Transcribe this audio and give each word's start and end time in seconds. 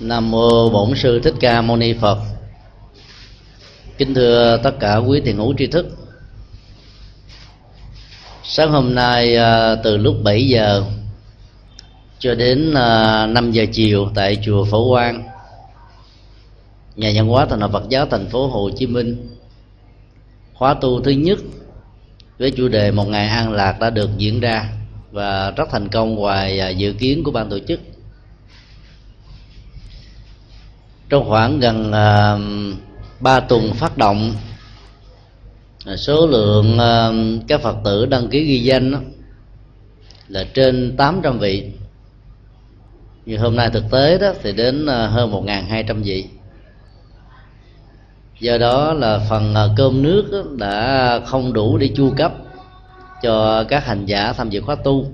nam 0.00 0.30
mô 0.30 0.70
bổn 0.70 0.96
sư 0.96 1.20
thích 1.24 1.34
ca 1.40 1.62
mâu 1.62 1.76
ni 1.76 1.92
phật. 1.92 2.18
Kính 3.98 4.14
thưa 4.14 4.60
tất 4.62 4.70
cả 4.80 4.96
quý 4.96 5.20
thiền 5.20 5.36
hữu 5.36 5.54
tri 5.58 5.66
thức. 5.66 5.86
Sáng 8.44 8.70
hôm 8.70 8.94
nay 8.94 9.36
à, 9.36 9.74
từ 9.74 9.96
lúc 9.96 10.16
7 10.22 10.48
giờ 10.48 10.84
cho 12.18 12.34
đến 12.34 12.74
à, 12.74 13.26
5 13.26 13.52
giờ 13.52 13.64
chiều 13.72 14.10
tại 14.14 14.38
chùa 14.44 14.64
Phổ 14.64 14.88
Quang, 14.90 15.24
nhà 16.96 17.10
văn 17.14 17.28
hóa 17.28 17.46
thành 17.46 17.60
lập 17.60 17.70
Phật 17.72 17.88
giáo 17.88 18.06
thành 18.06 18.28
phố 18.28 18.46
Hồ 18.46 18.70
Chí 18.76 18.86
Minh, 18.86 19.36
khóa 20.54 20.74
tu 20.74 21.02
thứ 21.02 21.10
nhất 21.10 21.38
với 22.38 22.50
chủ 22.50 22.68
đề 22.68 22.90
một 22.90 23.08
ngày 23.08 23.28
an 23.28 23.52
lạc 23.52 23.80
đã 23.80 23.90
được 23.90 24.10
diễn 24.16 24.40
ra 24.40 24.72
và 25.10 25.50
rất 25.50 25.68
thành 25.70 25.88
công 25.88 26.14
ngoài 26.14 26.60
à, 26.60 26.68
dự 26.68 26.92
kiến 26.92 27.24
của 27.24 27.30
ban 27.30 27.50
tổ 27.50 27.58
chức. 27.58 27.80
Trong 31.08 31.28
khoảng 31.28 31.60
gần 31.60 31.92
à, 31.92 32.38
ba 33.20 33.40
tuần 33.40 33.74
phát 33.74 33.98
động 33.98 34.32
à, 35.86 35.96
số 35.96 36.26
lượng 36.26 36.78
à, 36.78 37.10
các 37.48 37.60
phật 37.60 37.76
tử 37.84 38.06
đăng 38.06 38.28
ký 38.28 38.44
ghi 38.44 38.58
danh 38.58 39.12
là 40.28 40.44
trên 40.54 40.96
800 40.96 41.38
vị. 41.38 41.70
Như 43.26 43.38
hôm 43.38 43.56
nay 43.56 43.70
thực 43.70 43.84
tế 43.90 44.18
đó 44.18 44.32
thì 44.42 44.52
đến 44.52 44.86
hơn 44.86 45.32
1.200 45.32 46.02
vị. 46.02 46.24
Do 48.40 48.58
đó 48.58 48.92
là 48.92 49.18
phần 49.30 49.54
cơm 49.76 50.02
nước 50.02 50.44
đã 50.56 51.20
không 51.26 51.52
đủ 51.52 51.78
để 51.78 51.90
chu 51.96 52.12
cấp 52.16 52.32
cho 53.22 53.64
các 53.68 53.86
hành 53.86 54.06
giả 54.06 54.32
tham 54.32 54.50
dự 54.50 54.60
khóa 54.60 54.74
tu 54.74 55.12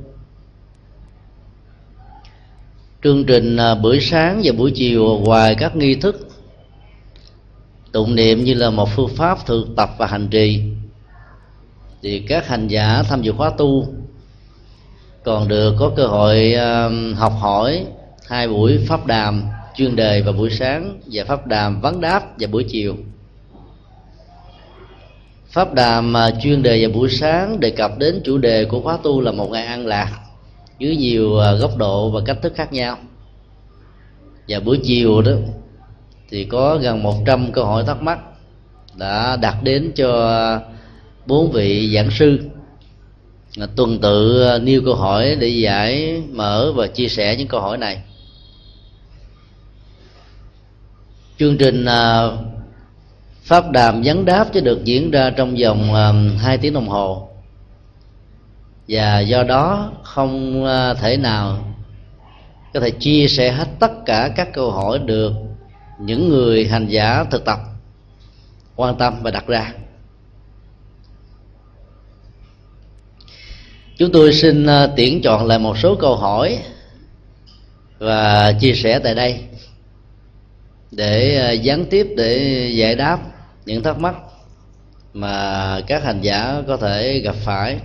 chương 3.04 3.24
trình 3.24 3.56
à, 3.56 3.74
buổi 3.74 4.00
sáng 4.00 4.40
và 4.44 4.52
buổi 4.52 4.72
chiều 4.74 5.20
ngoài 5.24 5.54
các 5.54 5.76
nghi 5.76 5.94
thức, 5.94 6.28
tụng 7.92 8.14
niệm 8.14 8.44
như 8.44 8.54
là 8.54 8.70
một 8.70 8.88
phương 8.96 9.08
pháp 9.16 9.46
thực 9.46 9.66
tập 9.76 9.90
và 9.98 10.06
hành 10.06 10.28
trì. 10.28 10.62
Thì 12.02 12.18
các 12.28 12.48
hành 12.48 12.68
giả 12.68 13.02
tham 13.08 13.22
dự 13.22 13.32
khóa 13.32 13.50
tu 13.58 13.86
còn 15.24 15.48
được 15.48 15.74
có 15.78 15.92
cơ 15.96 16.06
hội 16.06 16.54
à, 16.54 16.88
học 17.16 17.32
hỏi 17.40 17.86
hai 18.28 18.48
buổi 18.48 18.78
pháp 18.88 19.06
đàm 19.06 19.44
chuyên 19.76 19.96
đề 19.96 20.22
vào 20.22 20.32
buổi 20.32 20.50
sáng 20.50 21.00
và 21.06 21.24
pháp 21.24 21.46
đàm 21.46 21.80
vấn 21.80 22.00
đáp 22.00 22.38
vào 22.38 22.50
buổi 22.50 22.64
chiều. 22.68 22.96
Pháp 25.48 25.74
đàm 25.74 26.16
à, 26.16 26.30
chuyên 26.42 26.62
đề 26.62 26.86
vào 26.86 26.98
buổi 26.98 27.10
sáng 27.10 27.60
đề 27.60 27.70
cập 27.70 27.98
đến 27.98 28.20
chủ 28.24 28.38
đề 28.38 28.64
của 28.64 28.80
khóa 28.80 28.98
tu 29.02 29.20
là 29.20 29.32
một 29.32 29.50
ngày 29.50 29.66
an 29.66 29.86
lạc 29.86 30.23
dưới 30.84 30.96
nhiều 30.96 31.38
à, 31.38 31.52
góc 31.52 31.76
độ 31.76 32.10
và 32.10 32.20
cách 32.26 32.38
thức 32.42 32.52
khác 32.56 32.72
nhau. 32.72 32.98
Và 34.48 34.60
buổi 34.60 34.80
chiều 34.82 35.22
đó 35.22 35.32
thì 36.30 36.44
có 36.44 36.78
gần 36.82 37.02
100 37.02 37.52
câu 37.52 37.64
hỏi 37.64 37.84
thắc 37.86 38.02
mắc 38.02 38.18
đã 38.94 39.36
đặt 39.36 39.62
đến 39.62 39.92
cho 39.96 40.60
bốn 41.26 41.52
vị 41.52 41.94
giảng 41.94 42.10
sư. 42.10 42.38
Tuần 43.76 43.98
tự 43.98 44.42
à, 44.42 44.58
nêu 44.58 44.82
câu 44.84 44.94
hỏi 44.94 45.36
để 45.40 45.48
giải 45.48 46.22
mở 46.32 46.72
và 46.76 46.86
chia 46.86 47.08
sẻ 47.08 47.36
những 47.36 47.48
câu 47.48 47.60
hỏi 47.60 47.78
này. 47.78 48.02
Chương 51.38 51.58
trình 51.58 51.84
à, 51.84 52.28
pháp 53.42 53.70
đàm 53.70 54.02
vấn 54.04 54.24
đáp 54.24 54.46
sẽ 54.54 54.60
được 54.60 54.84
diễn 54.84 55.10
ra 55.10 55.30
trong 55.30 55.54
vòng 55.62 55.94
2 56.38 56.58
tiếng 56.58 56.72
đồng 56.72 56.88
hồ 56.88 57.33
và 58.88 59.20
do 59.20 59.42
đó 59.42 59.92
không 60.02 60.64
ờ, 60.64 60.94
thể 60.94 61.16
nào 61.16 61.74
có 62.74 62.80
thể 62.80 62.90
chia 62.90 63.26
sẻ 63.28 63.52
hết 63.52 63.68
tất 63.80 63.92
cả 64.06 64.30
các 64.36 64.48
câu 64.52 64.70
hỏi 64.70 64.98
được 64.98 65.32
những 65.98 66.28
người 66.28 66.66
hành 66.66 66.86
giả 66.86 67.24
thực 67.30 67.44
tập 67.44 67.58
quan 68.76 68.98
tâm 68.98 69.22
và 69.22 69.30
đặt 69.30 69.46
ra. 69.46 69.72
Chúng 73.96 74.12
tôi 74.12 74.32
xin 74.32 74.66
ờ, 74.66 74.92
tuyển 74.96 75.22
chọn 75.22 75.46
lại 75.46 75.58
một 75.58 75.78
số 75.78 75.96
câu 76.00 76.16
hỏi 76.16 76.58
và 77.98 78.52
chia 78.60 78.74
sẻ 78.74 78.98
tại 78.98 79.14
đây 79.14 79.44
để 80.90 81.36
ờ, 81.36 81.52
gián 81.52 81.84
tiếp 81.90 82.06
để 82.16 82.38
giải 82.74 82.94
đáp 82.94 83.18
những 83.66 83.82
thắc 83.82 83.98
mắc 83.98 84.14
mà 85.14 85.80
các 85.86 86.04
hành 86.04 86.20
giả 86.20 86.62
có 86.66 86.76
thể 86.76 87.18
gặp 87.18 87.34
phải 87.44 87.78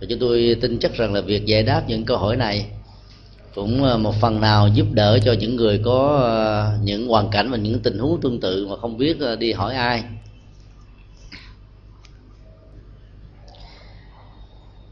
và 0.00 0.06
chúng 0.10 0.18
tôi 0.18 0.56
tin 0.60 0.78
chắc 0.78 0.94
rằng 0.94 1.14
là 1.14 1.20
việc 1.20 1.46
giải 1.46 1.62
đáp 1.62 1.82
những 1.88 2.04
câu 2.04 2.16
hỏi 2.16 2.36
này 2.36 2.66
cũng 3.54 3.84
ờ, 3.84 3.98
một 3.98 4.14
phần 4.20 4.40
nào 4.40 4.68
giúp 4.74 4.86
đỡ 4.92 5.18
cho 5.24 5.32
những 5.32 5.56
người 5.56 5.80
có 5.84 6.18
ờ, 6.22 6.72
những 6.82 7.08
hoàn 7.08 7.30
cảnh 7.30 7.50
và 7.50 7.56
những 7.56 7.78
tình 7.78 7.98
huống 7.98 8.20
tương 8.20 8.40
tự 8.40 8.66
mà 8.66 8.76
không 8.76 8.98
biết 8.98 9.20
ờ, 9.20 9.36
đi 9.36 9.52
hỏi 9.52 9.74
ai. 9.74 10.02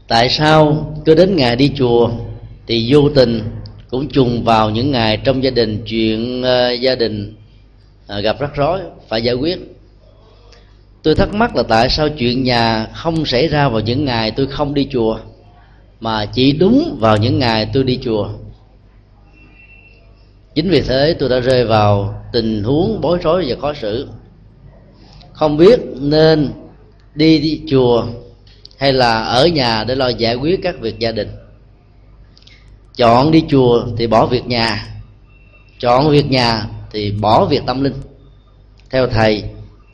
Tại 0.07 0.29
sao 0.29 0.93
cứ 1.05 1.15
đến 1.15 1.35
ngày 1.35 1.55
đi 1.55 1.71
chùa 1.75 2.09
thì 2.67 2.93
vô 2.93 3.09
tình 3.15 3.41
cũng 3.89 4.07
trùng 4.09 4.43
vào 4.43 4.69
những 4.69 4.91
ngày 4.91 5.17
trong 5.17 5.43
gia 5.43 5.49
đình 5.49 5.83
chuyện 5.85 6.43
gia 6.81 6.95
đình 6.95 7.35
gặp 8.23 8.39
rắc 8.39 8.55
rối? 8.55 8.79
Phải 9.09 9.21
giải 9.21 9.35
quyết 9.35 9.76
tôi 11.07 11.15
thắc 11.15 11.33
mắc 11.33 11.55
là 11.55 11.63
tại 11.63 11.89
sao 11.89 12.09
chuyện 12.09 12.43
nhà 12.43 12.87
không 12.93 13.25
xảy 13.25 13.47
ra 13.47 13.69
vào 13.69 13.81
những 13.81 14.05
ngày 14.05 14.31
tôi 14.31 14.47
không 14.47 14.73
đi 14.73 14.87
chùa 14.91 15.19
mà 15.99 16.25
chỉ 16.25 16.51
đúng 16.51 16.97
vào 16.99 17.17
những 17.17 17.39
ngày 17.39 17.69
tôi 17.73 17.83
đi 17.83 17.99
chùa? 18.03 18.29
Chính 20.55 20.69
vì 20.69 20.81
thế 20.81 21.15
tôi 21.19 21.29
đã 21.29 21.39
rơi 21.39 21.65
vào 21.65 22.21
tình 22.33 22.63
huống 22.63 23.01
bối 23.01 23.19
rối 23.21 23.45
và 23.47 23.55
khó 23.61 23.73
xử. 23.73 24.07
Không 25.33 25.57
biết 25.57 25.79
nên 25.99 26.49
đi, 27.15 27.39
đi 27.39 27.61
chùa 27.69 28.05
hay 28.77 28.93
là 28.93 29.23
ở 29.23 29.47
nhà 29.47 29.83
để 29.83 29.95
lo 29.95 30.07
giải 30.07 30.35
quyết 30.35 30.59
các 30.63 30.79
việc 30.79 30.99
gia 30.99 31.11
đình. 31.11 31.29
Chọn 32.95 33.31
đi 33.31 33.43
chùa 33.49 33.85
thì 33.97 34.07
bỏ 34.07 34.25
việc 34.25 34.45
nhà 34.45 34.87
chọn 35.79 36.09
việc 36.09 36.31
nhà 36.31 36.65
thì 36.91 37.11
bỏ 37.11 37.45
việc 37.45 37.61
tâm 37.65 37.83
linh. 37.83 37.95
Theo 38.89 39.07
thầy 39.07 39.43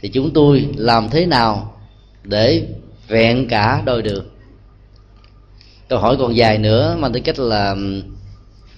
thì 0.04 0.10
chúng 0.10 0.34
tôi 0.34 0.70
làm 0.76 1.10
thế 1.10 1.26
nào 1.26 1.76
để 2.24 2.68
vẹn 3.08 3.48
cả 3.48 3.82
đôi 3.86 4.02
được 4.02 4.32
câu 5.90 6.00
hỏi 6.00 6.16
còn 6.20 6.36
dài 6.36 6.58
nữa 6.58 6.96
mà 7.00 7.10
tư 7.10 7.20
cách 7.24 7.40
là 7.40 7.76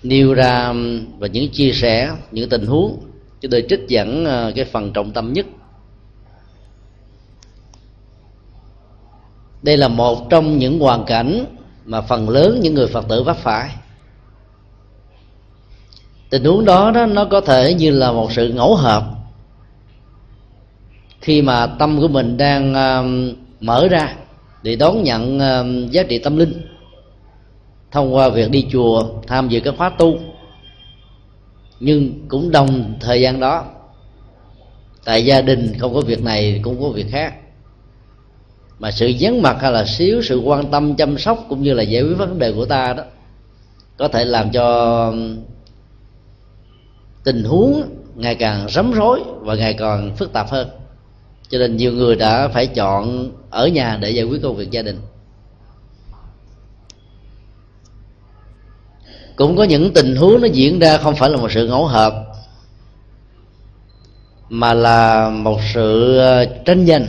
nêu 0.03 0.33
ra 0.33 0.73
và 1.17 1.27
những 1.27 1.51
chia 1.51 1.71
sẻ 1.71 2.11
những 2.31 2.49
tình 2.49 2.65
huống 2.65 2.99
chúng 3.41 3.51
tôi 3.51 3.65
trích 3.69 3.79
dẫn 3.87 4.25
ờ, 4.25 4.51
cái 4.55 4.65
phần 4.65 4.93
trọng 4.93 5.11
tâm 5.11 5.33
nhất. 5.33 5.45
Đây 9.61 9.77
là 9.77 9.87
một 9.87 10.29
trong 10.29 10.57
những 10.57 10.79
hoàn 10.79 11.05
cảnh 11.05 11.45
mà 11.85 12.01
phần 12.01 12.29
lớn 12.29 12.59
những 12.61 12.73
người 12.73 12.87
phật 12.87 13.05
tử 13.09 13.23
vấp 13.23 13.37
phải. 13.37 13.69
Tình 16.29 16.43
huống 16.43 16.65
đó, 16.65 16.91
đó 16.91 17.05
nó 17.05 17.25
có 17.25 17.41
thể 17.41 17.73
như 17.73 17.91
là 17.91 18.11
một 18.11 18.31
sự 18.31 18.53
ngẫu 18.53 18.75
hợp 18.75 19.15
khi 21.21 21.41
mà 21.41 21.67
tâm 21.67 22.01
của 22.01 22.07
mình 22.07 22.37
đang 22.37 22.73
ờ, 22.73 23.05
mở 23.59 23.87
ra 23.87 24.15
để 24.63 24.75
đón 24.75 25.03
nhận 25.03 25.39
ờ, 25.39 25.65
giá 25.91 26.03
trị 26.03 26.19
tâm 26.19 26.37
linh, 26.37 26.61
thông 27.91 28.15
qua 28.15 28.29
việc 28.29 28.51
đi 28.51 28.67
chùa, 28.71 29.05
tham 29.27 29.49
dự 29.49 29.59
các 29.59 29.73
khóa 29.77 29.89
tu, 29.89 30.17
nhưng 31.79 32.27
cũng 32.27 32.51
đồng 32.51 32.93
thời 32.99 33.21
gian 33.21 33.39
đó, 33.39 33.65
tại 35.05 35.25
gia 35.25 35.41
đình 35.41 35.73
không 35.79 35.93
có 35.93 36.01
việc 36.01 36.23
này, 36.23 36.59
cũng 36.63 36.81
có 36.81 36.89
việc 36.89 37.07
khác. 37.11 37.33
Mà 38.79 38.91
sự 38.91 39.11
vắng 39.19 39.41
mặt 39.41 39.57
hay 39.61 39.71
là 39.71 39.85
xíu 39.85 40.21
sự 40.21 40.39
quan 40.39 40.71
tâm, 40.71 40.95
chăm 40.95 41.17
sóc 41.17 41.45
cũng 41.49 41.63
như 41.63 41.73
là 41.73 41.83
giải 41.83 42.03
quyết 42.03 42.15
vấn 42.17 42.39
đề 42.39 42.51
của 42.51 42.65
ta 42.65 42.93
đó, 42.93 43.03
có 43.97 44.07
thể 44.07 44.25
làm 44.25 44.51
cho 44.51 45.13
tình 47.23 47.43
huống 47.43 47.83
ngày 48.15 48.35
càng 48.35 48.69
rắm 48.69 48.91
rối 48.91 49.21
và 49.39 49.55
ngày 49.55 49.73
càng 49.73 50.15
phức 50.15 50.33
tạp 50.33 50.49
hơn 50.49 50.69
cho 51.49 51.57
nên 51.57 51.77
nhiều 51.77 51.93
người 51.93 52.15
đã 52.15 52.47
phải 52.47 52.67
chọn 52.67 53.31
ở 53.49 53.67
nhà 53.67 53.97
để 54.01 54.09
giải 54.09 54.25
quyết 54.25 54.41
công 54.43 54.55
việc 54.55 54.71
gia 54.71 54.81
đình. 54.81 54.99
Cũng 59.35 59.57
có 59.57 59.63
những 59.63 59.93
tình 59.93 60.15
huống 60.15 60.41
nó 60.41 60.47
diễn 60.47 60.79
ra 60.79 60.97
không 60.97 61.15
phải 61.15 61.29
là 61.29 61.37
một 61.37 61.51
sự 61.51 61.67
ngẫu 61.67 61.85
hợp 61.85 62.13
mà 64.49 64.73
là 64.73 65.29
một 65.29 65.59
sự 65.73 66.17
ờ, 66.17 66.45
tranh 66.65 66.85
giành 66.85 67.07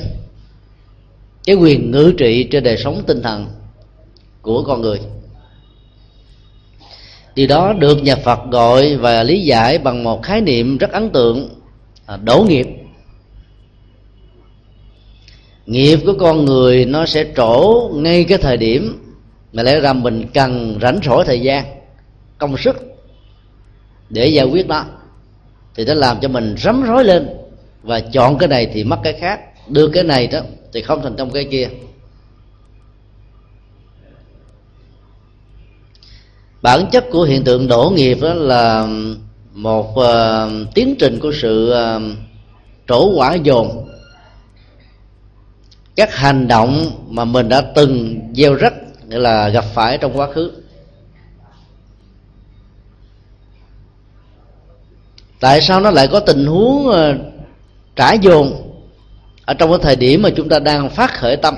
cái 1.44 1.56
quyền 1.56 1.90
ngữ 1.90 2.14
trị 2.18 2.48
trên 2.50 2.64
đời 2.64 2.76
sống 2.76 3.02
tinh 3.06 3.22
thần 3.22 3.46
của 4.42 4.62
con 4.62 4.80
người. 4.80 5.00
Điều 7.34 7.46
đó 7.46 7.72
được 7.72 8.02
nhà 8.02 8.16
phật 8.16 8.38
gọi 8.50 8.96
và 8.96 9.22
lý 9.22 9.40
giải 9.40 9.78
bằng 9.78 10.04
một 10.04 10.22
khái 10.22 10.40
niệm 10.40 10.78
rất 10.78 10.92
ấn 10.92 11.10
tượng 11.10 11.48
đổ 12.24 12.46
nghiệp 12.48 12.66
nghiệp 15.66 15.98
của 16.06 16.14
con 16.18 16.44
người 16.44 16.84
nó 16.84 17.06
sẽ 17.06 17.32
trổ 17.36 17.90
ngay 17.94 18.24
cái 18.24 18.38
thời 18.38 18.56
điểm 18.56 19.02
mà 19.52 19.62
lẽ 19.62 19.80
ra 19.80 19.92
mình 19.92 20.26
cần 20.34 20.78
rảnh 20.82 20.98
rỗi 21.04 21.24
thời 21.24 21.40
gian 21.40 21.64
công 22.38 22.56
sức 22.56 22.76
để 24.10 24.26
giải 24.26 24.46
quyết 24.46 24.66
nó. 24.68 24.84
Thì 25.74 25.84
nó 25.84 25.94
làm 25.94 26.16
cho 26.20 26.28
mình 26.28 26.54
rắm 26.58 26.82
rối 26.82 27.04
lên 27.04 27.28
và 27.82 28.00
chọn 28.00 28.38
cái 28.38 28.48
này 28.48 28.70
thì 28.74 28.84
mất 28.84 28.98
cái 29.02 29.12
khác. 29.12 29.40
Đưa 29.68 29.88
cái 29.88 30.04
này 30.04 30.26
đó 30.26 30.40
thì 30.72 30.82
không 30.82 31.02
thành 31.02 31.16
công 31.16 31.30
cái 31.30 31.44
kia. 31.44 31.68
Bản 36.62 36.86
chất 36.92 37.04
của 37.10 37.22
hiện 37.22 37.44
tượng 37.44 37.68
đổ 37.68 37.92
nghiệp 37.96 38.18
đó 38.20 38.34
là 38.34 38.88
một 39.52 39.90
uh, 39.90 40.74
tiến 40.74 40.94
trình 40.98 41.18
của 41.20 41.32
sự 41.42 41.72
uh, 41.72 42.02
trổ 42.88 43.12
quả 43.16 43.34
dồn 43.34 43.88
các 45.96 46.14
hành 46.14 46.48
động 46.48 46.90
mà 47.08 47.24
mình 47.24 47.48
đã 47.48 47.60
từng 47.60 48.20
gieo 48.34 48.54
rắc, 48.54 48.74
nghĩa 49.08 49.18
là 49.18 49.48
gặp 49.48 49.64
phải 49.74 49.98
trong 49.98 50.18
quá 50.18 50.32
khứ. 50.32 50.52
Tại 55.40 55.60
sao 55.60 55.80
nó 55.80 55.90
lại 55.90 56.08
có 56.08 56.20
tình 56.20 56.46
huống 56.46 56.88
ờ, 56.88 57.18
trả 57.96 58.12
dồn 58.12 58.72
ở 59.44 59.54
trong 59.54 59.70
cái 59.70 59.78
thời 59.82 59.96
điểm 59.96 60.22
mà 60.22 60.30
chúng 60.36 60.48
ta 60.48 60.58
đang 60.58 60.90
phát 60.90 61.14
khởi 61.14 61.36
tâm? 61.36 61.56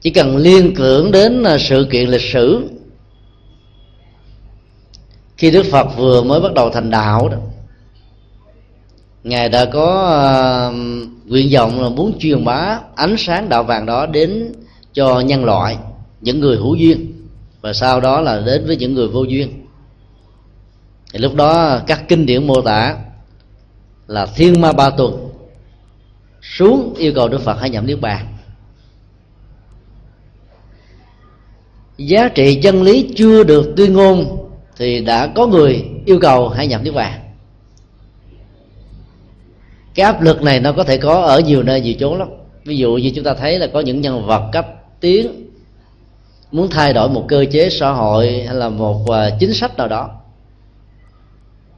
Chỉ 0.00 0.10
cần 0.10 0.36
liên 0.36 0.74
tưởng 0.76 1.12
đến 1.12 1.42
ờ, 1.42 1.58
sự 1.58 1.88
kiện 1.90 2.08
lịch 2.08 2.32
sử 2.32 2.68
khi 5.36 5.50
đức 5.50 5.66
phật 5.70 5.86
vừa 5.96 6.22
mới 6.22 6.40
bắt 6.40 6.54
đầu 6.54 6.70
thành 6.70 6.90
đạo 6.90 7.28
đó 7.28 7.38
ngài 9.26 9.48
đã 9.48 9.64
có 9.64 9.88
uh, 10.68 10.74
nguyện 11.26 11.48
vọng 11.52 11.82
là 11.82 11.88
muốn 11.88 12.18
truyền 12.18 12.44
bá 12.44 12.80
ánh 12.94 13.14
sáng 13.18 13.48
đạo 13.48 13.64
vàng 13.64 13.86
đó 13.86 14.06
đến 14.06 14.52
cho 14.92 15.20
nhân 15.20 15.44
loại 15.44 15.76
những 16.20 16.40
người 16.40 16.56
hữu 16.56 16.74
duyên 16.74 17.12
và 17.60 17.72
sau 17.72 18.00
đó 18.00 18.20
là 18.20 18.40
đến 18.46 18.66
với 18.66 18.76
những 18.76 18.94
người 18.94 19.08
vô 19.08 19.22
duyên. 19.22 19.66
Thì 21.12 21.18
lúc 21.18 21.34
đó 21.34 21.80
các 21.86 22.08
kinh 22.08 22.26
điển 22.26 22.46
mô 22.46 22.60
tả 22.60 22.96
là 24.06 24.26
thiên 24.26 24.60
ma 24.60 24.72
ba 24.72 24.90
tuần 24.90 25.28
xuống 26.42 26.94
yêu 26.98 27.12
cầu 27.14 27.28
đức 27.28 27.40
phật 27.40 27.56
hãy 27.60 27.70
nhậm 27.70 27.86
niết 27.86 28.00
bàn. 28.00 28.26
Giá 31.96 32.28
trị 32.28 32.60
chân 32.62 32.82
lý 32.82 33.12
chưa 33.16 33.44
được 33.44 33.72
tuyên 33.76 33.92
ngôn 33.92 34.48
thì 34.76 35.00
đã 35.00 35.26
có 35.26 35.46
người 35.46 35.84
yêu 36.04 36.18
cầu 36.20 36.48
hãy 36.48 36.66
nhập 36.66 36.80
niết 36.84 36.94
bàn 36.94 37.25
cái 39.96 40.06
áp 40.06 40.22
lực 40.22 40.42
này 40.42 40.60
nó 40.60 40.72
có 40.72 40.84
thể 40.84 40.96
có 40.96 41.20
ở 41.20 41.40
nhiều 41.40 41.62
nơi, 41.62 41.80
nhiều 41.80 41.94
chỗ 41.98 42.16
lắm. 42.16 42.28
Ví 42.64 42.76
dụ 42.76 42.96
như 42.96 43.12
chúng 43.14 43.24
ta 43.24 43.34
thấy 43.34 43.58
là 43.58 43.66
có 43.66 43.80
những 43.80 44.00
nhân 44.00 44.26
vật 44.26 44.48
cấp 44.52 44.66
tiến 45.00 45.50
muốn 46.52 46.68
thay 46.70 46.92
đổi 46.92 47.08
một 47.08 47.24
cơ 47.28 47.44
chế 47.52 47.70
xã 47.70 47.90
hội 47.90 48.42
hay 48.46 48.54
là 48.54 48.68
một 48.68 49.10
à, 49.10 49.30
chính 49.40 49.52
sách 49.52 49.76
nào 49.76 49.88
đó. 49.88 50.10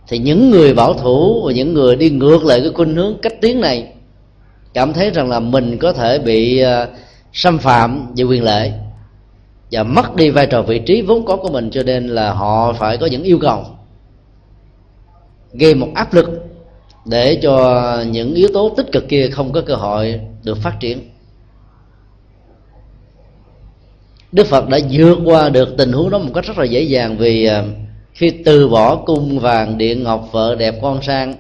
Thì 0.09 0.19
những 0.19 0.51
người 0.51 0.75
bảo 0.75 0.95
thủ 0.95 1.43
và 1.47 1.53
những 1.53 1.75
người 1.75 1.97
đi 1.97 2.11
ngược 2.11 2.45
lại 2.45 2.61
cái 2.61 2.71
khuynh 2.75 2.95
hướng 2.95 3.19
cách 3.23 3.41
tiến 3.41 3.61
này 3.61 3.93
cảm 4.75 4.93
thấy 4.93 5.11
rằng 5.11 5.29
là 5.29 5.41
mình 5.41 5.79
có 5.79 5.93
thể 5.93 6.19
bị 6.19 6.61
à, 6.61 6.89
xâm 7.33 7.59
phạm 7.59 8.13
về 8.17 8.25
quyền 8.25 8.45
lợi 8.45 8.73
và 9.73 9.83
mất 9.83 10.17
đi 10.17 10.31
vai 10.31 10.47
trò 10.47 10.63
vị 10.63 10.79
trí 10.79 11.03
vốn 11.03 11.25
có 11.25 11.37
của 11.37 11.49
mình, 11.49 11.71
cho 11.71 11.83
nên 11.83 12.09
là 12.09 12.33
họ 12.33 12.73
phải 12.73 12.97
có 12.97 13.07
những 13.07 13.23
yêu 13.23 13.39
cầu, 13.39 13.65
gây 15.53 15.75
một 15.75 15.89
áp 15.95 16.15
lực 16.15 16.49
để 17.09 17.39
cho 17.43 18.05
những 18.11 18.35
yếu 18.35 18.49
tố 18.55 18.75
tích 18.77 18.93
cực 18.93 19.09
kia 19.09 19.29
không 19.33 19.53
có 19.53 19.61
cơ 19.61 19.75
hội 19.75 20.21
được 20.45 20.59
phát 20.59 20.81
triển. 20.81 20.99
Đức 24.33 24.47
phật 24.47 24.69
đã 24.69 24.79
vượt 24.91 25.19
qua 25.25 25.49
được 25.49 25.69
tình 25.79 25.93
huống 25.93 26.11
đó 26.11 26.19
một 26.19 26.31
cách 26.35 26.45
rất 26.47 26.59
là 26.59 26.65
dễ 26.65 26.83
dàng 26.83 27.17
vì 27.19 27.45
à, 27.45 27.65
khi 28.13 28.31
từ 28.31 28.69
bỏ 28.69 28.97
cung 28.97 29.39
vàng 29.39 29.79
điện 29.79 30.03
ngọc, 30.03 30.29
vợ 30.33 30.55
đẹp, 30.55 30.75
con 30.83 31.03
sang, 31.03 31.35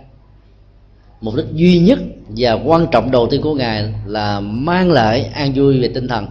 mục 1.20 1.34
đích 1.34 1.46
duy 1.52 1.78
nhất 1.78 1.98
và 2.28 2.52
quan 2.52 2.86
trọng 2.90 3.10
đầu 3.10 3.28
tiên 3.30 3.42
của 3.42 3.54
ngài 3.54 3.94
là 4.06 4.40
mang 4.40 4.92
lại 4.92 5.30
an 5.34 5.52
vui 5.54 5.80
về 5.80 5.88
tinh 5.94 6.08
thần. 6.08 6.26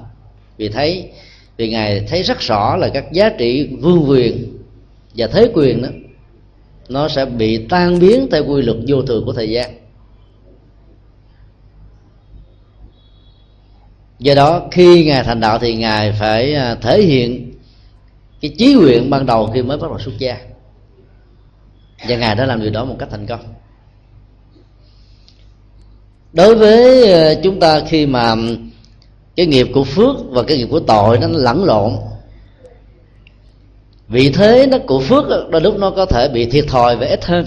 Vì 0.57 0.69
thấy, 0.69 1.11
vì 1.57 1.69
ngài 1.69 1.99
thấy 1.99 2.23
rất 2.23 2.39
rõ 2.39 2.75
là 2.75 2.89
các 2.89 3.11
giá 3.11 3.29
trị 3.29 3.69
vương 3.81 4.09
quyền 4.09 4.57
và 5.15 5.27
thế 5.27 5.51
quyền 5.53 5.81
đó 5.81 5.89
nó 6.89 7.07
sẽ 7.07 7.25
bị 7.25 7.67
tan 7.69 7.99
biến 7.99 8.27
theo 8.31 8.45
quy 8.45 8.61
luật 8.61 8.77
vô 8.87 9.01
thường 9.01 9.25
của 9.25 9.33
thời 9.33 9.49
gian. 9.49 9.73
Do 14.19 14.35
đó, 14.35 14.67
khi 14.71 15.05
ngài 15.05 15.23
thành 15.23 15.39
đạo 15.39 15.59
thì 15.59 15.75
ngài 15.75 16.11
phải 16.11 16.53
à, 16.53 16.75
thể 16.75 17.01
hiện 17.01 17.53
cái 18.41 18.51
chí 18.57 18.73
nguyện 18.73 19.09
ban 19.09 19.25
đầu 19.25 19.51
khi 19.53 19.61
mới 19.61 19.77
bắt 19.77 19.89
đầu 19.89 19.99
xuất 19.99 20.17
gia. 20.17 20.37
Và 22.07 22.15
ngài 22.15 22.35
đã 22.35 22.45
làm 22.45 22.61
điều 22.61 22.71
đó 22.71 22.85
một 22.85 22.95
cách 22.99 23.09
thành 23.11 23.25
công. 23.25 23.39
Đối 26.33 26.55
với 26.55 27.11
à, 27.13 27.33
chúng 27.43 27.59
ta 27.59 27.81
khi 27.87 28.05
mà 28.05 28.35
cái 29.35 29.45
nghiệp 29.45 29.67
của 29.73 29.83
phước 29.83 30.15
và 30.29 30.43
cái 30.43 30.57
nghiệp 30.57 30.67
của 30.71 30.79
tội 30.79 31.19
nó 31.19 31.27
lẫn 31.27 31.63
lộn 31.63 31.91
vị 34.07 34.29
thế 34.29 34.67
nó 34.71 34.77
của 34.87 34.99
phước 34.99 35.25
đôi 35.49 35.61
lúc 35.61 35.77
nó 35.77 35.89
có 35.89 36.05
thể 36.05 36.29
bị 36.33 36.45
thiệt 36.45 36.65
thòi 36.67 36.95
và 36.95 37.07
ít 37.07 37.25
hơn. 37.25 37.45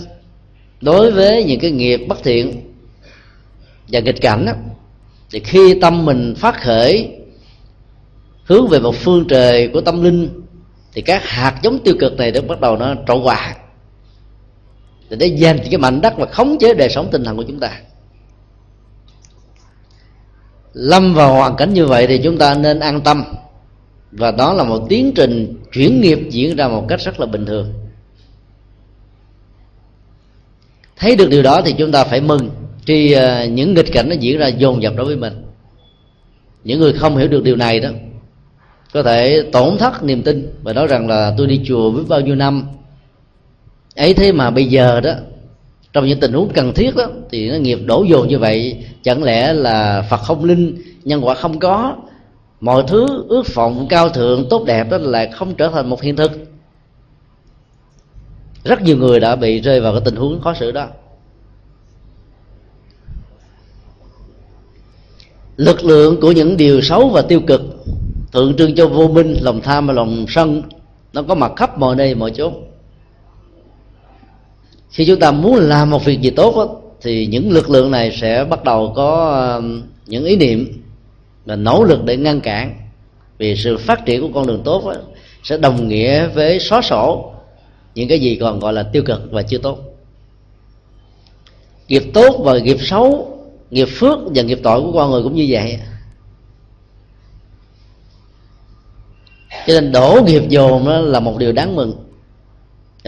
Đối 0.80 1.10
với 1.10 1.44
những 1.44 1.60
cái 1.60 1.70
nghiệp 1.70 2.00
bất 2.08 2.18
thiện 2.24 2.74
và 3.88 4.00
nghịch 4.00 4.20
cảnh 4.20 4.44
đó, 4.44 4.52
thì 5.30 5.40
khi 5.40 5.74
tâm 5.80 6.04
mình 6.04 6.34
phát 6.38 6.60
khởi 6.62 7.16
hướng 8.44 8.68
về 8.68 8.78
một 8.78 8.94
phương 8.96 9.24
trời 9.28 9.68
của 9.72 9.80
tâm 9.80 10.02
linh 10.02 10.42
thì 10.92 11.02
các 11.02 11.22
hạt 11.24 11.60
giống 11.62 11.78
tiêu 11.78 11.94
cực 12.00 12.16
này 12.16 12.30
đã 12.30 12.40
bắt 12.40 12.60
đầu 12.60 12.76
nó 12.76 12.94
trổ 13.06 13.22
quả 13.22 13.56
để 15.10 15.16
để 15.16 15.26
dành 15.26 15.58
cái 15.58 15.78
mảnh 15.78 16.00
đất 16.00 16.14
và 16.16 16.26
khống 16.26 16.58
chế 16.58 16.74
đời 16.74 16.88
sống 16.88 17.08
tinh 17.12 17.24
thần 17.24 17.36
của 17.36 17.44
chúng 17.48 17.60
ta. 17.60 17.80
Lâm 20.72 21.14
vào 21.14 21.34
hoàn 21.34 21.56
cảnh 21.56 21.74
như 21.74 21.86
vậy 21.86 22.06
thì 22.06 22.20
chúng 22.24 22.38
ta 22.38 22.54
nên 22.54 22.80
an 22.80 23.00
tâm 23.00 23.24
và 24.12 24.30
đó 24.30 24.52
là 24.52 24.64
một 24.64 24.86
tiến 24.88 25.12
trình 25.14 25.62
chuyển 25.72 26.00
nghiệp 26.00 26.18
diễn 26.30 26.56
ra 26.56 26.68
một 26.68 26.84
cách 26.88 27.00
rất 27.00 27.20
là 27.20 27.26
bình 27.26 27.46
thường. 27.46 27.72
Thấy 30.96 31.16
được 31.16 31.30
điều 31.30 31.42
đó 31.42 31.60
thì 31.64 31.74
chúng 31.78 31.92
ta 31.92 32.04
phải 32.04 32.20
mừng, 32.20 32.50
khi 32.86 33.12
ờ, 33.12 33.44
những 33.44 33.74
nghịch 33.74 33.92
cảnh 33.92 34.08
nó 34.08 34.14
diễn 34.14 34.38
ra 34.38 34.46
dồn 34.46 34.82
dập 34.82 34.92
đối 34.96 35.06
với 35.06 35.16
mình. 35.16 35.32
Những 36.64 36.80
người 36.80 36.92
không 36.92 37.16
hiểu 37.16 37.28
được 37.28 37.44
điều 37.44 37.56
này 37.56 37.80
đó, 37.80 37.88
có 38.92 39.02
thể 39.02 39.42
tổn 39.52 39.78
thất 39.78 40.02
niềm 40.02 40.22
tin 40.22 40.52
và 40.62 40.72
nói 40.72 40.86
rằng 40.86 41.08
là 41.08 41.34
tôi 41.38 41.46
đi 41.46 41.60
chùa 41.64 41.90
với 41.90 42.04
bao 42.08 42.20
nhiêu 42.20 42.34
năm, 42.34 42.62
ấy 43.96 44.14
thế 44.14 44.32
mà 44.32 44.50
bây 44.50 44.64
giờ 44.64 45.00
đó, 45.00 45.12
trong 45.92 46.06
những 46.06 46.20
tình 46.20 46.32
huống 46.32 46.48
cần 46.54 46.74
thiết 46.74 46.96
đó, 46.96 47.06
thì 47.30 47.50
nó 47.50 47.56
nghiệp 47.56 47.78
đổ 47.86 48.04
dồn 48.04 48.28
như 48.28 48.38
vậy, 48.38 48.84
chẳng 49.02 49.22
lẽ 49.22 49.52
là 49.52 50.02
phật 50.10 50.16
không 50.16 50.44
linh, 50.44 50.82
nhân 51.04 51.26
quả 51.26 51.34
không 51.34 51.58
có 51.58 51.96
mọi 52.60 52.84
thứ 52.88 53.24
ước 53.28 53.54
vọng 53.54 53.86
cao 53.88 54.08
thượng 54.08 54.48
tốt 54.50 54.64
đẹp 54.66 54.90
đó 54.90 54.98
là 54.98 55.28
không 55.32 55.54
trở 55.54 55.68
thành 55.68 55.90
một 55.90 56.02
hiện 56.02 56.16
thực. 56.16 56.30
Rất 58.64 58.82
nhiều 58.82 58.96
người 58.96 59.20
đã 59.20 59.36
bị 59.36 59.60
rơi 59.60 59.80
vào 59.80 59.92
cái 59.92 60.02
tình 60.04 60.16
huống 60.16 60.40
khó 60.40 60.54
xử 60.54 60.72
đó. 60.72 60.86
Lực 65.56 65.84
lượng 65.84 66.20
của 66.20 66.32
những 66.32 66.56
điều 66.56 66.80
xấu 66.80 67.08
và 67.08 67.22
tiêu 67.22 67.40
cực 67.46 67.60
tượng 68.32 68.56
trưng 68.56 68.74
cho 68.74 68.88
vô 68.88 69.08
minh 69.08 69.36
lòng 69.40 69.60
tham 69.60 69.86
và 69.86 69.92
lòng 69.92 70.26
sân 70.28 70.62
nó 71.12 71.22
có 71.22 71.34
mặt 71.34 71.52
khắp 71.56 71.78
mọi 71.78 71.96
nơi 71.96 72.14
mọi 72.14 72.30
chỗ 72.30 72.52
khi 74.90 75.04
chúng 75.04 75.20
ta 75.20 75.30
muốn 75.30 75.54
làm 75.54 75.90
một 75.90 76.04
việc 76.04 76.20
gì 76.20 76.30
tốt 76.30 76.56
đó, 76.56 76.68
thì 77.00 77.26
những 77.26 77.52
lực 77.52 77.70
lượng 77.70 77.90
này 77.90 78.16
sẽ 78.20 78.44
bắt 78.50 78.64
đầu 78.64 78.92
có 78.96 79.30
ờ, 79.30 79.62
những 80.06 80.24
ý 80.24 80.36
niệm 80.36 80.82
là 81.46 81.56
nỗ 81.56 81.84
lực 81.84 82.04
để 82.04 82.16
ngăn 82.16 82.40
cản. 82.40 82.76
Vì 83.38 83.56
sự 83.56 83.78
phát 83.78 84.06
triển 84.06 84.20
của 84.20 84.30
con 84.34 84.46
đường 84.46 84.62
tốt 84.64 84.82
đó, 84.86 84.94
sẽ 85.42 85.58
đồng 85.58 85.88
nghĩa 85.88 86.26
với 86.26 86.60
xóa 86.60 86.82
sổ 86.82 87.34
những 87.94 88.08
cái 88.08 88.20
gì 88.20 88.36
còn 88.36 88.60
gọi 88.60 88.72
là 88.72 88.82
tiêu 88.82 89.02
cực 89.06 89.20
và 89.30 89.42
chưa 89.42 89.58
tốt. 89.58 89.78
Nghiệp 91.88 92.02
tốt 92.14 92.40
và 92.44 92.58
nghiệp 92.58 92.76
xấu 92.80 93.36
nghiệp 93.70 93.88
phước 93.90 94.18
và 94.34 94.42
nghiệp 94.42 94.60
tội 94.62 94.80
của 94.80 94.92
con 94.92 95.10
người 95.10 95.22
cũng 95.22 95.34
như 95.34 95.46
vậy. 95.48 95.78
Cho 99.66 99.80
nên 99.80 99.92
đổ 99.92 100.20
nghiệp 100.26 100.42
dồn 100.48 100.88
là 100.88 101.20
một 101.20 101.38
điều 101.38 101.52
đáng 101.52 101.76
mừng. 101.76 101.92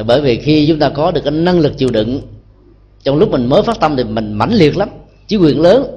Bởi 0.07 0.21
vì 0.21 0.41
khi 0.41 0.67
chúng 0.69 0.79
ta 0.79 0.89
có 0.89 1.11
được 1.11 1.21
cái 1.25 1.31
năng 1.31 1.61
lực 1.61 1.79
chịu 1.79 1.89
đựng 1.91 2.23
trong 3.03 3.17
lúc 3.17 3.31
mình 3.31 3.47
mới 3.47 3.63
phát 3.63 3.81
tâm 3.81 3.97
thì 3.97 4.05
mình 4.05 4.33
mãnh 4.33 4.53
liệt 4.53 4.77
lắm. 4.77 4.89
Chí 5.29 5.37
quyền 5.37 5.61
lớn 5.61 5.97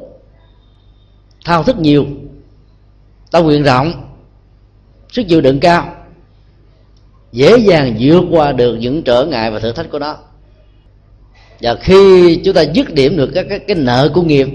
thao 1.45 1.63
thức 1.63 1.79
nhiều 1.79 2.05
tâm 3.31 3.43
nguyện 3.45 3.63
rộng 3.63 4.15
sức 5.09 5.23
chịu 5.29 5.41
đựng 5.41 5.59
cao 5.59 5.95
dễ 7.35 7.57
dàng 7.57 7.95
vượt 7.99 8.23
qua 8.31 8.51
được 8.51 8.75
những 8.75 9.03
trở 9.03 9.25
ngại 9.25 9.51
và 9.51 9.59
thử 9.59 9.71
thách 9.71 9.91
của 9.91 9.99
nó. 9.99 10.17
Và 11.61 11.75
khi 11.75 12.35
chúng 12.45 12.53
ta 12.53 12.61
dứt 12.61 12.93
điểm 12.93 13.17
được 13.17 13.31
các 13.33 13.45
cái, 13.49 13.59
cái 13.59 13.75
nợ 13.75 14.11
của 14.13 14.21
nghiệp 14.21 14.47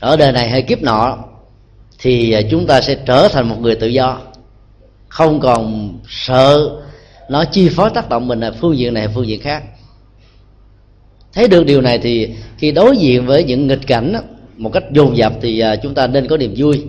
ở 0.00 0.16
đời 0.16 0.32
này 0.32 0.48
hay 0.48 0.62
kiếp 0.62 0.82
nọ 0.82 1.18
thì 1.98 2.32
à, 2.32 2.40
chúng 2.50 2.66
ta 2.66 2.80
sẽ 2.80 2.96
trở 3.06 3.28
thành 3.28 3.48
một 3.48 3.56
người 3.60 3.74
tự 3.74 3.86
do. 3.86 4.20
Không 5.08 5.40
còn 5.40 5.92
sợ 6.08 6.70
nó 7.28 7.44
chi 7.44 7.68
phối 7.68 7.90
tác 7.90 8.08
động 8.08 8.28
mình 8.28 8.40
là 8.40 8.52
phương 8.60 8.78
diện 8.78 8.94
này 8.94 9.08
phương 9.14 9.26
diện 9.26 9.40
khác. 9.40 9.62
Thấy 11.32 11.48
được 11.48 11.64
điều 11.66 11.80
này 11.80 11.98
thì 11.98 12.28
khi 12.58 12.72
đối 12.72 12.96
diện 12.96 13.26
với 13.26 13.44
những 13.44 13.66
nghịch 13.66 13.86
cảnh 13.86 14.14
một 14.60 14.72
cách 14.72 14.84
dồn 14.92 15.16
dập 15.16 15.32
thì 15.42 15.58
à, 15.58 15.76
chúng 15.76 15.94
ta 15.94 16.06
nên 16.06 16.28
có 16.28 16.36
niềm 16.36 16.54
vui. 16.56 16.84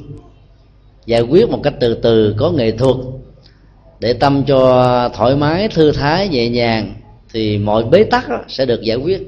Giải 1.06 1.22
quyết 1.22 1.50
một 1.50 1.60
cách 1.64 1.74
từ 1.80 1.94
từ, 1.94 2.36
có 2.38 2.52
nghệ 2.52 2.72
thuật, 2.72 2.96
để 4.00 4.14
tâm 4.14 4.44
cho 4.48 5.10
thoải 5.16 5.36
mái, 5.36 5.68
thư 5.68 5.92
thái, 5.92 6.28
nhẹ 6.28 6.50
nhàng 6.50 6.94
thì 7.34 7.58
mọi 7.58 7.84
bế 7.84 8.04
tắc 8.04 8.26
sẽ 8.48 8.66
được 8.66 8.82
giải 8.82 8.98
quyết. 8.98 9.22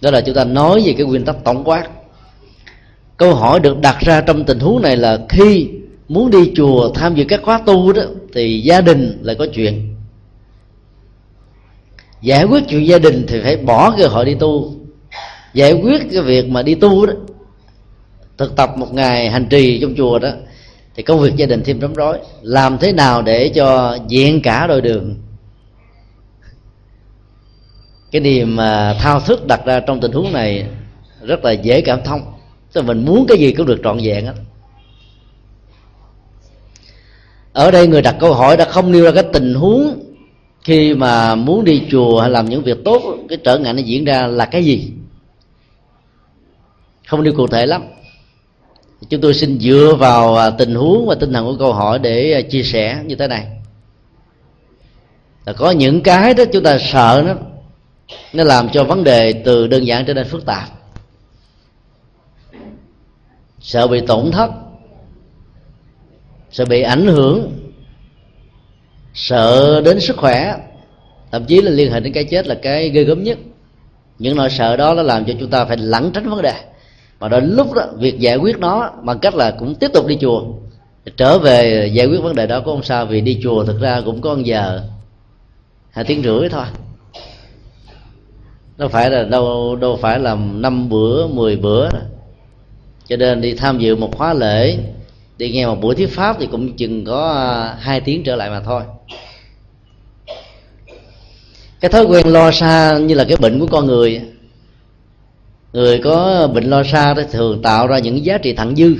Đó 0.00 0.10
là 0.10 0.20
chúng 0.20 0.34
ta 0.34 0.44
nói 0.44 0.82
về 0.84 0.94
cái 0.98 1.06
nguyên 1.06 1.24
tắc 1.24 1.36
tổng 1.44 1.64
quát. 1.64 1.88
Câu 3.16 3.34
hỏi 3.34 3.60
được 3.60 3.78
đặt 3.80 4.00
ra 4.00 4.20
trong 4.20 4.44
tình 4.44 4.58
huống 4.58 4.82
này 4.82 4.96
là 4.96 5.18
khi 5.28 5.68
muốn 6.08 6.30
đi 6.30 6.52
chùa 6.56 6.92
tham 6.94 7.14
dự 7.14 7.24
các 7.28 7.40
khóa 7.42 7.60
tu 7.66 7.92
đó, 7.92 8.02
thì 8.34 8.60
gia 8.60 8.80
đình 8.80 9.18
lại 9.22 9.36
có 9.38 9.46
chuyện. 9.54 9.94
Giải 12.22 12.44
quyết 12.44 12.62
chuyện 12.68 12.86
gia 12.86 12.98
đình 12.98 13.24
thì 13.28 13.40
phải 13.40 13.56
bỏ 13.56 13.94
cơ 13.98 14.06
hội 14.06 14.24
đi 14.24 14.34
tu 14.34 14.81
giải 15.54 15.72
quyết 15.72 16.02
cái 16.12 16.22
việc 16.22 16.48
mà 16.48 16.62
đi 16.62 16.74
tu 16.74 17.06
đó, 17.06 17.12
thực 18.38 18.56
tập 18.56 18.70
một 18.76 18.94
ngày 18.94 19.30
hành 19.30 19.46
trì 19.50 19.78
trong 19.80 19.94
chùa 19.96 20.18
đó, 20.18 20.30
thì 20.94 21.02
công 21.02 21.20
việc 21.20 21.36
gia 21.36 21.46
đình 21.46 21.62
thêm 21.64 21.80
rắm 21.80 21.94
rối. 21.94 22.18
Làm 22.42 22.78
thế 22.78 22.92
nào 22.92 23.22
để 23.22 23.48
cho 23.48 23.98
diện 24.08 24.40
cả 24.42 24.66
đôi 24.66 24.80
đường? 24.80 25.14
Cái 28.10 28.20
niềm 28.20 28.56
mà 28.56 28.96
thao 29.00 29.20
thức 29.20 29.46
đặt 29.46 29.66
ra 29.66 29.80
trong 29.80 30.00
tình 30.00 30.12
huống 30.12 30.32
này 30.32 30.66
rất 31.22 31.44
là 31.44 31.52
dễ 31.52 31.80
cảm 31.80 31.98
thông. 32.04 32.20
Tức 32.72 32.84
mình 32.84 33.04
muốn 33.04 33.26
cái 33.28 33.38
gì 33.38 33.52
cũng 33.52 33.66
được 33.66 33.80
trọn 33.84 33.98
vẹn 34.02 34.26
á 34.26 34.32
ở 37.52 37.70
đây 37.70 37.86
người 37.86 38.02
đặt 38.02 38.16
câu 38.20 38.34
hỏi 38.34 38.56
đã 38.56 38.64
không 38.64 38.92
nêu 38.92 39.04
ra 39.04 39.10
cái 39.10 39.24
tình 39.32 39.54
huống 39.54 39.98
khi 40.64 40.94
mà 40.94 41.34
muốn 41.34 41.64
đi 41.64 41.82
chùa 41.90 42.20
hay 42.20 42.30
làm 42.30 42.48
những 42.48 42.62
việc 42.62 42.78
tốt, 42.84 43.02
cái 43.28 43.38
trở 43.44 43.58
ngại 43.58 43.72
nó 43.72 43.78
diễn 43.78 44.04
ra 44.04 44.26
là 44.26 44.44
cái 44.44 44.64
gì? 44.64 44.90
Không 47.12 47.22
nêu 47.22 47.32
cụ 47.36 47.46
thể 47.46 47.66
lắm. 47.66 47.82
Chúng 49.08 49.20
tôi 49.20 49.34
xin 49.34 49.60
dựa 49.60 49.96
vào 49.98 50.36
à, 50.36 50.50
tình 50.50 50.74
huống 50.74 51.06
và 51.06 51.14
tinh 51.14 51.32
thần 51.32 51.44
của 51.44 51.56
câu 51.58 51.72
hỏi 51.72 51.98
để 51.98 52.32
à, 52.32 52.40
chia 52.40 52.62
sẻ 52.62 53.02
như 53.06 53.14
thế 53.14 53.28
này. 53.28 53.46
Là 55.44 55.52
có 55.52 55.70
những 55.70 56.00
cái 56.00 56.34
đó 56.34 56.44
chúng 56.52 56.64
ta 56.64 56.78
sợ 56.78 57.22
nó 57.26 57.34
nó 58.32 58.44
làm 58.44 58.68
cho 58.68 58.84
vấn 58.84 59.04
đề 59.04 59.32
từ 59.32 59.66
đơn 59.66 59.86
giản 59.86 60.04
trở 60.04 60.14
nên 60.14 60.28
phức 60.28 60.46
tạp. 60.46 60.68
Sợ 63.60 63.86
bị 63.86 64.00
tổn 64.00 64.30
thất, 64.30 64.50
sợ 66.50 66.64
bị 66.64 66.82
ảnh 66.82 67.06
hưởng, 67.06 67.52
sợ 69.14 69.80
đến 69.80 70.00
sức 70.00 70.16
khỏe, 70.16 70.56
thậm 71.32 71.44
chí 71.44 71.60
là 71.60 71.70
liên 71.70 71.92
hệ 71.92 72.00
đến 72.00 72.12
cái 72.12 72.24
chết 72.24 72.46
là 72.46 72.54
cái 72.62 72.88
ghê 72.88 73.04
gớm 73.04 73.22
nhất. 73.22 73.38
Những 74.18 74.36
nỗi 74.36 74.50
sợ 74.50 74.76
đó 74.76 74.94
nó 74.94 75.02
làm 75.02 75.24
cho 75.24 75.32
chúng 75.40 75.50
ta 75.50 75.64
phải 75.64 75.76
lẩn 75.76 76.10
tránh 76.12 76.30
vấn 76.30 76.42
đề 76.42 76.71
mà 77.22 77.28
đến 77.28 77.54
lúc 77.56 77.72
đó, 77.72 77.86
việc 77.98 78.18
giải 78.18 78.36
quyết 78.36 78.58
nó, 78.58 78.90
bằng 79.02 79.18
cách 79.18 79.34
là 79.34 79.50
cũng 79.50 79.74
tiếp 79.74 79.90
tục 79.94 80.06
đi 80.06 80.18
chùa. 80.20 80.44
Trở 81.16 81.38
về 81.38 81.90
giải 81.92 82.06
quyết 82.06 82.22
vấn 82.22 82.34
đề 82.34 82.46
đó 82.46 82.60
cũng 82.60 82.74
không 82.74 82.82
sao, 82.82 83.06
vì 83.06 83.20
đi 83.20 83.40
chùa 83.42 83.64
thực 83.64 83.80
ra 83.80 84.00
cũng 84.04 84.20
có 84.20 84.34
một 84.34 84.42
giờ, 84.44 84.82
hai 85.90 86.04
tiếng 86.04 86.22
rưỡi 86.22 86.48
thôi. 86.48 86.64
Đâu 88.76 88.88
phải 88.88 89.10
là 89.10 89.22
đâu 89.24 89.76
đâu 89.76 89.98
phải 90.02 90.18
là 90.18 90.34
năm 90.34 90.88
bữa, 90.88 91.26
mười 91.26 91.56
bữa 91.56 91.88
cho 93.06 93.16
nên 93.16 93.40
đi 93.40 93.54
tham 93.54 93.78
dự 93.78 93.96
một 93.96 94.16
khóa 94.16 94.34
lễ, 94.34 94.78
đi 95.38 95.50
nghe 95.50 95.66
một 95.66 95.80
buổi 95.80 95.94
thuyết 95.94 96.10
pháp 96.10 96.36
thì 96.40 96.46
cũng 96.46 96.76
chừng 96.76 97.04
có 97.04 97.32
à, 97.32 97.76
hai 97.80 98.00
tiếng 98.00 98.24
trở 98.24 98.36
lại 98.36 98.50
mà 98.50 98.60
thôi. 98.60 98.82
Cái 101.80 101.90
thói 101.90 102.04
quen 102.04 102.26
lo 102.26 102.50
xa 102.50 102.98
như 102.98 103.14
là 103.14 103.24
cái 103.24 103.36
bệnh 103.36 103.60
của 103.60 103.66
con 103.66 103.86
người 103.86 104.20
người 105.72 105.98
có 105.98 106.48
bệnh 106.54 106.64
lo 106.64 106.82
xa 106.82 107.14
đó 107.14 107.22
thường 107.30 107.62
tạo 107.62 107.86
ra 107.86 107.98
những 107.98 108.24
giá 108.24 108.38
trị 108.38 108.52
thặng 108.52 108.76
dư. 108.76 108.96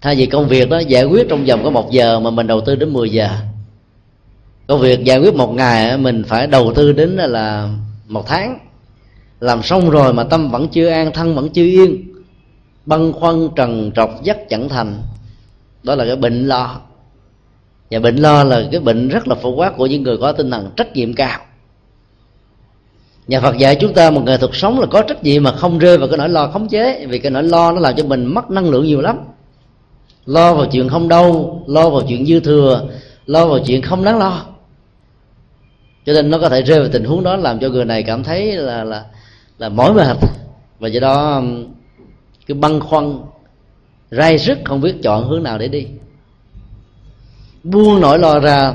Thay 0.00 0.16
vì 0.16 0.26
công 0.26 0.48
việc 0.48 0.70
đó, 0.70 0.78
giải 0.78 1.04
quyết 1.04 1.26
trong 1.28 1.44
vòng 1.44 1.64
có 1.64 1.70
một 1.70 1.90
giờ 1.90 2.20
mà 2.20 2.30
mình 2.30 2.46
đầu 2.46 2.60
tư 2.60 2.76
đến 2.76 2.92
10 2.92 3.10
giờ. 3.10 3.28
Công 4.66 4.80
việc 4.80 5.04
giải 5.04 5.18
quyết 5.18 5.34
một 5.34 5.54
ngày 5.54 5.98
mình 5.98 6.24
phải 6.24 6.46
đầu 6.46 6.72
tư 6.74 6.92
đến 6.92 7.10
là 7.10 7.68
một 8.08 8.26
tháng. 8.26 8.58
Làm 9.40 9.62
xong 9.62 9.90
rồi 9.90 10.12
mà 10.12 10.24
tâm 10.24 10.50
vẫn 10.50 10.68
chưa 10.68 10.88
an, 10.88 11.12
thân 11.12 11.34
vẫn 11.34 11.48
chưa 11.48 11.64
yên. 11.64 12.12
Băn 12.86 13.12
khoăn 13.12 13.48
trần 13.56 13.92
trọc 13.96 14.22
dắt 14.22 14.38
chẳng 14.48 14.68
thành. 14.68 15.02
Đó 15.82 15.94
là 15.94 16.04
cái 16.04 16.16
bệnh 16.16 16.46
lo. 16.46 16.80
Và 17.90 17.98
bệnh 17.98 18.16
lo 18.16 18.44
là 18.44 18.62
cái 18.72 18.80
bệnh 18.80 19.08
rất 19.08 19.28
là 19.28 19.34
phổ 19.34 19.50
quát 19.50 19.76
của 19.76 19.86
những 19.86 20.02
người 20.02 20.16
có 20.16 20.32
tinh 20.32 20.50
thần 20.50 20.70
trách 20.76 20.96
nhiệm 20.96 21.14
cao 21.14 21.40
nhà 23.32 23.40
Phật 23.40 23.58
dạy 23.58 23.76
chúng 23.76 23.94
ta 23.94 24.10
một 24.10 24.22
nghệ 24.24 24.36
thuật 24.36 24.50
sống 24.54 24.80
là 24.80 24.86
có 24.86 25.02
trách 25.02 25.24
nhiệm 25.24 25.42
mà 25.42 25.52
không 25.52 25.78
rơi 25.78 25.98
vào 25.98 26.08
cái 26.08 26.18
nỗi 26.18 26.28
lo 26.28 26.46
khống 26.46 26.68
chế, 26.68 27.06
vì 27.06 27.18
cái 27.18 27.30
nỗi 27.30 27.42
lo 27.42 27.72
nó 27.72 27.80
làm 27.80 27.96
cho 27.96 28.04
mình 28.04 28.26
mất 28.26 28.50
năng 28.50 28.70
lượng 28.70 28.84
nhiều 28.84 29.00
lắm. 29.00 29.18
Lo 30.26 30.54
vào 30.54 30.66
chuyện 30.66 30.88
không 30.88 31.08
đâu, 31.08 31.62
lo 31.66 31.90
vào 31.90 32.02
chuyện 32.08 32.26
dư 32.26 32.40
thừa, 32.40 32.88
lo 33.26 33.46
vào 33.46 33.58
chuyện 33.66 33.82
không 33.82 34.04
đáng 34.04 34.18
lo. 34.18 34.42
Cho 36.06 36.12
nên 36.12 36.30
nó 36.30 36.38
có 36.38 36.48
thể 36.48 36.62
rơi 36.62 36.80
vào 36.80 36.88
tình 36.92 37.04
huống 37.04 37.22
đó 37.22 37.36
làm 37.36 37.58
cho 37.58 37.68
người 37.68 37.84
này 37.84 38.02
cảm 38.02 38.22
thấy 38.22 38.56
là 38.56 38.84
là 38.84 39.04
là 39.58 39.68
mỏi 39.68 39.94
mệt. 39.94 40.16
Và 40.78 40.88
do 40.88 41.00
đó 41.00 41.34
um, 41.36 41.66
cái 42.46 42.54
băn 42.54 42.80
khoăn 42.80 43.18
rai 44.10 44.38
rứt 44.38 44.58
không 44.64 44.80
biết 44.80 44.94
chọn 45.02 45.28
hướng 45.28 45.42
nào 45.42 45.58
để 45.58 45.68
đi. 45.68 45.86
Buông 47.62 48.00
nỗi 48.00 48.18
lo 48.18 48.38
ra, 48.38 48.74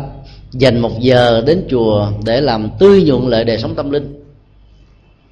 dành 0.51 0.79
một 0.79 0.99
giờ 0.99 1.43
đến 1.45 1.67
chùa 1.69 2.11
để 2.25 2.41
làm 2.41 2.69
tươi 2.79 3.03
nhuận 3.03 3.27
lợi 3.27 3.43
đời 3.43 3.57
sống 3.57 3.75
tâm 3.75 3.91
linh 3.91 4.16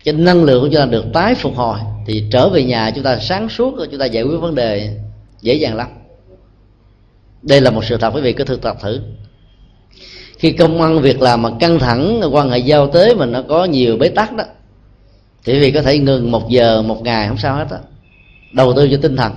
cái 0.05 0.13
năng 0.13 0.43
lượng 0.43 0.61
của 0.61 0.67
chúng 0.67 0.79
ta 0.79 0.85
được 0.85 1.05
tái 1.13 1.35
phục 1.35 1.55
hồi, 1.55 1.79
thì 2.05 2.23
trở 2.31 2.49
về 2.49 2.63
nhà 2.63 2.91
chúng 2.95 3.03
ta 3.03 3.19
sáng 3.19 3.49
suốt, 3.49 3.73
chúng 3.91 3.99
ta 3.99 4.05
giải 4.05 4.23
quyết 4.23 4.37
vấn 4.37 4.55
đề 4.55 4.97
dễ 5.41 5.53
dàng 5.53 5.75
lắm. 5.75 5.87
Đây 7.41 7.61
là 7.61 7.71
một 7.71 7.85
sự 7.85 7.97
thật 7.97 8.11
quý 8.15 8.21
vị, 8.21 8.33
cứ 8.33 8.43
thực 8.43 8.61
tập 8.61 8.77
thử. 8.81 9.01
Khi 10.37 10.51
công 10.51 10.81
ăn 10.81 11.01
việc 11.01 11.21
làm 11.21 11.41
mà 11.41 11.49
căng 11.59 11.79
thẳng 11.79 12.21
quan 12.31 12.49
hệ 12.49 12.57
giao 12.57 12.87
tế 12.87 13.15
mà 13.15 13.25
nó 13.25 13.41
có 13.41 13.65
nhiều 13.65 13.97
bế 13.97 14.09
tắc 14.09 14.35
đó, 14.35 14.43
thì 15.43 15.53
quý 15.53 15.59
vị 15.59 15.71
có 15.71 15.81
thể 15.81 15.99
ngừng 15.99 16.31
một 16.31 16.49
giờ, 16.49 16.81
một 16.81 17.01
ngày, 17.01 17.27
không 17.27 17.37
sao 17.37 17.55
hết 17.55 17.67
á. 17.71 17.77
Đầu 18.53 18.73
tư 18.75 18.87
cho 18.91 18.97
tinh 19.01 19.15
thần, 19.15 19.33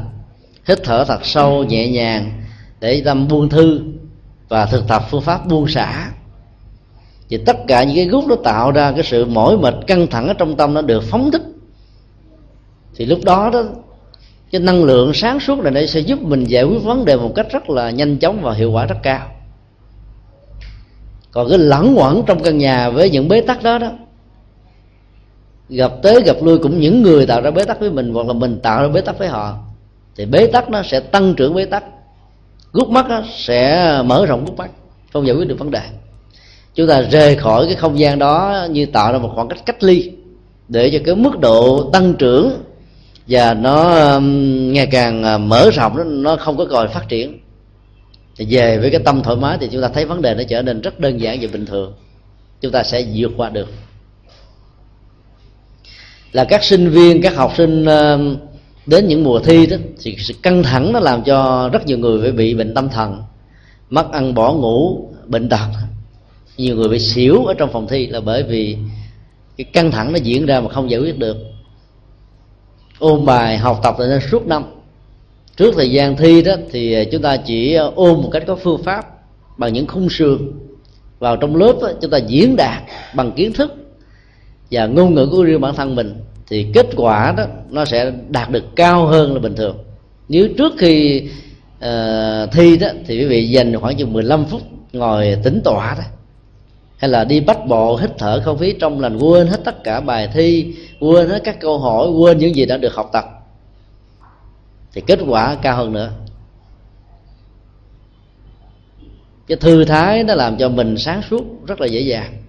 hít 0.68 0.78
thở 0.84 1.04
thật 1.04 1.20
sâu, 1.24 1.64
nhẹ 1.64 1.88
nhàng, 1.88 2.42
để 2.80 3.02
tâm 3.04 3.28
buông 3.28 3.48
thư 3.48 3.80
và 4.48 4.66
thực 4.66 4.88
tập 4.88 5.02
phương 5.10 5.22
pháp 5.22 5.46
buông 5.46 5.68
xả 5.68 6.10
thì 7.28 7.36
tất 7.36 7.56
cả 7.66 7.84
những 7.84 7.96
cái 7.96 8.06
gút 8.06 8.24
nó 8.24 8.36
tạo 8.44 8.70
ra 8.70 8.92
cái 8.92 9.02
sự 9.02 9.24
mỏi 9.24 9.58
mệt 9.58 9.74
căng 9.86 10.06
thẳng 10.06 10.28
ở 10.28 10.34
trong 10.34 10.56
tâm 10.56 10.74
nó 10.74 10.82
được 10.82 11.02
phóng 11.02 11.30
thích. 11.30 11.42
Thì 12.96 13.04
lúc 13.04 13.18
đó 13.24 13.50
đó, 13.52 13.62
cái 14.50 14.60
năng 14.60 14.84
lượng 14.84 15.14
sáng 15.14 15.40
suốt 15.40 15.58
này 15.58 15.86
sẽ 15.86 16.00
giúp 16.00 16.22
mình 16.22 16.44
giải 16.44 16.64
quyết 16.64 16.78
vấn 16.84 17.04
đề 17.04 17.16
một 17.16 17.32
cách 17.34 17.46
rất 17.52 17.70
là 17.70 17.90
nhanh 17.90 18.18
chóng 18.18 18.42
và 18.42 18.54
hiệu 18.54 18.72
quả 18.72 18.86
rất 18.86 18.96
cao. 19.02 19.26
Còn 21.30 21.48
cái 21.48 21.58
lẳng 21.58 21.94
quẩn 21.96 22.22
trong 22.26 22.42
căn 22.42 22.58
nhà 22.58 22.90
với 22.90 23.10
những 23.10 23.28
bế 23.28 23.40
tắc 23.40 23.62
đó 23.62 23.78
đó, 23.78 23.90
gặp 25.68 25.92
tới 26.02 26.22
gặp 26.22 26.36
lui 26.42 26.58
cũng 26.58 26.80
những 26.80 27.02
người 27.02 27.26
tạo 27.26 27.40
ra 27.40 27.50
bế 27.50 27.64
tắc 27.64 27.80
với 27.80 27.90
mình 27.90 28.14
hoặc 28.14 28.26
là 28.26 28.32
mình 28.32 28.60
tạo 28.62 28.82
ra 28.82 28.88
bế 28.88 29.00
tắc 29.00 29.18
với 29.18 29.28
họ, 29.28 29.58
thì 30.16 30.26
bế 30.26 30.46
tắc 30.46 30.70
nó 30.70 30.82
sẽ 30.82 31.00
tăng 31.00 31.34
trưởng 31.34 31.54
bế 31.54 31.64
tắc. 31.64 31.84
Gút 32.72 32.88
mắt 32.88 33.08
nó 33.08 33.22
sẽ 33.36 33.92
mở 34.04 34.26
rộng 34.26 34.44
gút 34.44 34.56
mắt, 34.56 34.70
không 35.12 35.26
giải 35.26 35.36
quyết 35.36 35.48
được 35.48 35.58
vấn 35.58 35.70
đề 35.70 35.80
chúng 36.78 36.88
ta 36.88 37.00
rời 37.00 37.36
khỏi 37.36 37.66
cái 37.66 37.76
không 37.76 37.98
gian 37.98 38.18
đó 38.18 38.66
như 38.70 38.86
tạo 38.86 39.12
ra 39.12 39.18
một 39.18 39.32
khoảng 39.34 39.48
cách 39.48 39.58
cách 39.66 39.82
ly 39.82 40.10
để 40.68 40.90
cho 40.90 40.98
cái 41.04 41.14
mức 41.14 41.40
độ 41.40 41.90
tăng 41.92 42.14
trưởng 42.14 42.62
và 43.26 43.54
nó 43.54 43.94
um, 44.14 44.72
ngày 44.72 44.86
càng 44.86 45.22
à, 45.24 45.38
mở 45.38 45.70
rộng 45.70 46.22
nó, 46.22 46.36
không 46.36 46.56
có 46.56 46.66
còn 46.70 46.88
phát 46.88 47.08
triển. 47.08 47.38
Thì 48.36 48.46
về 48.50 48.78
với 48.78 48.90
cái 48.90 49.00
tâm 49.04 49.22
thoải 49.22 49.36
mái 49.36 49.58
thì 49.60 49.68
chúng 49.72 49.82
ta 49.82 49.88
thấy 49.88 50.04
vấn 50.04 50.22
đề 50.22 50.34
nó 50.34 50.42
trở 50.48 50.62
nên 50.62 50.80
rất 50.80 51.00
đơn 51.00 51.20
giản 51.20 51.38
và 51.40 51.48
bình 51.52 51.66
thường. 51.66 51.92
Chúng 52.60 52.72
ta 52.72 52.82
sẽ 52.82 53.04
vượt 53.14 53.32
qua 53.36 53.48
được. 53.48 53.68
Là 56.32 56.44
các 56.44 56.64
sinh 56.64 56.90
viên 56.90 57.22
các 57.22 57.36
học 57.36 57.52
sinh 57.56 57.84
um, 57.84 58.36
đến 58.86 59.08
những 59.08 59.24
mùa 59.24 59.38
thi 59.38 59.66
đó 59.66 59.76
thì 60.02 60.16
sự 60.18 60.34
căng 60.42 60.62
thẳng 60.62 60.92
nó 60.92 61.00
làm 61.00 61.22
cho 61.24 61.68
rất 61.72 61.86
nhiều 61.86 61.98
người 61.98 62.20
phải 62.22 62.32
bị 62.32 62.54
bệnh 62.54 62.74
tâm 62.74 62.88
thần 62.88 63.22
mất 63.90 64.12
ăn 64.12 64.34
bỏ 64.34 64.52
ngủ 64.52 65.08
bệnh 65.26 65.48
tật 65.48 65.66
nhiều 66.58 66.76
người 66.76 66.88
bị 66.88 66.98
xỉu 66.98 67.44
ở 67.44 67.54
trong 67.54 67.72
phòng 67.72 67.86
thi 67.88 68.06
là 68.06 68.20
bởi 68.20 68.42
vì 68.42 68.76
cái 69.56 69.64
căng 69.64 69.90
thẳng 69.90 70.12
nó 70.12 70.18
diễn 70.22 70.46
ra 70.46 70.60
mà 70.60 70.68
không 70.68 70.90
giải 70.90 71.00
quyết 71.00 71.18
được. 71.18 71.36
Ôn 72.98 73.24
bài 73.24 73.58
học 73.58 73.80
tập 73.82 73.96
nên 73.98 74.20
suốt 74.30 74.46
năm. 74.46 74.64
Trước 75.56 75.74
thời 75.76 75.90
gian 75.90 76.16
thi 76.16 76.42
đó 76.42 76.52
thì 76.70 77.04
chúng 77.12 77.22
ta 77.22 77.36
chỉ 77.36 77.74
ôn 77.74 78.22
một 78.22 78.28
cách 78.32 78.42
có 78.46 78.56
phương 78.56 78.82
pháp 78.82 79.06
bằng 79.56 79.72
những 79.72 79.86
khung 79.86 80.08
sườn. 80.10 80.38
Vào 81.18 81.36
trong 81.36 81.56
lớp 81.56 81.74
đó, 81.82 81.88
chúng 82.00 82.10
ta 82.10 82.18
diễn 82.18 82.56
đạt 82.56 82.82
bằng 83.14 83.32
kiến 83.32 83.52
thức 83.52 83.74
và 84.70 84.86
ngôn 84.86 85.14
ngữ 85.14 85.28
của 85.32 85.42
riêng 85.42 85.60
bản 85.60 85.74
thân 85.74 85.94
mình 85.94 86.14
thì 86.48 86.66
kết 86.74 86.86
quả 86.96 87.34
đó 87.36 87.44
nó 87.70 87.84
sẽ 87.84 88.12
đạt 88.28 88.50
được 88.50 88.64
cao 88.76 89.06
hơn 89.06 89.34
là 89.34 89.40
bình 89.40 89.54
thường. 89.54 89.76
Nếu 90.28 90.48
trước 90.58 90.72
khi 90.78 91.22
uh, 91.78 92.52
thi 92.52 92.76
đó 92.76 92.88
thì 93.06 93.18
quý 93.18 93.24
vị 93.24 93.48
dành 93.48 93.80
khoảng 93.80 93.96
chừng 93.96 94.12
15 94.12 94.44
phút 94.44 94.62
ngồi 94.92 95.36
tĩnh 95.44 95.60
tọa 95.64 95.94
đó 95.98 96.04
hay 96.98 97.10
là 97.10 97.24
đi 97.24 97.40
bắt 97.40 97.58
bộ 97.66 97.96
hít 97.96 98.10
thở 98.18 98.42
không 98.44 98.58
khí 98.58 98.74
trong 98.80 99.00
lành, 99.00 99.18
quên 99.18 99.46
hết 99.46 99.60
tất 99.64 99.84
cả 99.84 100.00
bài 100.00 100.28
thi, 100.34 100.74
quên 101.00 101.28
hết 101.28 101.40
các 101.44 101.60
câu 101.60 101.78
hỏi, 101.78 102.08
quên 102.08 102.38
những 102.38 102.54
gì 102.54 102.66
đã 102.66 102.76
được 102.76 102.94
học 102.94 103.10
tập. 103.12 103.24
Thì 104.92 105.00
kết 105.06 105.18
quả 105.28 105.56
cao 105.62 105.76
hơn 105.76 105.92
nữa. 105.92 106.10
Cái 109.46 109.56
thư 109.56 109.84
thái 109.84 110.24
nó 110.24 110.34
làm 110.34 110.56
cho 110.56 110.68
mình 110.68 110.98
sáng 110.98 111.22
suốt, 111.30 111.44
rất 111.66 111.80
là 111.80 111.86
dễ 111.86 112.00
dàng. 112.00 112.42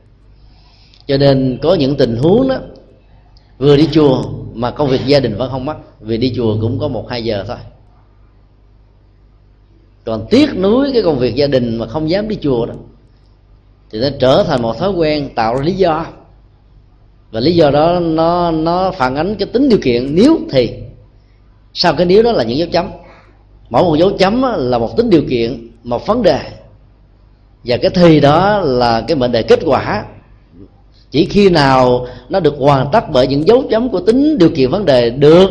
Cho 1.08 1.18
nên 1.18 1.60
có 1.62 1.74
những 1.76 1.98
tình 1.98 2.18
huống 2.18 2.48
đó, 2.48 2.58
vừa 3.58 3.78
đi 3.78 3.88
chùa 3.92 4.24
mà 4.54 4.72
công 4.72 4.90
việc 4.90 5.02
gia 5.06 5.20
đình 5.20 5.36
vẫn 5.36 5.52
không 5.52 5.66
mắc, 5.66 5.78
vì 6.00 6.18
đi 6.18 6.34
chùa 6.36 6.58
cũng 6.62 6.80
có 6.80 6.88
một, 6.88 7.10
hai 7.10 7.24
giờ 7.24 7.46
thôi. 7.48 7.58
Còn 10.06 10.28
tiếc 10.30 10.58
nuối 10.58 10.90
cái 10.94 11.02
công 11.02 11.20
việc 11.20 11.36
gia 11.36 11.48
đình 11.48 11.78
mà 11.78 11.88
không 11.88 12.10
dám 12.10 12.28
đi 12.28 12.38
chùa 12.42 12.66
đó 12.66 12.74
thì 13.92 14.00
nó 14.00 14.08
trở 14.20 14.44
thành 14.48 14.62
một 14.62 14.78
thói 14.78 14.92
quen 14.92 15.30
tạo 15.36 15.56
ra 15.56 15.62
lý 15.62 15.74
do. 15.74 16.06
Và 17.32 17.40
lý 17.40 17.56
do 17.56 17.72
đó 17.72 18.00
nó 18.00 18.52
nó 18.52 18.92
phản 18.92 19.16
ánh 19.16 19.36
cái 19.36 19.48
tính 19.48 19.70
điều 19.70 19.80
kiện. 19.84 20.16
Nếu 20.16 20.40
thì, 20.52 20.70
sau 21.74 21.94
cái 21.94 22.06
nếu 22.06 22.24
đó 22.24 22.32
là 22.32 22.44
những 22.44 22.58
dấu 22.58 22.68
chấm. 22.72 22.90
Mỗi 23.70 23.84
một 23.84 23.96
dấu 23.96 24.10
chấm 24.10 24.44
là 24.58 24.78
một 24.78 24.98
tính 24.98 25.10
điều 25.10 25.24
kiện, 25.30 25.72
một 25.84 26.08
vấn 26.08 26.24
đề. 26.24 26.40
Và 27.64 27.78
cái 27.78 27.92
thì 27.94 28.20
đó 28.20 28.60
là 28.60 29.02
cái 29.08 29.18
mệnh 29.18 29.32
đề 29.32 29.44
kết 29.44 29.60
quả. 29.66 30.06
Chỉ 31.12 31.26
khi 31.26 31.50
nào 31.50 32.08
nó 32.30 32.40
được 32.40 32.56
hoàn 32.60 32.88
tất 32.92 33.10
bởi 33.12 33.28
những 33.28 33.48
dấu 33.48 33.64
chấm 33.70 33.90
của 33.90 34.00
tính 34.00 34.38
điều 34.38 34.50
kiện 34.50 34.70
vấn 34.70 34.86
đề 34.86 35.10
được 35.10 35.50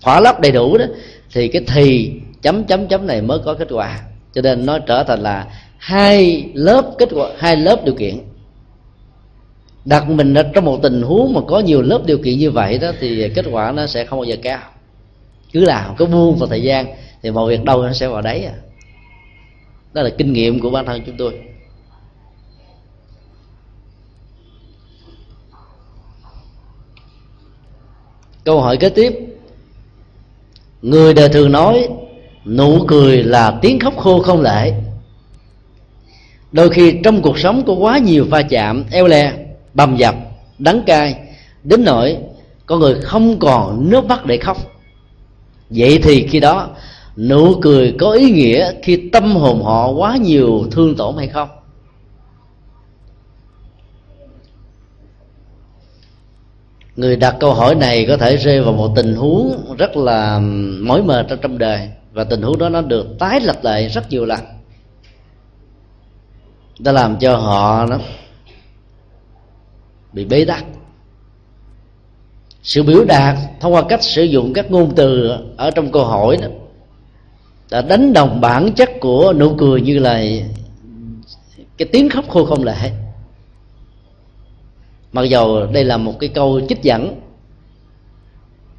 thỏa 0.00 0.20
lấp 0.20 0.40
đầy 0.40 0.52
đủ 0.52 0.78
đó, 0.78 0.84
thì 1.32 1.48
cái 1.48 1.62
thì 1.66 2.12
chấm 2.42 2.64
chấm 2.64 2.86
chấm 2.86 3.06
này 3.06 3.22
mới 3.22 3.38
có 3.44 3.54
kết 3.54 3.68
quả. 3.70 4.00
Cho 4.32 4.42
nên 4.42 4.66
nó 4.66 4.78
trở 4.78 5.02
thành 5.02 5.20
là 5.20 5.46
hai 5.80 6.50
lớp, 6.54 6.94
kết 6.98 7.08
quả 7.12 7.30
hai 7.38 7.56
lớp 7.56 7.84
điều 7.84 7.94
kiện. 7.94 8.18
Đặt 9.84 10.08
mình 10.08 10.34
ở 10.34 10.42
trong 10.54 10.64
một 10.64 10.78
tình 10.82 11.02
huống 11.02 11.34
mà 11.34 11.40
có 11.48 11.58
nhiều 11.58 11.82
lớp 11.82 12.02
điều 12.06 12.18
kiện 12.18 12.38
như 12.38 12.50
vậy 12.50 12.78
đó, 12.78 12.90
thì 13.00 13.28
kết 13.34 13.44
quả 13.50 13.72
nó 13.72 13.86
sẽ 13.86 14.04
không 14.04 14.18
bao 14.18 14.24
giờ 14.24 14.36
cao. 14.42 14.60
Cứ 15.52 15.60
làm 15.64 15.96
có 15.96 16.06
buông 16.06 16.36
vào 16.36 16.48
thời 16.48 16.62
gian, 16.62 16.86
thì 17.22 17.30
mọi 17.30 17.50
việc 17.50 17.64
đâu 17.64 17.82
nó 17.82 17.92
sẽ 17.92 18.08
vào 18.08 18.22
đấy 18.22 18.44
à. 18.44 18.54
Đó 19.92 20.02
là 20.02 20.10
kinh 20.18 20.32
nghiệm 20.32 20.60
của 20.60 20.70
bản 20.70 20.86
thân 20.86 21.02
chúng 21.06 21.16
tôi. 21.16 21.40
Câu 28.44 28.60
hỏi 28.60 28.76
kế 28.76 28.88
tiếp. 28.88 29.12
Người 30.82 31.14
đời 31.14 31.28
thường 31.28 31.52
nói, 31.52 31.88
nụ 32.44 32.84
cười 32.88 33.22
là 33.22 33.58
tiếng 33.62 33.78
khóc 33.78 33.96
khô 33.96 34.22
không 34.22 34.40
lệ 34.40 34.72
đôi 36.52 36.70
khi 36.70 37.00
trong 37.04 37.22
cuộc 37.22 37.38
sống 37.38 37.62
có 37.66 37.72
quá 37.72 37.98
nhiều 37.98 38.24
va 38.30 38.42
chạm, 38.42 38.84
eo 38.90 39.06
le, 39.06 39.32
bầm 39.74 39.96
dập, 39.96 40.14
đắng 40.58 40.82
cay, 40.86 41.14
đến 41.64 41.84
nỗi 41.84 42.16
con 42.66 42.80
người 42.80 43.00
không 43.00 43.38
còn 43.38 43.90
nước 43.90 44.04
mắt 44.04 44.26
để 44.26 44.36
khóc. 44.36 44.56
Vậy 45.70 46.00
thì 46.02 46.26
khi 46.26 46.40
đó, 46.40 46.68
nụ 47.16 47.54
cười 47.62 47.94
có 47.98 48.12
ý 48.12 48.30
nghĩa 48.30 48.72
khi 48.82 49.08
tâm 49.12 49.36
hồn 49.36 49.62
họ 49.62 49.90
quá 49.90 50.16
nhiều 50.16 50.66
thương 50.70 50.96
tổn 50.96 51.16
hay 51.16 51.28
không? 51.28 51.48
Người 56.96 57.16
đặt 57.16 57.36
câu 57.40 57.54
hỏi 57.54 57.74
này 57.74 58.06
có 58.08 58.16
thể 58.16 58.36
rơi 58.36 58.62
vào 58.62 58.72
một 58.72 58.92
tình 58.96 59.14
huống 59.14 59.74
rất 59.78 59.96
là 59.96 60.38
mỏi 60.80 61.02
mệt 61.02 61.26
trong 61.28 61.38
trong 61.42 61.58
đời, 61.58 61.88
và 62.12 62.24
tình 62.24 62.42
huống 62.42 62.58
đó 62.58 62.68
nó 62.68 62.82
được 62.82 63.06
tái 63.18 63.40
lập 63.40 63.56
lại 63.62 63.88
rất 63.88 64.10
nhiều 64.10 64.24
lần 64.24 64.40
đã 66.82 66.92
làm 66.92 67.18
cho 67.18 67.36
họ 67.36 67.86
nó 67.86 67.98
bị 70.12 70.24
bế 70.24 70.44
tắc. 70.44 70.64
Sự 72.62 72.82
biểu 72.82 73.04
đạt 73.04 73.36
thông 73.60 73.74
qua 73.74 73.82
cách 73.88 74.02
sử 74.02 74.22
dụng 74.22 74.52
các 74.52 74.70
ngôn 74.70 74.94
từ 74.94 75.30
ở 75.56 75.70
trong 75.70 75.92
câu 75.92 76.04
hỏi 76.04 76.36
đó 76.36 76.48
đã 77.70 77.82
đánh 77.82 78.12
đồng 78.12 78.40
bản 78.40 78.72
chất 78.72 78.90
của 79.00 79.32
nụ 79.36 79.54
cười 79.58 79.80
như 79.80 79.98
là 79.98 80.22
cái 81.76 81.88
tiếng 81.92 82.08
khóc 82.08 82.28
khô 82.28 82.44
không 82.44 82.64
lệ. 82.64 82.90
Mặc 85.12 85.22
dầu 85.22 85.66
đây 85.66 85.84
là 85.84 85.96
một 85.96 86.14
cái 86.20 86.28
câu 86.28 86.60
trích 86.68 86.82
dẫn, 86.82 87.20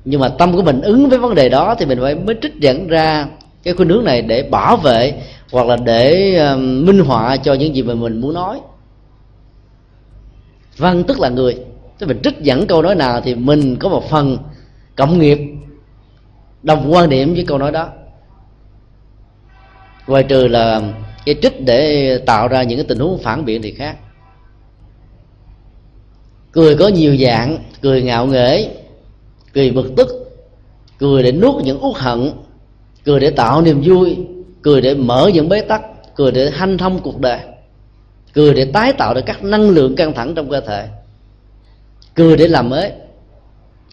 nhưng 0.06 0.22
mà 0.22 0.30
tâm 0.30 0.56
của 0.56 0.64
mình 0.64 0.82
ứng 0.82 1.10
với 1.10 1.20
vấn 1.20 1.36
đề 1.36 1.50
đó 1.50 1.76
thì 1.80 1.86
mình 1.86 2.00
phải 2.02 2.16
mới 2.16 2.36
trích 2.42 2.56
dẫn 2.60 2.88
ra 2.88 3.28
cái 3.64 3.74
khuynh 3.74 3.90
hướng 3.90 4.04
này 4.04 4.22
để 4.22 4.44
bảo 4.44 4.78
vệ 4.78 5.22
hoặc 5.52 5.68
là 5.68 5.76
để 5.76 6.36
minh 6.58 7.00
họa 7.00 7.38
cho 7.38 7.54
những 7.54 7.76
gì 7.76 7.84
mà 7.84 7.94
mình 7.94 8.22
muốn 8.22 8.34
nói. 8.34 8.60
Văn 10.78 11.04
tức 11.08 11.20
là 11.20 11.30
người. 11.30 11.66
Tức 12.00 12.08
mình 12.08 12.20
trích 12.24 12.40
dẫn 12.42 12.68
câu 12.68 12.82
nói 12.82 12.96
nào 12.96 13.22
thì 13.22 13.36
mình 13.36 13.76
có 13.76 13.90
một 13.90 14.10
phần 14.10 14.38
cộng 14.96 15.20
nghiệp, 15.20 15.40
đồng 16.64 16.94
quan 16.94 17.10
điểm 17.10 17.34
với 17.34 17.46
câu 17.48 17.58
nói 17.58 17.72
đó. 17.72 17.90
Ngoài 20.08 20.24
trừ 20.24 20.48
là 20.48 20.82
cái 21.26 21.36
trích 21.42 21.66
để 21.66 22.18
tạo 22.26 22.48
ra 22.48 22.64
những 22.64 22.78
cái 22.78 22.86
tình 22.90 23.00
huống 23.00 23.20
phản 23.20 23.46
biện 23.46 23.62
thì 23.62 23.72
khác. 23.72 23.98
Cười 26.52 26.78
có 26.78 26.88
nhiều 26.88 27.18
dạng, 27.18 27.58
cười 27.82 28.02
ngạo 28.02 28.26
nghễ, 28.26 28.70
cười 29.54 29.72
bực 29.72 29.94
tức, 29.98 30.08
cười 31.00 31.24
để 31.24 31.32
nuốt 31.32 31.64
những 31.64 31.86
uất 31.86 31.98
hận, 31.98 32.32
cười 33.04 33.20
để 33.20 33.30
tạo 33.30 33.62
niềm 33.62 33.82
vui 33.86 34.18
cười 34.62 34.82
để 34.82 34.94
mở 34.94 35.32
những 35.34 35.50
bế 35.50 35.62
tắc, 35.62 35.82
cười 36.16 36.32
để 36.32 36.50
hanh 36.50 36.78
thông 36.78 37.00
cuộc 37.00 37.20
đời, 37.20 37.40
cười 38.34 38.54
để 38.54 38.66
tái 38.66 38.94
tạo 38.94 39.14
được 39.14 39.26
các 39.26 39.44
năng 39.44 39.70
lượng 39.70 39.96
căng 39.96 40.14
thẳng 40.14 40.36
trong 40.36 40.50
cơ 40.50 40.62
thể, 40.62 40.88
cười 42.16 42.38
để 42.38 42.48
làm 42.48 42.70
mới 42.70 42.92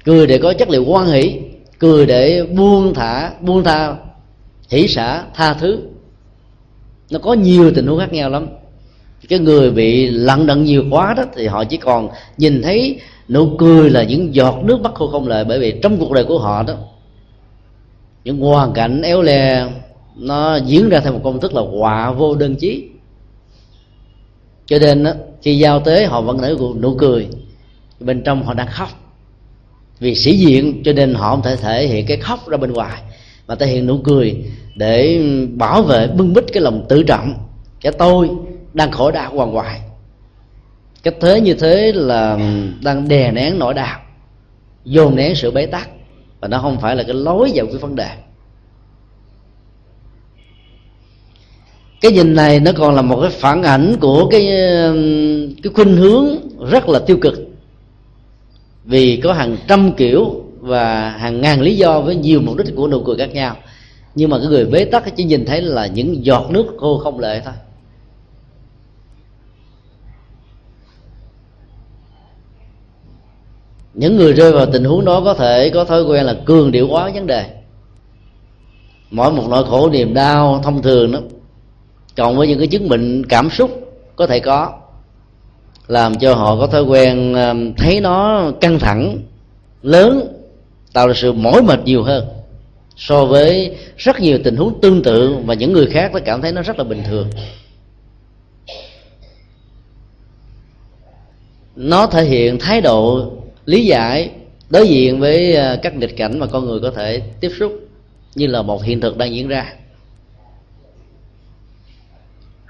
cười 0.09 0.27
để 0.27 0.39
có 0.39 0.53
chất 0.53 0.71
liệu 0.71 0.85
quan 0.85 1.07
hỷ, 1.07 1.41
cười 1.79 2.07
để 2.07 2.43
buông 2.43 2.95
thả, 2.95 3.33
buông 3.41 3.65
tha, 3.65 3.97
hỷ 4.69 4.89
xả, 4.89 5.25
tha 5.35 5.55
thứ. 5.55 5.79
Nó 7.11 7.19
có 7.19 7.33
nhiều 7.35 7.73
tình 7.75 7.87
huống 7.87 7.99
khác 7.99 8.13
nhau 8.13 8.31
lắm. 8.31 8.47
Cái 9.29 9.39
người 9.39 9.71
bị 9.71 10.11
lận 10.11 10.47
đận 10.47 10.65
nhiều 10.65 10.85
quá 10.91 11.15
đó 11.15 11.23
thì 11.37 11.47
họ 11.47 11.65
chỉ 11.65 11.77
còn 11.77 12.09
nhìn 12.39 12.63
thấy 12.63 13.01
nụ 13.29 13.57
cười 13.59 13.91
là 13.91 14.03
những 14.03 14.35
giọt 14.35 14.59
nước 14.65 14.81
mắt 14.81 14.95
khô 14.95 15.07
không 15.07 15.29
lời 15.29 15.45
bởi 15.45 15.59
vì 15.59 15.81
trong 15.83 15.97
cuộc 15.99 16.13
đời 16.13 16.25
của 16.25 16.39
họ 16.39 16.63
đó, 16.63 16.75
những 18.25 18.41
hoàn 18.41 18.73
cảnh 18.73 19.03
éo 19.03 19.23
le 19.23 19.67
nó 20.19 20.57
diễn 20.57 20.89
ra 20.89 21.01
theo 21.01 21.13
một 21.13 21.21
công 21.25 21.41
thức 21.41 21.55
là 21.55 21.63
họa 21.63 22.11
vô 22.11 22.35
đơn 22.35 22.57
chí. 22.57 22.89
Cho 24.67 24.79
nên 24.79 25.05
đó, 25.05 25.13
khi 25.43 25.59
giao 25.59 25.81
tế 25.81 26.07
họ 26.07 26.21
vẫn 26.21 26.41
nở 26.41 26.57
nụ 26.81 26.95
cười. 26.95 27.29
Bên 28.01 28.23
trong 28.25 28.43
họ 28.43 28.55
đang 28.55 28.67
khóc. 28.67 28.89
Vì 30.01 30.15
sĩ 30.15 30.37
diện 30.39 30.83
cho 30.85 30.93
nên 30.93 31.15
họ 31.15 31.31
không 31.31 31.43
thể 31.43 31.57
thể 31.57 31.87
hiện 31.87 32.07
cái 32.07 32.17
khóc 32.17 32.49
ra 32.49 32.57
bên 32.57 32.73
ngoài 32.73 33.03
mà 33.47 33.55
thể 33.55 33.67
hiện 33.67 33.87
nụ 33.87 33.99
cười 34.05 34.45
để 34.77 35.23
bảo 35.55 35.83
vệ 35.83 36.07
bưng 36.07 36.33
bít 36.33 36.45
cái 36.53 36.63
lòng 36.63 36.87
tự 36.89 37.03
trọng. 37.03 37.35
Cái 37.81 37.93
tôi 37.93 38.31
đang 38.75 38.91
khổ 38.91 39.11
đau 39.11 39.37
hoàng 39.37 39.53
hoài. 39.53 39.81
Cái 41.03 41.15
thế 41.21 41.41
như 41.41 41.55
thế 41.55 41.93
là 41.95 42.39
đang 42.83 43.09
đè 43.09 43.33
nén 43.33 43.59
nỗi 43.59 43.75
đau 43.75 44.01
dồn 44.85 45.17
nén 45.17 45.35
sự 45.35 45.51
bế 45.51 45.67
tắc. 45.67 45.89
Và 46.41 46.49
nó 46.49 46.59
không 46.59 46.81
phải 46.81 46.97
là 46.97 47.03
cái 47.03 47.15
lối 47.15 47.51
giải 47.51 47.67
quyết 47.67 47.81
vấn 47.81 47.97
đề. 47.97 48.11
Cái 52.01 52.13
nhìn 52.13 52.35
này 52.35 52.61
nó 52.61 52.71
còn 52.77 52.95
là 52.95 53.03
một 53.03 53.21
cái 53.21 53.31
phản 53.31 53.63
ảnh 53.63 53.97
của 54.01 54.29
cái 54.31 54.47
cái 55.63 55.73
khuynh 55.75 55.97
hướng 55.97 56.27
rất 56.71 56.89
là 56.89 56.99
tiêu 56.99 57.17
cực. 57.21 57.35
Vì 58.85 59.17
có 59.17 59.33
hàng 59.33 59.57
trăm 59.69 59.93
kiểu 59.93 60.45
và 60.61 61.11
hàng 61.11 61.41
ngàn 61.41 61.61
lý 61.61 61.77
do 61.77 62.01
với 62.01 62.17
nhiều 62.17 62.41
mục 62.41 62.57
đích 62.57 62.77
của 62.77 62.89
nụ 62.89 63.03
cười 63.03 63.17
khác 63.17 63.35
nhau. 63.35 63.57
Nhưng 64.15 64.31
mà 64.31 64.39
cái 64.39 64.47
người 64.47 64.67
bế 64.67 64.85
tắc 64.85 65.17
chỉ 65.17 65.25
nhìn 65.25 65.45
thấy 65.45 65.63
là 65.63 65.87
những 65.87 66.25
giọt 66.25 66.51
nước 66.51 66.67
khô 66.79 66.99
không 66.99 67.21
lệ 67.21 67.43
thôi. 67.45 67.55
Những 73.95 74.17
người 74.17 74.33
rơi 74.33 74.53
vào 74.53 74.67
tình 74.67 74.85
huống 74.85 75.05
đó 75.05 75.21
có 75.25 75.35
thể 75.35 75.71
có 75.71 75.85
thói 75.85 76.03
quen 76.03 76.27
là 76.27 76.37
cường 76.45 76.73
điệu 76.73 76.89
quá 76.89 77.11
vấn 77.15 77.27
đề. 77.27 77.45
Mỗi 79.11 79.33
một 79.33 79.45
nỗi 79.49 79.65
khổ, 79.65 79.91
niềm 79.91 80.15
đau 80.15 80.61
thông 80.65 80.83
thường 80.83 81.13
đó 81.13 81.21
cộng 82.19 82.37
với 82.37 82.49
những 82.49 82.59
cái 82.59 82.69
chứng 82.69 82.89
bệnh 82.89 83.27
cảm 83.27 83.51
xúc 83.51 83.93
có 84.17 84.27
thể 84.27 84.41
có, 84.41 84.79
làm 85.89 86.19
cho 86.19 86.35
họ 86.35 86.57
có 86.61 86.67
thói 86.67 86.83
quen 86.83 87.35
um, 87.35 87.75
thấy 87.75 88.01
nó 88.01 88.51
căng 88.61 88.79
thẳng, 88.79 89.19
lớn, 89.83 90.33
tạo 90.93 91.09
ra 91.09 91.15
sự 91.17 91.33
mỏi 91.33 91.63
mệt 91.63 91.85
nhiều 91.85 92.03
hơn 92.03 92.29
so 92.97 93.25
với 93.25 93.77
rất 93.97 94.21
nhiều 94.21 94.39
tình 94.45 94.57
huống 94.57 94.81
tương 94.81 95.03
tự 95.03 95.37
và 95.45 95.55
những 95.55 95.73
người 95.73 95.87
khác 95.87 96.15
đã 96.15 96.21
cảm 96.21 96.43
thấy 96.43 96.53
nó 96.53 96.63
rất 96.63 96.79
là 96.79 96.85
bình 96.85 97.03
thường. 97.09 97.31
Nó 101.77 102.07
thể 102.07 102.25
hiện 102.25 102.59
thái 102.59 102.81
độ 102.81 103.33
lý 103.67 103.85
giải, 103.85 104.31
đối 104.71 104.89
diện 104.89 105.21
với 105.21 105.57
uh, 105.57 105.83
các 105.83 105.95
nghịch 105.95 106.17
cảnh 106.17 106.39
mà 106.39 106.47
con 106.47 106.67
người 106.67 106.81
có 106.81 106.91
thể 106.91 107.23
tiếp 107.41 107.51
xúc 107.59 107.73
như 108.35 108.47
là 108.47 108.63
một 108.63 108.85
hiện 108.85 109.01
thực 109.01 109.17
đang 109.17 109.35
diễn 109.35 109.49
ra 109.49 109.75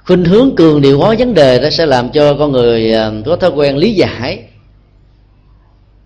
khuynh 0.09 0.25
hướng 0.25 0.57
cường 0.57 0.81
điệu 0.81 0.99
hóa 0.99 1.15
vấn 1.19 1.35
đề 1.35 1.59
đó 1.59 1.71
sẽ 1.71 1.87
làm 1.87 2.09
cho 2.09 2.35
con 2.35 2.53
người 2.53 2.95
à, 2.95 3.11
có 3.27 3.37
thói 3.37 3.51
quen 3.51 3.77
lý 3.77 3.95
giải. 3.95 4.45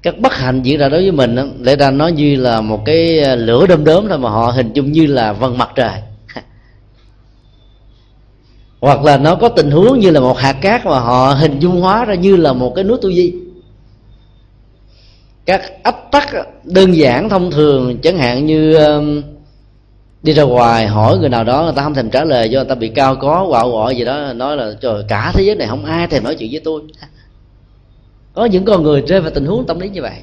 Các 0.03 0.19
bất 0.19 0.33
hạnh 0.33 0.62
diễn 0.62 0.79
ra 0.79 0.88
đối 0.88 1.03
với 1.03 1.12
mình 1.12 1.37
đó, 1.37 1.45
lẽ 1.61 1.77
ra 1.77 1.91
nó 1.91 2.09
như 2.09 2.37
là 2.37 2.61
một 2.61 2.83
cái 2.85 3.21
à, 3.21 3.35
lửa 3.35 3.67
đom 3.67 3.85
đóm 3.85 4.09
thôi 4.09 4.19
mà 4.19 4.31
họ 4.31 4.51
hình 4.51 4.73
dung 4.73 4.93
như 4.93 5.07
là 5.07 5.33
vần 5.33 5.59
mặt 5.59 5.71
trời. 5.75 5.93
Hoặc 8.81 9.05
là 9.05 9.19
nó 9.19 9.35
có 9.35 9.49
tình 9.49 9.71
huống 9.71 10.01
như 10.01 10.11
là 10.11 10.21
một 10.21 10.38
hạt 10.38 10.53
cát 10.53 10.87
mà 10.87 11.01
họ 11.01 11.35
hình 11.35 11.59
dung 11.59 11.81
hóa 11.81 12.05
ra 12.05 12.15
như 12.15 12.37
là 12.37 12.53
một 12.53 12.73
cái 12.75 12.85
núi 12.85 12.99
tu 13.03 13.12
di. 13.12 13.35
Các 15.47 15.62
ách 15.83 16.12
tắc 16.12 16.29
đơn 16.65 16.97
giản 16.97 17.29
thông 17.29 17.51
thường 17.51 17.99
chẳng 18.03 18.19
hạn 18.19 18.47
như 18.47 18.79
đi 20.22 20.32
ra 20.32 20.42
ngoài 20.42 20.87
hỏi 20.87 21.18
người 21.18 21.28
nào 21.28 21.44
đó 21.44 21.62
người 21.62 21.72
ta 21.76 21.82
không 21.82 21.94
thèm 21.94 22.11
trả 22.11 22.24
lời 22.24 22.50
do 22.50 22.58
người 22.58 22.68
ta 22.68 22.74
bị 22.74 22.88
cao 22.88 23.16
có 23.16 23.46
quạo 23.48 23.70
gọi 23.70 23.96
gì 23.96 24.04
đó 24.04 24.32
nói 24.32 24.56
là 24.56 24.72
trời 24.80 25.04
cả 25.08 25.32
thế 25.35 25.42
giới 25.42 25.56
này 25.56 25.68
không 25.68 25.85
ai 25.85 26.06
thèm 26.06 26.24
nói 26.24 26.35
chuyện 26.35 26.50
với 26.52 26.61
tôi. 26.64 26.82
Có 28.35 28.44
những 28.44 28.64
con 28.64 28.82
người 28.82 29.02
rơi 29.02 29.20
vào 29.20 29.30
tình 29.30 29.46
huống 29.46 29.66
tâm 29.66 29.80
lý 29.80 29.88
như 29.88 30.02
vậy. 30.02 30.16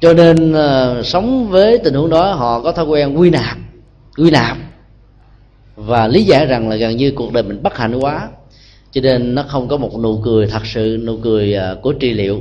Cho 0.00 0.12
nên 0.12 0.52
uh, 0.52 1.06
sống 1.06 1.48
với 1.48 1.78
tình 1.78 1.94
huống 1.94 2.10
đó 2.10 2.32
họ 2.32 2.60
có 2.60 2.72
thói 2.72 2.84
quen 2.84 3.18
quy 3.18 3.30
nạp 3.30 3.58
quy 4.16 4.30
nạp. 4.30 4.56
Và 5.76 6.08
lý 6.08 6.22
giải 6.22 6.46
rằng 6.46 6.68
là 6.68 6.76
gần 6.76 6.96
như 6.96 7.12
cuộc 7.16 7.32
đời 7.32 7.42
mình 7.42 7.62
bất 7.62 7.76
hạnh 7.76 7.94
quá. 8.00 8.28
Cho 8.92 9.00
nên 9.00 9.34
nó 9.34 9.42
không 9.48 9.68
có 9.68 9.76
một 9.76 9.98
nụ 10.02 10.20
cười 10.24 10.46
thật 10.46 10.66
sự 10.66 11.02
nụ 11.04 11.16
cười 11.16 11.56
uh, 11.72 11.82
của 11.82 11.92
trị 11.92 12.12
liệu. 12.12 12.40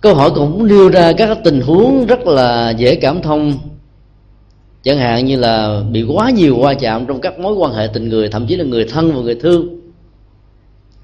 Câu 0.00 0.14
hỏi 0.14 0.30
cũng 0.34 0.66
nêu 0.66 0.88
ra 0.88 1.12
các 1.12 1.38
tình 1.44 1.60
huống 1.60 2.06
rất 2.06 2.26
là 2.26 2.70
dễ 2.70 2.94
cảm 2.94 3.22
thông. 3.22 3.58
Chẳng 4.82 4.98
hạn 4.98 5.26
như 5.26 5.36
là 5.36 5.82
bị 5.92 6.02
quá 6.02 6.30
nhiều 6.30 6.56
qua 6.60 6.74
chạm 6.74 7.06
trong 7.06 7.20
các 7.20 7.38
mối 7.38 7.54
quan 7.54 7.72
hệ 7.72 7.88
tình 7.92 8.08
người, 8.08 8.28
thậm 8.28 8.46
chí 8.46 8.56
là 8.56 8.64
người 8.64 8.84
thân 8.84 9.12
và 9.12 9.20
người 9.20 9.34
thương. 9.34 9.80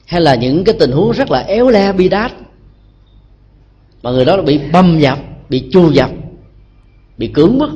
Hay 0.07 0.20
là 0.20 0.35
những 0.35 0.64
cái 0.64 0.74
tình 0.78 0.90
huống 0.92 1.12
rất 1.12 1.30
là 1.30 1.38
éo 1.38 1.70
le, 1.70 1.92
bi 1.92 2.09
đát. 2.09 2.33
Mà 4.02 4.11
người 4.11 4.24
đó 4.24 4.42
bị 4.42 4.61
bầm 4.72 4.98
dập, 4.98 5.18
bị 5.48 5.68
chu 5.72 5.92
dập, 5.92 6.11
bị 7.18 7.28
cưỡng 7.28 7.59
bức, 7.59 7.70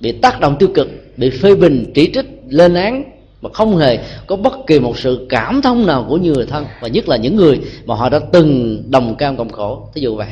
bị 0.00 0.12
tác 0.12 0.40
động 0.40 0.56
tiêu 0.58 0.68
cực, 0.74 0.88
bị 1.16 1.30
phê 1.30 1.54
bình, 1.54 1.92
chỉ 1.94 2.10
trích, 2.14 2.26
lên 2.48 2.74
án 2.74 3.04
mà 3.42 3.50
không 3.52 3.76
hề 3.76 3.98
có 4.26 4.36
bất 4.36 4.52
kỳ 4.66 4.80
một 4.80 4.98
sự 4.98 5.26
cảm 5.28 5.62
thông 5.62 5.86
nào 5.86 6.06
của 6.08 6.16
người 6.16 6.46
thân 6.46 6.66
và 6.80 6.88
nhất 6.88 7.08
là 7.08 7.16
những 7.16 7.36
người 7.36 7.60
mà 7.86 7.94
họ 7.94 8.08
đã 8.08 8.18
từng 8.32 8.82
đồng 8.90 9.14
cam 9.14 9.36
cộng 9.36 9.52
khổ. 9.52 9.88
Thí 9.94 10.00
dụ 10.00 10.16
vậy. 10.16 10.28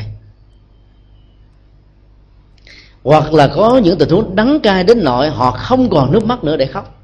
Hoặc 3.03 3.35
là 3.35 3.47
có 3.47 3.81
những 3.85 3.99
tình 3.99 4.09
huống 4.09 4.37
đắng 4.37 4.61
cay 4.61 4.85
đến 4.85 5.05
nỗi 5.05 5.29
họ 5.29 5.51
không 5.51 5.91
còn 5.91 6.13
nước 6.13 6.25
mắt 6.25 6.45
nữa 6.45 6.57
để 6.57 6.67
khóc. 6.67 7.03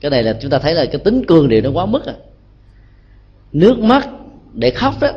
Cái 0.00 0.10
này 0.10 0.22
là 0.22 0.38
chúng 0.42 0.50
ta 0.50 0.58
thấy 0.58 0.74
là 0.74 0.84
cái 0.84 0.98
tính 1.04 1.26
cương 1.26 1.48
điều 1.48 1.60
nó 1.60 1.70
quá 1.70 1.86
mức 1.86 2.06
à. 2.06 2.14
Nước 3.52 3.78
mắt 3.78 4.08
để 4.52 4.70
khóc 4.70 4.94
đó 5.00 5.08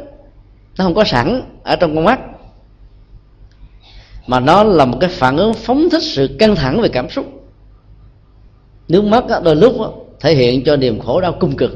nó 0.78 0.84
không 0.84 0.94
có 0.94 1.04
sẵn 1.04 1.42
ở 1.64 1.76
trong 1.76 1.96
con 1.96 2.06
mắt. 2.06 2.20
Mà 4.28 4.40
nó 4.40 4.64
là 4.64 4.86
một 4.86 4.98
cái 5.02 5.10
phản 5.10 5.38
ứng 5.38 5.54
phóng 5.54 5.90
thích 5.92 6.04
sự 6.04 6.36
căng 6.40 6.56
thẳng 6.56 6.82
về 6.82 6.90
cảm 6.90 7.10
xúc. 7.10 7.26
Nước 8.88 9.04
mắt 9.04 9.28
đó, 9.28 9.40
đôi 9.44 9.56
lúc 9.56 9.76
đó, 9.80 9.94
thể 10.22 10.36
hiện 10.36 10.64
cho 10.64 10.76
niềm 10.76 11.00
khổ 11.00 11.22
đau 11.22 11.38
cung 11.40 11.56
cực. 11.58 11.72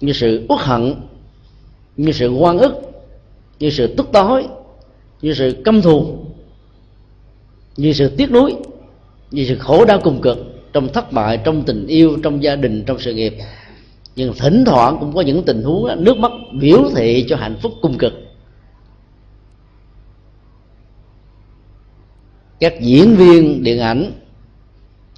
Như 0.00 0.12
sự 0.12 0.46
uất 0.48 0.60
hận, 0.60 0.94
như 1.96 2.12
sự 2.12 2.28
oan 2.28 2.58
ức, 2.58 2.74
như 3.58 3.70
sự 3.70 3.94
tức 3.96 4.08
tối, 4.12 4.46
như 5.22 5.34
sự 5.34 5.62
căm 5.64 5.82
thù, 5.82 6.24
như 7.76 7.92
sự 7.92 8.08
tiếc 8.16 8.30
nuối, 8.30 8.54
như 9.30 9.44
sự 9.48 9.58
khổ 9.58 9.84
đau 9.84 10.00
cùng 10.00 10.20
cực 10.20 10.38
trong 10.72 10.88
thất 10.88 11.12
bại, 11.12 11.38
trong 11.44 11.62
tình 11.62 11.86
yêu, 11.86 12.18
trong 12.22 12.42
gia 12.42 12.56
đình, 12.56 12.84
trong 12.86 12.98
sự 12.98 13.14
nghiệp. 13.14 13.34
Nhưng 14.16 14.32
thỉnh 14.38 14.64
thoảng 14.66 14.96
cũng 15.00 15.14
có 15.14 15.20
những 15.20 15.42
tình 15.44 15.62
huống 15.62 16.04
nước 16.04 16.18
mắt 16.18 16.32
biểu 16.60 16.90
thị 16.96 17.24
cho 17.28 17.36
hạnh 17.36 17.56
phúc 17.62 17.72
cung 17.82 17.98
cực. 17.98 18.12
Các 22.60 22.80
diễn 22.80 23.16
viên 23.16 23.62
điện 23.62 23.80
ảnh 23.80 24.12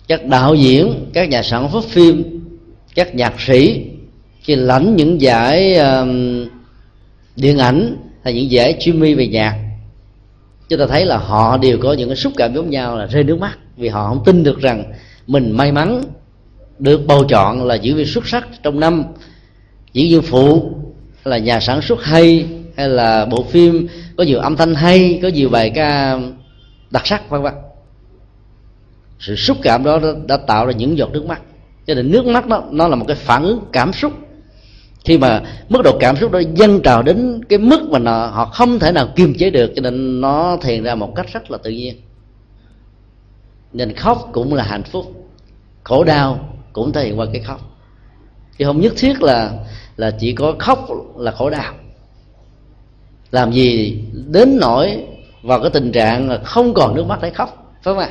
các 0.08 0.26
đạo 0.26 0.54
diễn 0.54 1.10
các 1.12 1.28
nhà 1.28 1.42
sản 1.42 1.68
xuất 1.72 1.84
phim 1.84 2.40
các 2.94 3.14
nhạc 3.14 3.40
sĩ 3.40 3.86
khi 4.40 4.54
lãnh 4.54 4.96
những 4.96 5.20
giải 5.20 5.78
uh, 5.78 6.08
điện 7.36 7.58
ảnh 7.58 7.96
hay 8.24 8.34
những 8.34 8.50
giải 8.50 8.76
Jimmy 8.80 9.16
về 9.16 9.26
nhạc 9.26 9.58
chúng 10.68 10.78
ta 10.78 10.86
thấy 10.86 11.06
là 11.06 11.16
họ 11.18 11.56
đều 11.56 11.78
có 11.78 11.92
những 11.92 12.08
cái 12.08 12.16
xúc 12.16 12.32
cảm 12.36 12.54
giống 12.54 12.70
nhau 12.70 12.96
là 12.96 13.06
rơi 13.06 13.24
nước 13.24 13.38
mắt 13.38 13.58
vì 13.76 13.88
họ 13.88 14.08
không 14.08 14.24
tin 14.24 14.42
được 14.42 14.60
rằng 14.60 14.84
mình 15.26 15.50
may 15.50 15.72
mắn 15.72 16.02
được 16.78 17.06
bầu 17.06 17.24
chọn 17.24 17.64
là 17.64 17.74
diễn 17.74 17.96
viên 17.96 18.06
xuất 18.06 18.26
sắc 18.26 18.48
trong 18.62 18.80
năm 18.80 19.04
diễn 19.92 20.10
viên 20.10 20.22
phụ 20.22 20.72
hay 21.14 21.30
là 21.30 21.38
nhà 21.38 21.60
sản 21.60 21.82
xuất 21.82 22.04
hay 22.04 22.46
hay 22.76 22.88
là 22.88 23.26
bộ 23.26 23.42
phim 23.42 23.88
có 24.16 24.24
nhiều 24.24 24.38
âm 24.38 24.56
thanh 24.56 24.74
hay 24.74 25.18
có 25.22 25.28
nhiều 25.28 25.48
bài 25.48 25.70
ca 25.74 26.18
đặc 26.90 27.06
sắc 27.06 27.30
vân 27.30 27.42
vân 27.42 27.52
sự 29.22 29.36
xúc 29.36 29.56
cảm 29.62 29.84
đó 29.84 29.98
đã 30.26 30.36
tạo 30.36 30.66
ra 30.66 30.72
những 30.72 30.98
giọt 30.98 31.10
nước 31.12 31.26
mắt. 31.26 31.42
Cho 31.86 31.94
nên 31.94 32.10
nước 32.10 32.26
mắt 32.26 32.46
đó 32.46 32.64
nó 32.70 32.88
là 32.88 32.96
một 32.96 33.04
cái 33.08 33.16
phản 33.16 33.42
ứng 33.42 33.60
cảm 33.72 33.92
xúc. 33.92 34.12
Khi 35.04 35.18
mà 35.18 35.42
mức 35.68 35.80
độ 35.84 35.98
cảm 36.00 36.16
xúc 36.16 36.32
đó 36.32 36.40
dâng 36.54 36.80
trào 36.82 37.02
đến 37.02 37.40
cái 37.48 37.58
mức 37.58 37.82
mà 37.90 37.98
nó, 37.98 38.26
họ 38.26 38.44
không 38.44 38.78
thể 38.78 38.92
nào 38.92 39.08
kiềm 39.16 39.34
chế 39.38 39.50
được 39.50 39.72
cho 39.76 39.82
nên 39.82 40.20
nó 40.20 40.56
thiền 40.62 40.84
ra 40.84 40.94
một 40.94 41.12
cách 41.16 41.26
rất 41.32 41.50
là 41.50 41.58
tự 41.58 41.70
nhiên. 41.70 42.00
Nên 43.72 43.96
khóc 43.96 44.28
cũng 44.32 44.54
là 44.54 44.64
hạnh 44.64 44.82
phúc 44.82 45.28
khổ 45.84 46.04
đau 46.04 46.48
cũng 46.72 46.92
thể 46.92 47.04
hiện 47.04 47.18
qua 47.18 47.26
cái 47.32 47.42
khóc. 47.42 47.60
Chứ 48.58 48.64
không 48.64 48.80
nhất 48.80 48.92
thiết 48.96 49.22
là 49.22 49.52
là 49.96 50.10
chỉ 50.10 50.32
có 50.32 50.54
khóc 50.58 50.88
là 51.16 51.30
khổ 51.30 51.50
đau. 51.50 51.74
Làm 53.30 53.52
gì 53.52 53.98
đến 54.26 54.58
nỗi 54.60 55.04
vào 55.42 55.60
cái 55.60 55.70
tình 55.70 55.92
trạng 55.92 56.28
là 56.28 56.38
không 56.38 56.74
còn 56.74 56.94
nước 56.94 57.06
mắt 57.06 57.18
để 57.22 57.30
khóc 57.30 57.74
phải 57.82 57.94
không 57.94 57.98
ạ? 57.98 58.10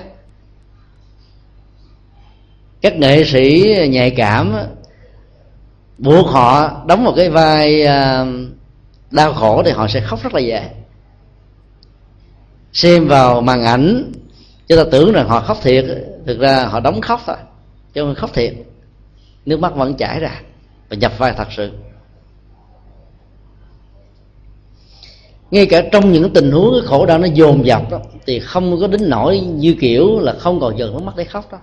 Các 2.82 2.98
nghệ 2.98 3.24
sĩ 3.24 3.76
nhạy 3.90 4.12
cảm 4.12 4.56
buộc 5.98 6.28
họ 6.28 6.82
đóng 6.88 7.04
một 7.04 7.14
cái 7.16 7.30
vai 7.30 7.86
à, 7.86 8.26
đau 9.12 9.34
khổ 9.34 9.64
thì 9.66 9.72
họ 9.72 9.88
sẽ 9.88 10.00
khóc 10.00 10.24
rất 10.24 10.34
là 10.34 10.40
dễ 10.40 10.70
xem 12.74 13.08
vào 13.08 13.42
màn 13.42 13.64
ảnh 13.64 14.12
chúng 14.68 14.78
ta 14.78 14.84
tưởng 14.92 15.12
rằng 15.12 15.28
họ 15.28 15.40
khóc 15.40 15.58
thiệt 15.62 15.86
thực 16.26 16.40
ra 16.40 16.66
họ 16.66 16.80
đóng 16.80 17.02
khóc 17.02 17.22
thôi 17.26 17.38
chứ 17.94 18.02
không 18.02 18.16
khóc 18.16 18.34
thiệt. 18.34 18.54
Nước 19.46 19.60
mắt 19.60 19.76
vẫn 19.76 19.94
chảy 19.94 20.20
ra 20.20 20.42
và 20.90 20.96
nhập 20.96 21.12
vai 21.18 21.34
thật 21.38 21.48
sự. 21.58 21.72
Ngay 25.52 25.66
cả 25.66 25.84
trong 25.92 26.12
những 26.12 26.34
tình 26.34 26.52
huống 26.52 26.72
cái 26.74 26.88
khổ 26.88 27.06
đau 27.06 27.18
nó 27.18 27.28
dồn 27.34 27.66
dập 27.66 27.92
đó, 27.92 28.00
thì 28.26 28.40
không 28.40 28.80
có 28.82 28.88
đến 28.88 29.10
nỗi 29.10 29.40
như 29.40 29.76
kiểu 29.80 30.20
là 30.20 30.34
không 30.34 30.60
còn 30.60 30.78
dần 30.78 30.94
nước 30.94 31.04
mắt 31.04 31.16
để 31.16 31.24
khóc 31.24 31.52
đó 31.52 31.58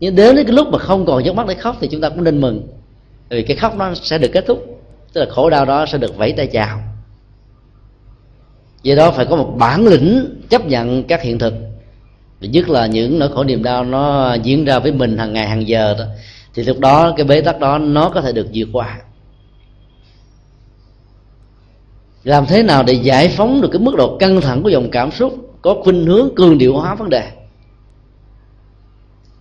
nhưng 0.00 0.14
đến 0.16 0.36
cái 0.36 0.44
lúc 0.44 0.68
mà 0.72 0.78
không 0.78 1.06
còn 1.06 1.24
nước 1.24 1.34
mắt 1.34 1.46
để 1.46 1.54
khóc 1.54 1.76
thì 1.80 1.88
chúng 1.88 2.00
ta 2.00 2.08
cũng 2.08 2.24
nên 2.24 2.40
mừng. 2.40 2.68
Vì 3.30 3.42
cái 3.42 3.56
khóc 3.56 3.76
nó 3.76 3.94
sẽ 3.94 4.18
được 4.18 4.30
kết 4.32 4.46
thúc, 4.46 4.82
tức 5.12 5.20
là 5.20 5.26
khổ 5.30 5.50
đau 5.50 5.64
đó 5.64 5.86
sẽ 5.86 5.98
được 5.98 6.16
vẫy 6.16 6.32
tay 6.32 6.46
chào. 6.46 6.82
Do 8.82 8.94
đó 8.94 9.10
phải 9.10 9.26
có 9.26 9.36
một 9.36 9.54
bản 9.58 9.86
lĩnh 9.86 10.36
chấp 10.48 10.66
nhận 10.66 11.04
các 11.04 11.22
hiện 11.22 11.38
thực. 11.38 11.54
Nhất 12.40 12.68
là 12.68 12.86
những 12.86 13.18
nỗi 13.18 13.28
khổ 13.34 13.44
niềm 13.44 13.62
đau 13.62 13.84
nó 13.84 14.34
diễn 14.34 14.64
ra 14.64 14.78
với 14.78 14.92
mình 14.92 15.18
hàng 15.18 15.32
ngày, 15.32 15.48
hàng 15.48 15.68
giờ 15.68 15.94
đó, 15.98 16.04
thì 16.54 16.64
lúc 16.64 16.78
đó 16.78 17.14
cái 17.16 17.26
bế 17.26 17.40
tắc 17.40 17.60
đó 17.60 17.78
nó 17.78 18.08
có 18.08 18.20
thể 18.20 18.32
được 18.32 18.46
vượt 18.54 18.68
qua. 18.72 18.98
Làm 22.24 22.46
thế 22.46 22.62
nào 22.62 22.82
để 22.82 22.92
giải 22.92 23.28
phóng 23.28 23.60
được 23.60 23.68
cái 23.72 23.80
mức 23.80 23.94
độ 23.96 24.16
căng 24.18 24.40
thẳng 24.40 24.62
của 24.62 24.68
dòng 24.68 24.90
cảm 24.90 25.10
xúc, 25.10 25.58
có 25.62 25.74
khuynh 25.82 26.06
hướng 26.06 26.28
cường 26.36 26.58
điệu 26.58 26.76
hóa 26.76 26.94
vấn 26.94 27.10
đề? 27.10 27.30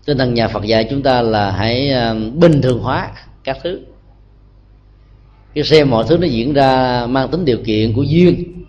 Tinh 0.05 0.17
thần 0.17 0.33
nhà 0.33 0.47
Phật 0.47 0.63
dạy 0.63 0.87
chúng 0.89 1.01
ta 1.01 1.21
là 1.21 1.51
hãy 1.51 1.89
ờ, 1.89 2.15
bình 2.33 2.61
thường 2.61 2.79
hóa 2.79 3.11
các 3.43 3.57
thứ. 3.63 3.79
Cái 5.53 5.63
xem 5.63 5.89
mọi 5.89 6.05
thứ 6.07 6.17
nó 6.17 6.27
diễn 6.27 6.53
ra 6.53 7.05
mang 7.09 7.29
tính 7.29 7.45
điều 7.45 7.57
kiện 7.65 7.93
của 7.93 8.03
duyên. 8.03 8.63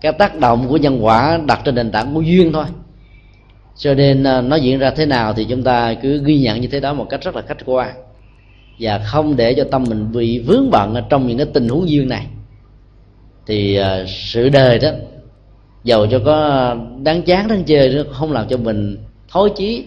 Cái 0.00 0.12
tác 0.12 0.38
động 0.40 0.68
của 0.68 0.76
nhân 0.76 1.04
quả 1.04 1.38
đặt 1.46 1.60
trên 1.64 1.74
nền 1.74 1.90
tảng 1.90 2.14
của 2.14 2.20
duyên 2.20 2.52
thôi. 2.52 2.64
Cho 3.76 3.94
nên 3.94 4.22
ờ, 4.22 4.42
nó 4.42 4.56
diễn 4.56 4.78
ra 4.78 4.90
thế 4.90 5.06
nào 5.06 5.34
thì 5.34 5.44
chúng 5.44 5.62
ta 5.62 5.94
cứ 5.94 6.22
ghi 6.24 6.38
nhận 6.38 6.60
như 6.60 6.68
thế 6.68 6.80
đó 6.80 6.94
một 6.94 7.06
cách 7.10 7.20
rất 7.22 7.36
là 7.36 7.42
khách 7.42 7.64
quan. 7.64 7.94
Và 8.80 8.98
không 8.98 9.36
để 9.36 9.54
cho 9.54 9.64
tâm 9.70 9.84
mình 9.88 10.12
bị 10.12 10.38
vướng 10.38 10.70
bận 10.70 10.94
ở 10.94 11.02
trong 11.10 11.26
những 11.26 11.38
cái 11.38 11.46
tình 11.54 11.68
huống 11.68 11.88
duyên 11.88 12.08
này. 12.08 12.26
Thì 13.46 13.76
ờ, 13.76 14.04
sự 14.08 14.48
đời 14.48 14.78
đó 14.78 14.90
giàu 15.84 16.06
cho 16.06 16.20
có 16.24 16.76
đáng 17.02 17.22
chán, 17.22 17.48
đáng 17.48 17.64
chơi 17.64 17.88
nó 17.88 18.02
không 18.12 18.32
làm 18.32 18.48
cho 18.48 18.56
mình 18.56 18.96
hối 19.36 19.50
chí, 19.56 19.84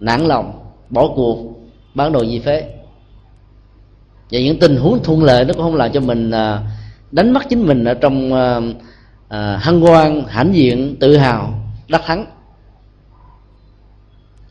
nản 0.00 0.20
lòng, 0.20 0.52
bỏ 0.90 1.08
cuộc, 1.16 1.38
bán 1.94 2.12
đồ 2.12 2.24
di 2.24 2.38
phế. 2.38 2.62
Và 4.30 4.40
những 4.40 4.58
tình 4.58 4.76
huống 4.76 5.02
thuận 5.02 5.22
lợi 5.22 5.44
nó 5.44 5.54
cũng 5.54 5.62
không 5.62 5.74
làm 5.74 5.92
cho 5.92 6.00
mình 6.00 6.30
à, 6.30 6.60
đánh 7.10 7.32
mất 7.32 7.40
chính 7.48 7.66
mình 7.66 7.84
ở 7.84 7.94
trong 7.94 8.34
à, 8.34 8.60
à, 9.28 9.58
hân 9.62 9.80
hoan, 9.80 10.22
hãnh 10.28 10.54
diện, 10.54 10.96
tự 11.00 11.16
hào, 11.16 11.54
đắc 11.88 12.02
thắng. 12.06 12.26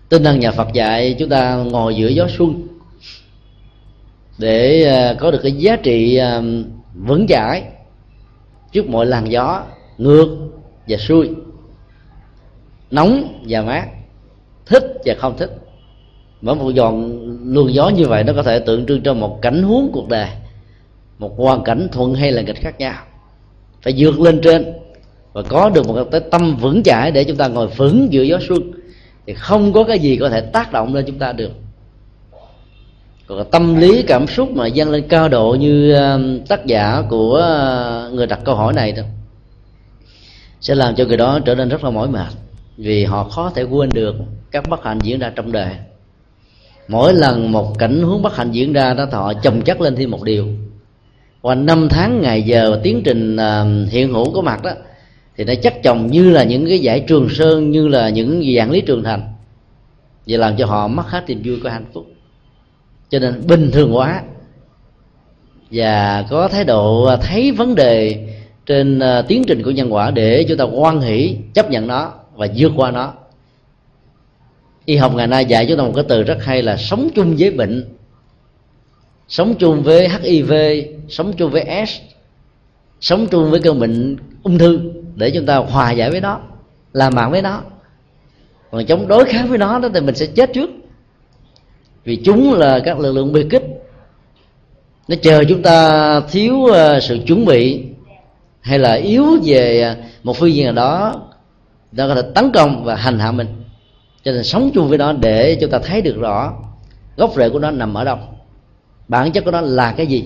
Tinh 0.09 0.23
thần 0.23 0.39
nhà 0.39 0.51
Phật 0.51 0.73
dạy 0.73 1.15
chúng 1.19 1.29
ta 1.29 1.55
ngồi 1.55 1.95
giữa 1.95 2.07
gió 2.07 2.27
xuân 2.37 2.67
để 4.37 5.15
có 5.19 5.31
được 5.31 5.39
cái 5.43 5.51
giá 5.51 5.75
trị 5.75 6.19
vững 6.95 7.27
chãi 7.27 7.63
trước 8.71 8.89
mọi 8.89 9.05
làn 9.05 9.31
gió, 9.31 9.63
ngược 9.97 10.37
và 10.87 10.97
xuôi 10.97 11.29
nóng 12.91 13.43
và 13.47 13.61
mát. 13.61 13.87
Thích 14.65 14.83
và 15.05 15.13
không 15.17 15.37
thích. 15.37 15.51
Mỗi 16.41 16.55
một 16.55 16.71
giòn 16.75 17.19
luồng 17.43 17.73
gió 17.73 17.89
như 17.89 18.07
vậy 18.07 18.23
nó 18.23 18.33
có 18.33 18.43
thể 18.43 18.59
tượng 18.59 18.85
trưng 18.85 19.03
cho 19.03 19.13
một 19.13 19.39
cảnh 19.41 19.63
huống 19.63 19.89
cuộc 19.93 20.09
đời, 20.09 20.27
một 21.19 21.37
hoàn 21.37 21.63
cảnh 21.63 21.87
thuận 21.91 22.13
hay 22.13 22.31
là 22.31 22.41
nghịch 22.41 22.61
khác 22.61 22.79
nhau. 22.79 22.95
Phải 23.81 23.93
vượt 23.97 24.19
lên 24.19 24.41
trên 24.43 24.73
và 25.33 25.41
có 25.41 25.69
được 25.69 25.87
một 25.87 26.07
cái 26.11 26.21
tâm 26.31 26.55
vững 26.55 26.83
chãi 26.83 27.11
để 27.11 27.23
chúng 27.23 27.37
ta 27.37 27.47
ngồi 27.47 27.67
vững 27.67 28.07
giữa 28.11 28.23
gió 28.23 28.37
xuân. 28.47 28.71
Thì 29.27 29.33
không 29.33 29.73
có 29.73 29.83
cái 29.83 29.99
gì 29.99 30.17
có 30.17 30.29
thể 30.29 30.41
tác 30.41 30.71
động 30.71 30.93
lên 30.93 31.05
chúng 31.07 31.19
ta 31.19 31.31
được. 31.31 31.51
Còn 33.27 33.51
tâm 33.51 33.75
lý, 33.75 34.03
cảm 34.03 34.27
xúc 34.27 34.51
mà 34.51 34.67
dâng 34.67 34.89
lên 34.89 35.07
cao 35.07 35.29
độ 35.29 35.57
như 35.59 35.93
um, 35.93 36.39
tác 36.39 36.65
giả 36.65 37.03
của 37.09 37.37
uh, 38.07 38.13
người 38.13 38.27
đặt 38.27 38.39
câu 38.43 38.55
hỏi 38.55 38.73
này 38.73 38.93
thôi 38.93 39.05
sẽ 40.61 40.75
làm 40.75 40.95
cho 40.95 41.05
người 41.05 41.17
đó 41.17 41.39
trở 41.45 41.55
nên 41.55 41.69
rất 41.69 41.83
là 41.83 41.89
mỏi 41.89 42.07
mệt 42.09 42.27
vì 42.77 43.05
họ 43.05 43.23
khó 43.23 43.51
thể 43.55 43.63
quên 43.63 43.89
được 43.93 44.15
các 44.51 44.69
bất 44.69 44.83
hạnh 44.83 44.99
diễn 45.03 45.19
ra 45.19 45.31
trong 45.35 45.51
đời. 45.51 45.75
Mỗi 46.87 47.13
lần 47.13 47.51
một 47.51 47.79
cảnh 47.79 48.01
huống 48.01 48.21
bất 48.21 48.35
hạnh 48.35 48.51
diễn 48.51 48.73
ra 48.73 48.93
đó 48.93 49.05
họ 49.11 49.33
chồng 49.33 49.61
chất 49.61 49.81
lên 49.81 49.95
thêm 49.95 50.11
một 50.11 50.23
điều. 50.23 50.47
Qua 51.41 51.55
năm 51.55 51.87
tháng, 51.89 52.21
ngày 52.21 52.41
giờ 52.41 52.79
tiến 52.83 53.01
trình 53.05 53.37
à, 53.37 53.65
hiện 53.89 54.13
hữu 54.13 54.33
có 54.33 54.41
mặt 54.41 54.63
đó, 54.63 54.71
thì 55.37 55.43
nó 55.43 55.53
chắc 55.63 55.83
chồng 55.83 56.07
như 56.07 56.29
là 56.29 56.43
những 56.43 56.67
cái 56.67 56.79
giải 56.79 56.99
trường 56.99 57.29
sơn, 57.29 57.71
như 57.71 57.87
là 57.87 58.09
những 58.09 58.43
dạng 58.57 58.71
lý 58.71 58.81
trường 58.81 59.03
thành. 59.03 59.21
Vậy 60.27 60.37
làm 60.37 60.57
cho 60.57 60.65
họ 60.65 60.87
mất 60.87 61.07
hết 61.07 61.23
niềm 61.27 61.41
vui 61.45 61.59
của 61.63 61.69
hạnh 61.69 61.85
phúc. 61.93 62.05
Cho 63.09 63.19
nên 63.19 63.47
bình 63.47 63.71
thường 63.71 63.95
quá 63.95 64.23
và 65.71 66.25
có 66.29 66.47
thái 66.47 66.63
độ 66.63 67.15
thấy 67.21 67.51
vấn 67.51 67.75
đề 67.75 68.27
trên 68.65 68.99
à, 68.99 69.21
tiến 69.21 69.43
trình 69.47 69.63
của 69.63 69.71
nhân 69.71 69.93
quả 69.93 70.11
để 70.11 70.45
chúng 70.49 70.57
ta 70.57 70.63
quan 70.63 71.01
hỷ 71.01 71.37
chấp 71.53 71.69
nhận 71.69 71.87
nó 71.87 72.13
và 72.35 72.47
vượt 72.57 72.71
qua 72.75 72.91
nó. 72.91 73.13
Y 74.85 74.95
học 74.95 75.13
ngày 75.15 75.27
nay 75.27 75.45
dạy 75.45 75.65
chúng 75.65 75.77
ta 75.77 75.83
một 75.83 75.91
cái 75.95 76.05
từ 76.07 76.23
rất 76.23 76.37
hay 76.43 76.61
là 76.61 76.77
sống 76.77 77.09
chung 77.15 77.35
với 77.39 77.51
bệnh, 77.51 77.95
sống 79.27 79.55
chung 79.59 79.83
với 79.83 80.09
hiv 80.09 80.53
sống 81.09 81.33
chung 81.37 81.51
với 81.51 81.85
s, 81.87 81.99
sống 83.01 83.27
chung 83.27 83.51
với 83.51 83.59
căn 83.63 83.79
bệnh 83.79 84.17
ung 84.43 84.57
thư 84.57 84.79
để 85.15 85.31
chúng 85.31 85.45
ta 85.45 85.57
hòa 85.57 85.91
giải 85.91 86.11
với 86.11 86.21
nó, 86.21 86.39
làm 86.93 87.15
bạn 87.15 87.31
với 87.31 87.41
nó. 87.41 87.61
Còn 88.71 88.85
chống 88.85 89.07
đối 89.07 89.25
kháng 89.25 89.49
với 89.49 89.57
nó 89.57 89.79
đó 89.79 89.89
thì 89.93 90.01
mình 90.01 90.15
sẽ 90.15 90.25
chết 90.25 90.53
trước. 90.53 90.69
Vì 92.03 92.15
chúng 92.15 92.53
là 92.53 92.79
các 92.85 92.99
lực 92.99 93.11
lượng 93.11 93.33
biệt 93.33 93.47
kích. 93.49 93.63
Nó 95.07 95.15
chờ 95.21 95.43
chúng 95.49 95.61
ta 95.61 96.19
thiếu 96.19 96.65
ờ, 96.65 96.99
sự 96.99 97.19
chuẩn 97.27 97.45
bị 97.45 97.83
hay 98.61 98.79
là 98.79 98.93
yếu 98.93 99.25
về 99.43 99.81
ờ, 99.81 99.95
một 100.23 100.37
phương 100.37 100.53
diện 100.53 100.65
nào 100.65 100.73
đó 100.73 101.21
nó 101.91 102.07
có 102.07 102.15
thể 102.15 102.21
tấn 102.35 102.51
công 102.51 102.83
và 102.83 102.95
hành 102.95 103.19
hạ 103.19 103.31
mình. 103.31 103.47
Cho 104.23 104.31
nên 104.31 104.43
sống 104.43 104.71
chung 104.73 104.89
với 104.89 104.97
nó 104.97 105.13
để 105.13 105.57
chúng 105.61 105.71
ta 105.71 105.79
thấy 105.79 106.01
được 106.01 106.15
rõ 106.17 106.53
gốc 107.17 107.33
rễ 107.35 107.49
của 107.49 107.59
nó 107.59 107.71
nằm 107.71 107.93
ở 107.93 108.03
đâu. 108.03 108.17
Bản 109.07 109.31
chất 109.31 109.45
của 109.45 109.51
nó 109.51 109.61
là 109.61 109.91
cái 109.91 110.07
gì? 110.07 110.25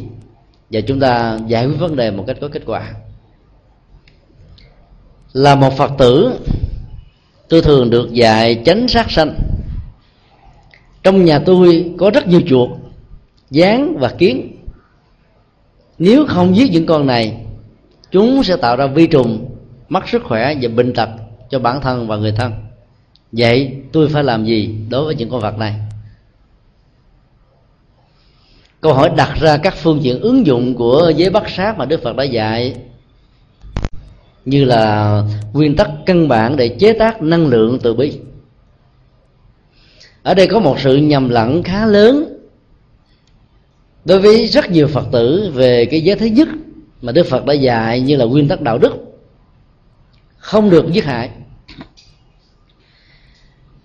Và 0.71 0.81
chúng 0.81 0.99
ta 0.99 1.39
giải 1.47 1.65
quyết 1.65 1.79
vấn 1.79 1.95
đề 1.95 2.11
một 2.11 2.23
cách 2.27 2.37
có 2.41 2.47
kết 2.47 2.61
quả. 2.65 2.93
Là 5.33 5.55
một 5.55 5.77
phật 5.77 5.91
tử, 5.97 6.39
tôi 7.49 7.61
thường 7.61 7.89
được 7.89 8.13
dạy 8.13 8.61
tránh 8.65 8.87
sát 8.87 9.11
sanh. 9.11 9.35
Trong 11.03 11.25
nhà 11.25 11.39
tôi 11.39 11.93
có 11.97 12.09
rất 12.09 12.27
nhiều 12.27 12.41
chuột 12.47 12.69
gián 13.49 13.97
và 13.99 14.09
kiến. 14.17 14.51
Nếu 15.99 16.25
không 16.25 16.55
giết 16.55 16.71
những 16.71 16.85
con 16.85 17.07
này, 17.07 17.45
chúng 18.11 18.43
sẽ 18.43 18.55
tạo 18.55 18.75
ra 18.75 18.87
vi 18.87 19.07
trùng, 19.07 19.55
mất 19.89 20.09
sức 20.09 20.23
khỏe 20.23 20.55
và 20.61 20.69
bệnh 20.75 20.93
tật 20.93 21.09
cho 21.49 21.59
bản 21.59 21.81
thân 21.81 22.07
và 22.07 22.17
người 22.17 22.31
thân. 22.31 22.53
Vậy 23.31 23.77
tôi 23.91 24.09
phải 24.09 24.23
làm 24.23 24.45
gì 24.45 24.75
đối 24.89 25.05
với 25.05 25.15
những 25.15 25.29
con 25.29 25.41
vật 25.41 25.57
này? 25.57 25.75
Câu 28.81 28.93
hỏi 28.93 29.09
đặt 29.17 29.33
ra 29.39 29.57
các 29.57 29.75
phương 29.77 30.03
diện 30.03 30.19
ứng 30.19 30.45
dụng 30.45 30.75
của 30.75 31.11
giới 31.15 31.29
bắt 31.29 31.43
sát 31.49 31.77
mà 31.77 31.85
đức 31.85 32.03
phật 32.03 32.15
đã 32.15 32.23
dạy, 32.23 32.75
như 34.45 34.63
là 34.63 35.21
nguyên 35.53 35.75
tắc 35.75 35.89
căn 36.05 36.27
bản 36.27 36.55
để 36.55 36.67
chế 36.79 36.93
tác 36.93 37.21
năng 37.21 37.47
lượng 37.47 37.79
từ 37.83 37.93
bi. 37.93 38.19
Ở 40.23 40.33
đây 40.33 40.47
có 40.47 40.59
một 40.59 40.79
sự 40.79 40.97
nhầm 40.97 41.29
lẫn 41.29 41.63
khá 41.63 41.85
lớn 41.85 42.37
đối 44.05 44.19
với 44.19 44.47
rất 44.47 44.71
nhiều 44.71 44.87
phật 44.87 45.05
tử 45.11 45.51
về 45.53 45.85
cái 45.85 46.01
giới 46.01 46.15
thứ 46.15 46.25
nhất 46.25 46.47
mà 47.01 47.11
đức 47.11 47.25
phật 47.25 47.45
đã 47.45 47.53
dạy, 47.53 48.01
như 48.01 48.15
là 48.15 48.25
nguyên 48.25 48.47
tắc 48.47 48.61
đạo 48.61 48.77
đức 48.77 49.14
không 50.45 50.69
được 50.69 50.91
giết 50.91 51.05
hại. 51.05 51.29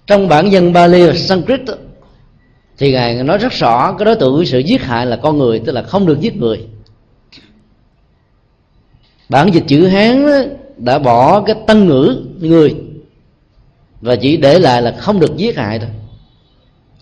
Trong 0.06 0.28
bản 0.28 0.52
dân 0.52 0.72
Bali 0.72 1.06
và 1.06 1.14
Sanskrit 1.14 1.60
thì 2.78 2.92
ngài 2.92 3.22
nói 3.22 3.38
rất 3.38 3.52
rõ 3.52 3.92
cái 3.92 4.04
đối 4.04 4.16
tượng 4.16 4.36
của 4.36 4.44
sự 4.44 4.58
giết 4.58 4.82
hại 4.82 5.06
là 5.06 5.16
con 5.16 5.38
người, 5.38 5.58
tức 5.58 5.72
là 5.72 5.82
không 5.82 6.06
được 6.06 6.20
giết 6.20 6.36
người. 6.36 6.66
Bản 9.28 9.54
dịch 9.54 9.64
chữ 9.68 9.86
hán 9.86 10.26
đã 10.76 10.98
bỏ 10.98 11.40
cái 11.40 11.56
tân 11.66 11.86
ngữ, 11.86 12.24
người, 12.38 12.74
và 14.00 14.16
chỉ 14.16 14.36
để 14.36 14.58
lại 14.58 14.82
là 14.82 14.96
không 14.98 15.20
được 15.20 15.36
giết 15.36 15.56
hại 15.56 15.78
thôi. 15.78 15.88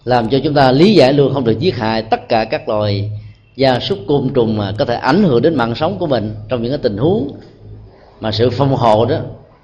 Làm 0.05 0.29
cho 0.29 0.39
chúng 0.45 0.55
ta 0.55 0.73
lý 0.73 0.95
giải 0.95 1.13
luôn 1.13 1.35
không 1.35 1.45
được 1.45 1.59
giết 1.59 1.77
hại 1.77 2.03
tất 2.03 2.29
cả 2.29 2.45
các 2.45 2.69
loài 2.69 3.11
gia 3.57 3.81
súc 3.81 3.99
côn 4.09 4.31
trùng 4.35 4.57
mà 4.57 4.75
có 4.79 4.85
thể 4.85 4.95
ảnh 4.95 5.23
hưởng 5.23 5.43
đến 5.43 5.55
mạng 5.55 5.75
sống 5.75 5.99
của 5.99 6.07
mình 6.07 6.35
trong 6.49 6.63
những 6.63 6.73
cái 6.73 6.81
tình 6.83 6.97
huống 6.97 7.39
mà 8.21 8.33
sự 8.33 8.51
phong 8.51 8.77
hộ 8.77 9.07
đó 9.07 9.21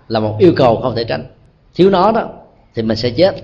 là 0.09 0.21
một 0.21 0.37
yêu 0.39 0.53
cầu 0.57 0.81
không 0.83 0.97
thể 0.97 1.05
tránh. 1.05 1.27
Thiếu 1.75 1.91
nó 1.91 2.13
đó, 2.13 2.29
thì 2.75 2.83
mình 2.83 2.97
sẽ 2.97 3.11
chết. 3.11 3.35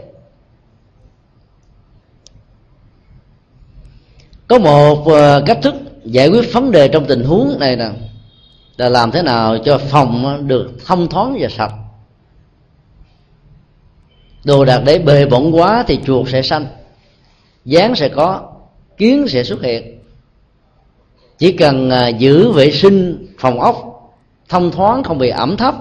Có 4.49 4.59
một 4.59 5.07
ờ, 5.07 5.43
cách 5.47 5.59
thức 5.63 5.75
giải 6.05 6.29
quyết 6.29 6.53
vấn 6.53 6.71
đề 6.71 6.89
trong 6.89 7.07
tình 7.07 7.25
huống 7.25 7.57
này 7.61 7.77
nè, 7.77 7.91
là 8.77 8.89
làm 8.89 9.11
thế 9.11 9.23
nào 9.23 9.59
cho 9.59 9.79
phòng 9.79 10.47
được 10.49 10.71
thông 10.87 11.09
thoáng 11.09 11.37
và 11.41 11.49
sạch. 11.49 11.73
Đồ 14.45 14.65
đạc 14.65 14.83
để 14.85 14.99
bề 14.99 15.27
bộn 15.27 15.51
quá 15.51 15.85
thì 15.87 15.99
chuột 16.07 16.29
sẽ 16.29 16.43
xanh 16.43 16.67
dán 17.65 17.95
sẽ 17.95 18.09
có, 18.09 18.53
kiến 18.97 19.29
sẽ 19.29 19.45
xuất 19.45 19.63
hiện. 19.63 20.01
Chỉ 21.39 21.53
cần 21.53 21.91
ờ, 21.91 22.09
giữ 22.09 22.53
vệ 22.53 22.71
sinh 22.71 23.27
phòng 23.39 23.61
ốc, 23.61 23.77
thông 24.49 24.71
thoáng 24.71 25.03
không 25.03 25.19
bị 25.19 25.29
ẩm 25.29 25.57
thấp 25.57 25.75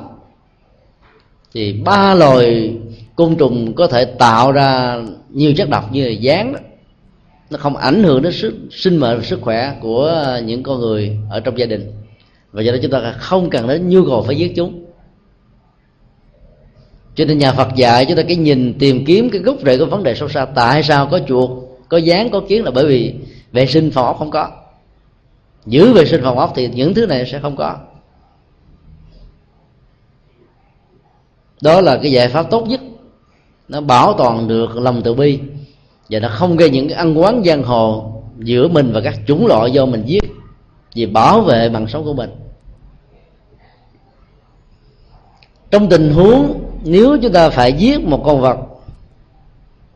thì 1.54 1.74
ba 1.74 2.14
loài 2.14 2.78
côn 3.16 3.36
trùng 3.36 3.74
có 3.74 3.88
thể 3.88 4.06
tạo 4.06 4.52
ra 4.52 4.98
nhiều 5.30 5.54
chất 5.54 5.70
độc 5.70 5.94
như 5.94 6.06
là 6.06 6.12
dán 6.12 6.54
đó. 6.54 6.60
Nó 7.50 7.58
không 7.58 7.78
ảnh 7.78 8.04
hưởng 8.04 8.22
đến 8.22 8.34
sức, 8.34 8.54
sinh 8.72 8.98
mệnh 8.98 9.24
sức 9.24 9.42
khỏe 9.42 9.74
của 9.82 10.40
những 10.46 10.64
con 10.64 10.80
người 10.80 11.18
ở 11.30 11.40
trong 11.40 11.60
gia 11.60 11.66
đình. 11.66 11.92
Và 12.52 12.62
do 12.62 12.72
đó 12.72 12.78
chúng 12.82 12.92
ta 12.92 13.16
không 13.18 13.50
cần 13.50 13.68
đến 13.68 13.90
nhu 13.90 14.06
cầu 14.06 14.24
phải 14.24 14.36
giết 14.36 14.54
chúng. 14.56 14.86
Cho 17.16 17.26
nên 17.26 17.38
nhà 17.38 17.52
Phật 17.52 17.76
dạy 17.76 18.06
chúng 18.06 18.18
ta 18.18 18.24
cái 18.24 18.36
nhìn 18.36 18.74
tìm 18.80 19.06
kiếm 19.06 19.30
cái 19.30 19.42
gốc 19.42 19.58
rễ 19.66 19.78
của 19.78 19.86
vấn 19.86 20.04
đề 20.04 20.16
sâu 20.16 20.30
xa. 20.30 20.46
Tại 20.46 20.84
sao 20.84 21.08
có 21.12 21.20
chuột, 21.28 21.50
có 21.90 21.98
dán 21.98 22.30
có 22.30 22.42
kiến 22.48 22.64
là 22.64 22.72
bởi 22.72 22.86
vì 22.86 23.14
vệ 23.52 23.66
sinh 23.66 23.92
phòng 23.92 24.06
ốc 24.06 24.18
không 24.18 24.32
có. 24.32 24.52
Giữ 25.66 25.94
vệ 25.94 26.06
sinh 26.06 26.22
phòng 26.24 26.40
ốc 26.40 26.54
thì 26.56 26.70
những 26.74 26.94
thứ 26.94 27.06
này 27.06 27.26
sẽ 27.26 27.40
không 27.40 27.56
có. 27.56 27.78
Đó 31.62 31.82
là 31.82 32.00
cái 32.04 32.12
giải 32.12 32.28
pháp 32.28 32.50
tốt 32.50 32.68
nhất. 32.68 32.82
Nó 33.68 33.82
bảo 33.82 34.14
toàn 34.14 34.48
được 34.48 34.78
lòng 34.78 35.02
từ 35.04 35.14
bi. 35.14 35.40
Và 36.10 36.20
nó 36.20 36.30
không 36.30 36.58
gây 36.58 36.70
những 36.70 36.88
cái 36.88 36.98
ăn 36.98 37.20
quán 37.20 37.44
giang 37.46 37.64
hồ 37.64 38.14
giữa 38.38 38.68
mình 38.68 38.92
và 38.94 39.02
các 39.02 39.20
chủng 39.28 39.48
loại 39.48 39.72
do 39.72 39.86
mình 39.86 40.04
giết. 40.06 40.24
Vì 40.94 41.06
bảo 41.06 41.42
vệ 41.42 41.70
bằng 41.70 41.88
sống 41.88 42.06
của 42.06 42.14
mình. 42.14 42.30
Trong 45.72 45.90
tình 45.90 46.14
huống 46.14 46.64
nếu 46.84 47.18
chúng 47.22 47.34
ta 47.34 47.50
phải 47.50 47.74
giết 47.74 48.02
một 48.02 48.22
con 48.26 48.42
vật 48.42 48.58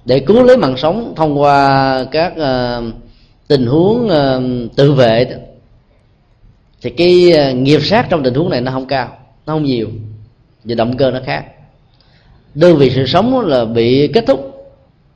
để 0.06 0.20
cứu 0.20 0.44
lấy 0.44 0.58
mạng 0.58 0.78
sống 0.78 1.14
thông 1.16 1.42
qua 1.42 2.06
các 2.12 2.34
uh, 2.34 2.94
tình 3.48 3.66
huống 3.66 4.06
uh, 4.06 4.76
tự 4.76 4.94
vệ 4.94 5.38
thì 6.82 6.90
cái 6.90 7.34
uh, 7.52 7.56
nghiệp 7.56 7.80
sát 7.84 8.08
trong 8.10 8.24
tình 8.24 8.34
huống 8.34 8.50
này 8.50 8.62
nó 8.62 8.72
không 8.72 8.86
cao 8.86 9.08
nó 9.46 9.54
không 9.54 9.64
nhiều 9.64 9.88
và 10.64 10.76
động 10.76 10.98
cơ 10.98 11.12
nó 11.12 11.20
khác. 11.26 11.46
Đơn 12.56 12.78
vị 12.78 12.92
sự 12.96 13.06
sống 13.06 13.40
là 13.40 13.66
bị 13.66 14.08
kết 14.08 14.24
thúc 14.28 14.54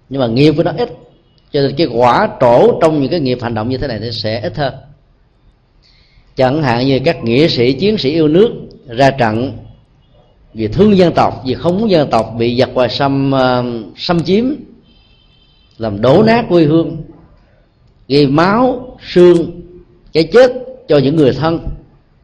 nhưng 0.09 0.21
mà 0.21 0.27
nghiệp 0.27 0.53
của 0.57 0.63
nó 0.63 0.71
ít. 0.77 0.89
Cho 1.51 1.61
nên 1.61 1.75
cái 1.77 1.87
quả 1.87 2.29
trổ 2.41 2.79
trong 2.81 3.01
những 3.01 3.11
cái 3.11 3.19
nghiệp 3.19 3.37
hành 3.41 3.53
động 3.53 3.69
như 3.69 3.77
thế 3.77 3.87
này 3.87 3.99
thì 3.99 4.11
sẽ 4.11 4.41
ít 4.41 4.57
hơn. 4.57 4.73
Chẳng 6.35 6.63
hạn 6.63 6.87
như 6.87 6.99
các 7.05 7.23
nghĩa 7.23 7.47
sĩ 7.47 7.73
chiến 7.73 7.97
sĩ 7.97 8.11
yêu 8.11 8.27
nước 8.27 8.51
ra 8.87 9.11
trận 9.11 9.57
vì 10.53 10.67
thương 10.67 10.97
dân 10.97 11.13
tộc 11.13 11.41
vì 11.45 11.53
không 11.53 11.79
muốn 11.79 11.89
dân 11.89 12.09
tộc 12.09 12.33
bị 12.37 12.57
giặc 12.59 12.73
ngoài 12.73 12.89
xâm 12.89 13.31
uh, 13.33 13.97
xâm 13.97 14.23
chiếm 14.23 14.45
làm 15.77 16.01
đổ 16.01 16.23
nát 16.23 16.45
quê 16.49 16.63
hương 16.63 16.97
gây 18.07 18.27
máu 18.27 18.97
xương 19.07 19.61
cái 20.13 20.23
chết 20.23 20.51
cho 20.87 20.97
những 20.97 21.15
người 21.15 21.33
thân. 21.33 21.59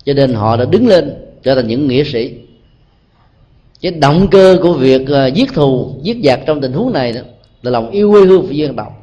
Cho 0.05 0.13
nên 0.13 0.33
họ 0.33 0.57
đã 0.57 0.65
đứng 0.65 0.87
lên 0.87 1.13
trở 1.43 1.55
thành 1.55 1.67
những 1.67 1.87
nghĩa 1.87 2.03
sĩ 2.03 2.33
cái 3.83 3.91
động 3.91 4.27
cơ 4.31 4.57
của 4.61 4.73
việc 4.73 5.07
ờ, 5.07 5.27
giết 5.27 5.53
thù, 5.53 5.95
giết 6.01 6.17
giặc 6.23 6.39
trong 6.45 6.61
tình 6.61 6.73
huống 6.73 6.93
này 6.93 7.13
đó, 7.13 7.21
là 7.61 7.71
lòng 7.71 7.89
yêu 7.89 8.11
quê 8.11 8.25
hương 8.25 8.41
của 8.41 8.53
dân 8.53 8.75
tộc 8.75 8.99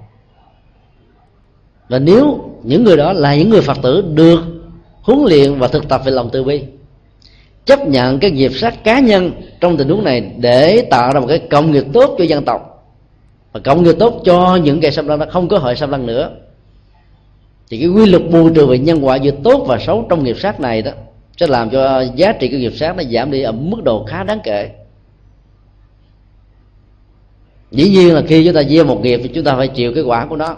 và 1.89 1.99
nếu 1.99 2.51
những 2.63 2.85
người 2.85 2.97
đó 2.97 3.13
là 3.13 3.35
những 3.35 3.51
người 3.51 3.61
phật 3.61 3.79
tử 3.83 4.05
được 4.15 4.41
huấn 5.03 5.25
luyện 5.25 5.59
và 5.59 5.69
thực 5.69 5.89
tập 5.89 6.03
về 6.05 6.13
lòng 6.13 6.29
từ 6.33 6.45
bi, 6.45 6.63
chấp 7.67 7.89
nhận 7.89 8.19
cái 8.19 8.31
nghiệp 8.31 8.53
sát 8.55 8.85
cá 8.85 9.01
nhân 9.01 9.33
trong 9.61 9.77
tình 9.77 9.89
huống 9.89 10.05
này 10.05 10.33
để 10.37 10.87
tạo 10.91 11.13
ra 11.13 11.21
một 11.21 11.27
cái 11.27 11.39
công 11.39 11.73
nghiệp 11.73 11.85
tốt 11.93 12.15
cho 12.19 12.25
dân 12.25 12.45
tộc, 12.45 12.87
và 13.53 13.61
công 13.61 13.83
nghiệp 13.83 13.97
tốt 13.99 14.23
cho 14.25 14.57
những 14.57 14.81
kẻ 14.81 14.91
xâm 14.91 15.09
lăng 15.09 15.19
nó 15.19 15.27
không 15.31 15.49
có 15.49 15.59
hội 15.59 15.77
xâm 15.77 15.91
lăng 15.91 16.07
nữa, 16.07 16.31
thì 17.71 17.79
cái 17.79 17.89
quy 17.89 18.07
luật 18.07 18.31
bù 18.31 18.51
trừ 18.51 18.67
về 18.67 18.79
nhân 18.79 19.07
quả 19.07 19.17
giữa 19.17 19.33
tốt 19.45 19.65
và 19.67 19.79
xấu 19.79 20.07
trong 20.11 20.25
nghiệp 20.25 20.37
sát 20.39 20.61
này 20.61 20.83
đó 20.83 20.93
sẽ 21.41 21.47
làm 21.47 21.71
cho 21.71 22.05
giá 22.15 22.33
trị 22.33 22.49
của 22.49 22.57
nghiệp 22.57 22.73
sát 22.77 22.97
nó 22.97 23.03
giảm 23.03 23.31
đi 23.31 23.43
ở 23.43 23.53
mức 23.53 23.85
độ 23.85 24.05
khá 24.05 24.25
đáng 24.25 24.41
kể. 24.45 24.71
Dĩ 27.71 27.91
nhiên 27.91 28.15
là 28.15 28.23
khi 28.27 28.45
chúng 28.45 28.55
ta 28.55 28.63
gieo 28.63 28.85
một 28.85 29.01
nghiệp 29.03 29.21
thì 29.23 29.31
chúng 29.35 29.45
ta 29.45 29.57
phải 29.57 29.69
chịu 29.69 29.93
cái 29.95 30.03
quả 30.03 30.27
của 30.27 30.37
nó. 30.37 30.57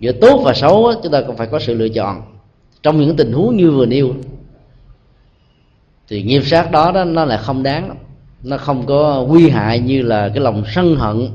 Giữa 0.00 0.12
tốt 0.12 0.42
và 0.44 0.54
xấu 0.54 0.92
chúng 1.02 1.12
ta 1.12 1.22
cũng 1.26 1.36
phải 1.36 1.46
có 1.46 1.58
sự 1.58 1.74
lựa 1.74 1.88
chọn. 1.88 2.22
Trong 2.82 3.00
những 3.00 3.16
tình 3.16 3.32
huống 3.32 3.56
như 3.56 3.70
vừa 3.70 3.86
nêu 3.86 4.14
thì 6.08 6.22
nghiệp 6.22 6.42
sát 6.44 6.70
đó, 6.70 6.92
đó 6.92 7.04
nó 7.04 7.24
là 7.24 7.36
không 7.36 7.62
đáng 7.62 7.96
nó 8.42 8.58
không 8.58 8.86
có 8.86 9.24
nguy 9.28 9.48
hại 9.48 9.78
như 9.78 10.02
là 10.02 10.28
cái 10.28 10.40
lòng 10.40 10.64
sân 10.74 10.96
hận 10.96 11.28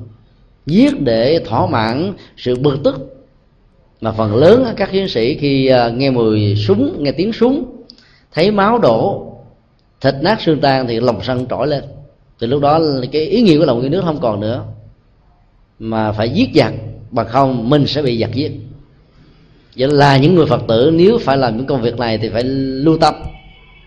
giết 0.66 1.02
để 1.02 1.42
thỏa 1.46 1.68
mãn 1.68 2.14
sự 2.38 2.56
bực 2.56 2.78
tức. 2.84 3.26
Mà 4.02 4.12
phần 4.12 4.36
lớn 4.36 4.66
các 4.78 4.92
chiến 4.92 5.08
sĩ 5.08 5.38
khi 5.38 5.68
à, 5.68 5.90
nghe 5.90 6.10
mùi 6.10 6.56
súng 6.56 7.04
nghe 7.04 7.12
tiếng 7.12 7.34
súng 7.34 7.77
thấy 8.38 8.52
máu 8.52 8.80
đổ, 8.80 9.28
thịt 10.02 10.15
nát 10.21 10.41
xương 10.41 10.62
tan 10.62 10.88
thì 10.88 11.00
lòng 11.00 11.19
sân 11.23 11.45
trỗi 11.50 11.67
lên. 11.67 11.84
Từ 12.39 12.47
lúc 12.47 12.62
đó 12.62 12.82
cái 13.12 13.21
ý 13.21 13.41
nghĩa 13.41 13.60
của 13.60 13.65
lòng 13.65 13.82
yêu 13.82 13.89
nước 13.89 14.02
không 14.06 14.19
còn 14.21 14.39
nữa. 14.39 14.63
Mà 15.80 16.12
phải 16.12 16.30
giết 16.30 16.50
giặc 16.56 16.73
bằng 17.12 17.28
không, 17.28 17.69
mình 17.69 17.88
sẽ 17.88 18.02
bị 18.02 18.21
giặc 18.21 18.34
giết. 18.34 18.52
Vậy 19.78 19.88
là 19.88 20.17
những 20.17 20.36
người 20.36 20.45
phật 20.45 20.62
tử, 20.67 20.91
nếu 20.93 21.17
phải 21.17 21.38
làm 21.38 21.58
những 21.58 21.65
công 21.65 21.82
việc 21.82 21.97
này 21.97 22.17
thì 22.17 22.30
phải 22.30 22.43
lưu 22.43 22.97
tâm. 22.97 23.15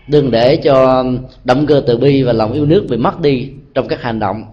Đừng 0.07 0.31
để 0.31 0.55
cho 0.55 1.05
động 1.43 1.65
cơ 1.65 1.81
từ 1.87 1.97
bi 1.97 2.23
và 2.23 2.33
lòng 2.33 2.53
yêu 2.53 2.65
nước 2.65 2.85
bị 2.89 2.97
mất 2.97 3.21
đi 3.21 3.49
trong 3.73 3.87
các 3.87 4.01
hành 4.01 4.19
động 4.19 4.43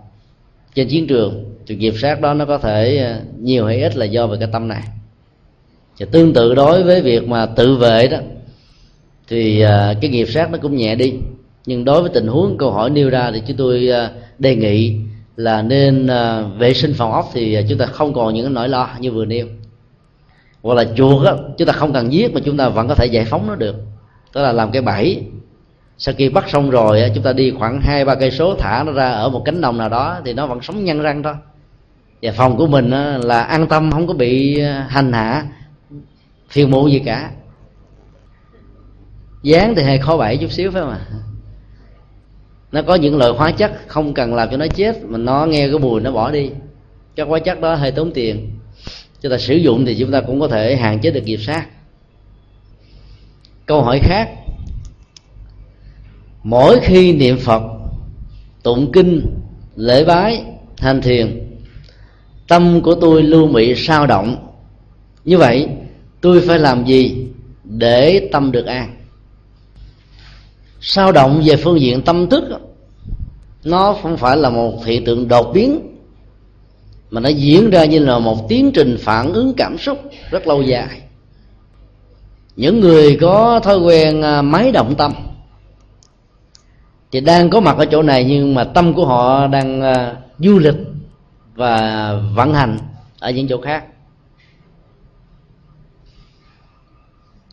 trên 0.74 0.88
chiến 0.88 1.06
trường. 1.06 1.44
Thì 1.66 1.76
nghiệp 1.76 1.94
sát 1.96 2.20
đó 2.20 2.34
nó 2.34 2.44
có 2.44 2.58
thể 2.58 2.96
ờ, 2.96 3.20
nhiều 3.40 3.66
hay 3.66 3.82
ít 3.82 3.96
là 3.96 4.04
do 4.04 4.26
về 4.26 4.37
cái 4.40 4.48
tâm 4.52 4.68
này. 4.68 4.82
Và 5.98 6.06
tương 6.12 6.32
tự 6.32 6.54
đối 6.54 6.82
với 6.82 7.02
việc 7.02 7.28
mà 7.28 7.46
tự 7.46 7.76
vệ 7.76 8.08
đó 8.08 8.18
thì 9.29 9.61
à, 9.61 9.95
cái 10.01 10.11
nghiệp 10.11 10.27
sát 10.29 10.51
nó 10.51 10.59
cũng 10.62 10.77
nhẹ 10.77 10.95
đi. 10.95 11.14
Nhưng 11.67 11.85
đối 11.85 12.01
với 12.03 12.11
tình 12.14 12.27
huống 12.27 12.59
câu 12.59 12.71
hỏi 12.71 12.91
nêu 12.91 13.11
ra 13.11 13.31
thì 13.35 13.43
chúng 13.47 13.57
tôi 13.57 13.91
à, 13.91 14.11
đề 14.38 14.57
nghị 14.57 14.97
là 15.37 15.62
nên 15.62 16.07
à, 16.07 16.43
vệ 16.43 16.75
sinh 16.75 16.95
phòng 16.95 17.12
ốc 17.12 17.31
thì 17.33 17.59
chúng 17.69 17.79
ta 17.79 17.87
không 17.87 18.14
còn 18.14 18.35
những 18.35 18.55
nỗi 18.55 18.69
lo 18.69 18.88
như 19.01 19.12
vừa 19.12 19.25
nêu. 19.25 19.47
Hoặc 20.62 20.75
là 20.75 20.85
chuột 20.97 21.27
á, 21.27 21.33
chúng 21.59 21.67
ta 21.67 21.73
không 21.73 21.93
cần 21.93 22.12
giết 22.12 22.35
mà 22.35 22.41
chúng 22.45 22.57
ta 22.57 22.69
vẫn 22.69 22.88
có 22.88 22.95
thể 22.95 23.07
giải 23.07 23.25
phóng 23.25 23.47
nó 23.47 23.55
được. 23.55 23.77
Tức 24.33 24.43
là 24.43 24.53
làm 24.53 24.71
cái 24.71 24.83
bẫy. 24.83 25.23
Sau 25.99 26.14
khi 26.19 26.29
bắt 26.29 26.49
xong 26.49 26.71
rồi 26.71 27.11
chúng 27.14 27.25
ta 27.25 27.33
đi 27.33 27.51
khoảng 27.51 27.81
hai, 27.81 28.05
ba 28.05 28.14
cây 28.14 28.31
số 28.31 28.55
thả 28.55 28.83
nó 28.87 28.93
ra 28.93 29.11
ở 29.11 29.29
một 29.29 29.43
cánh 29.45 29.61
đồng 29.61 29.79
nào 29.79 29.88
đó 29.88 30.21
thì 30.25 30.33
nó 30.33 30.47
vẫn 30.47 30.62
sống 30.62 30.85
nhăn 30.85 31.03
răng 31.03 31.23
thôi. 31.23 31.35
Và 32.23 32.33
phòng 32.33 32.57
của 32.57 32.67
mình 32.67 32.91
là 33.23 33.43
an 33.43 33.67
tâm, 33.67 33.91
không 33.91 34.07
có 34.07 34.14
bị 34.14 34.61
hành 34.88 35.12
hạ, 35.12 35.47
phiền 36.49 36.71
muộn 36.71 36.93
gì 36.93 36.99
cả 36.99 37.31
dán 39.42 39.74
thì 39.74 39.83
hơi 39.83 39.98
khó 39.98 40.16
bẫy 40.16 40.37
chút 40.37 40.53
xíu 40.53 40.70
phải 40.70 40.83
không 40.83 40.90
ạ? 40.90 41.01
Nó 42.72 42.83
có 42.83 42.94
những 42.94 43.16
loại 43.16 43.31
hóa 43.31 43.51
chất 43.51 43.72
không 43.87 44.14
cần 44.14 44.35
làm 44.35 44.48
cho 44.51 44.57
nó 44.57 44.66
chết, 44.66 45.05
mà 45.05 45.18
nó 45.18 45.46
nghe 45.46 45.68
cái 45.68 45.79
mùi 45.79 46.01
nó 46.01 46.12
bỏ 46.12 46.31
đi. 46.31 46.51
Các 47.16 47.29
hóa 47.29 47.38
chất 47.38 47.61
đó 47.61 47.74
hơi 47.74 47.90
tốn 47.92 48.12
tiền. 48.12 48.51
Chúng 49.20 49.33
ta 49.33 49.38
sử 49.38 49.55
dụng 49.55 49.87
thì 49.87 49.96
chúng 49.98 50.12
ta 50.12 50.20
cũng 50.20 50.40
có 50.40 50.48
thể 50.48 50.77
hạn 50.77 51.01
chế 51.01 51.11
được 51.11 51.24
nghiệp 51.24 51.40
sát. 51.40 51.66
Câu 53.66 53.83
hỏi 53.83 54.01
khác. 54.03 54.29
Mỗi 56.42 56.81
khi 56.83 57.12
niệm 57.12 57.38
phật, 57.38 57.62
tụng 58.62 58.92
kinh, 58.92 59.27
lễ 59.77 60.05
bái, 60.05 60.44
hành 60.79 61.03
thiền, 61.03 61.48
tâm 62.48 62.81
của 62.81 62.94
tôi 62.94 63.22
luôn 63.22 63.53
bị 63.53 63.74
sao 63.77 64.07
động. 64.07 64.37
Như 65.24 65.38
vậy, 65.38 65.68
tôi 66.20 66.40
phải 66.40 66.59
làm 66.59 66.85
gì 66.85 67.27
để 67.64 68.29
tâm 68.33 68.53
được 68.53 68.66
an? 68.66 68.97
Sao 70.81 71.12
động 71.12 71.43
về 71.45 71.57
phương 71.57 71.81
diện 71.81 72.03
tâm 72.03 72.29
thức 72.29 72.45
nó 73.64 73.97
không 74.03 74.17
phải 74.17 74.37
là 74.37 74.51
một 74.51 74.85
hiện 74.85 75.05
tượng 75.05 75.29
đột 75.29 75.51
biến, 75.55 75.81
mà 77.11 77.21
nó 77.21 77.29
diễn 77.29 77.71
ra 77.71 77.85
như 77.85 77.99
là 77.99 78.19
một 78.19 78.49
tiến 78.49 78.71
trình 78.75 78.97
phản 79.01 79.33
ứng 79.33 79.55
cảm 79.57 79.79
xúc 79.79 79.99
rất 80.31 80.47
lâu 80.47 80.62
dài. 80.62 81.01
Những 82.57 82.81
người 82.81 83.19
có 83.21 83.61
thói 83.61 83.79
quen 83.79 84.23
à, 84.23 84.43
máy 84.43 84.73
động 84.73 84.95
tâm 84.99 85.12
thì 87.12 87.21
đang 87.21 87.51
có 87.51 87.61
mặt 87.61 87.77
ở 87.77 87.87
chỗ 87.87 88.03
này 88.03 88.25
nhưng 88.25 88.55
mà 88.55 88.64
tâm 88.64 88.95
của 88.95 89.07
họ 89.07 89.47
đang 89.47 89.83
à, 89.83 90.17
du 90.38 90.59
lịch 90.59 90.77
và 91.55 92.12
vận 92.35 92.55
hành 92.55 92.79
ở 93.19 93.31
những 93.31 93.49
chỗ 93.49 93.61
khác. 93.61 93.85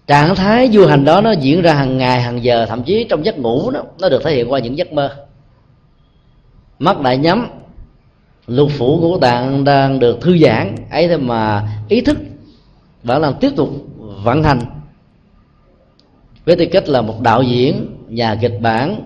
Trạng 0.07 0.35
thái 0.35 0.69
du 0.73 0.85
hành 0.85 1.05
đó 1.05 1.21
nó 1.21 1.31
diễn 1.31 1.61
ra 1.61 1.73
hàng 1.73 1.97
ngày, 1.97 2.21
hàng 2.21 2.43
giờ, 2.43 2.65
thậm 2.65 2.83
chí 2.83 3.05
trong 3.09 3.25
giấc 3.25 3.37
ngủ 3.39 3.71
đó, 3.71 3.83
nó 3.99 4.09
được 4.09 4.23
thể 4.23 4.35
hiện 4.35 4.51
qua 4.51 4.59
những 4.59 4.77
giấc 4.77 4.93
mơ. 4.93 5.15
Mắt 6.79 7.01
đại 7.01 7.17
nhắm, 7.17 7.47
lục 8.47 8.69
phủ 8.77 8.99
của 9.01 9.17
tạng 9.17 9.63
đang 9.63 9.99
được 9.99 10.21
thư 10.21 10.37
giãn, 10.37 10.75
ấy 10.91 11.07
thế 11.07 11.17
mà 11.17 11.69
ý 11.89 12.01
thức 12.01 12.17
vẫn 13.03 13.21
làm 13.21 13.33
tiếp 13.39 13.51
tục 13.55 13.69
vận 14.23 14.43
hành. 14.43 14.59
Với 16.45 16.55
tư 16.55 16.65
cách 16.71 16.89
là 16.89 17.01
một 17.01 17.21
đạo 17.21 17.43
diễn, 17.43 17.87
nhà 18.07 18.35
kịch 18.41 18.59
bản, 18.61 19.01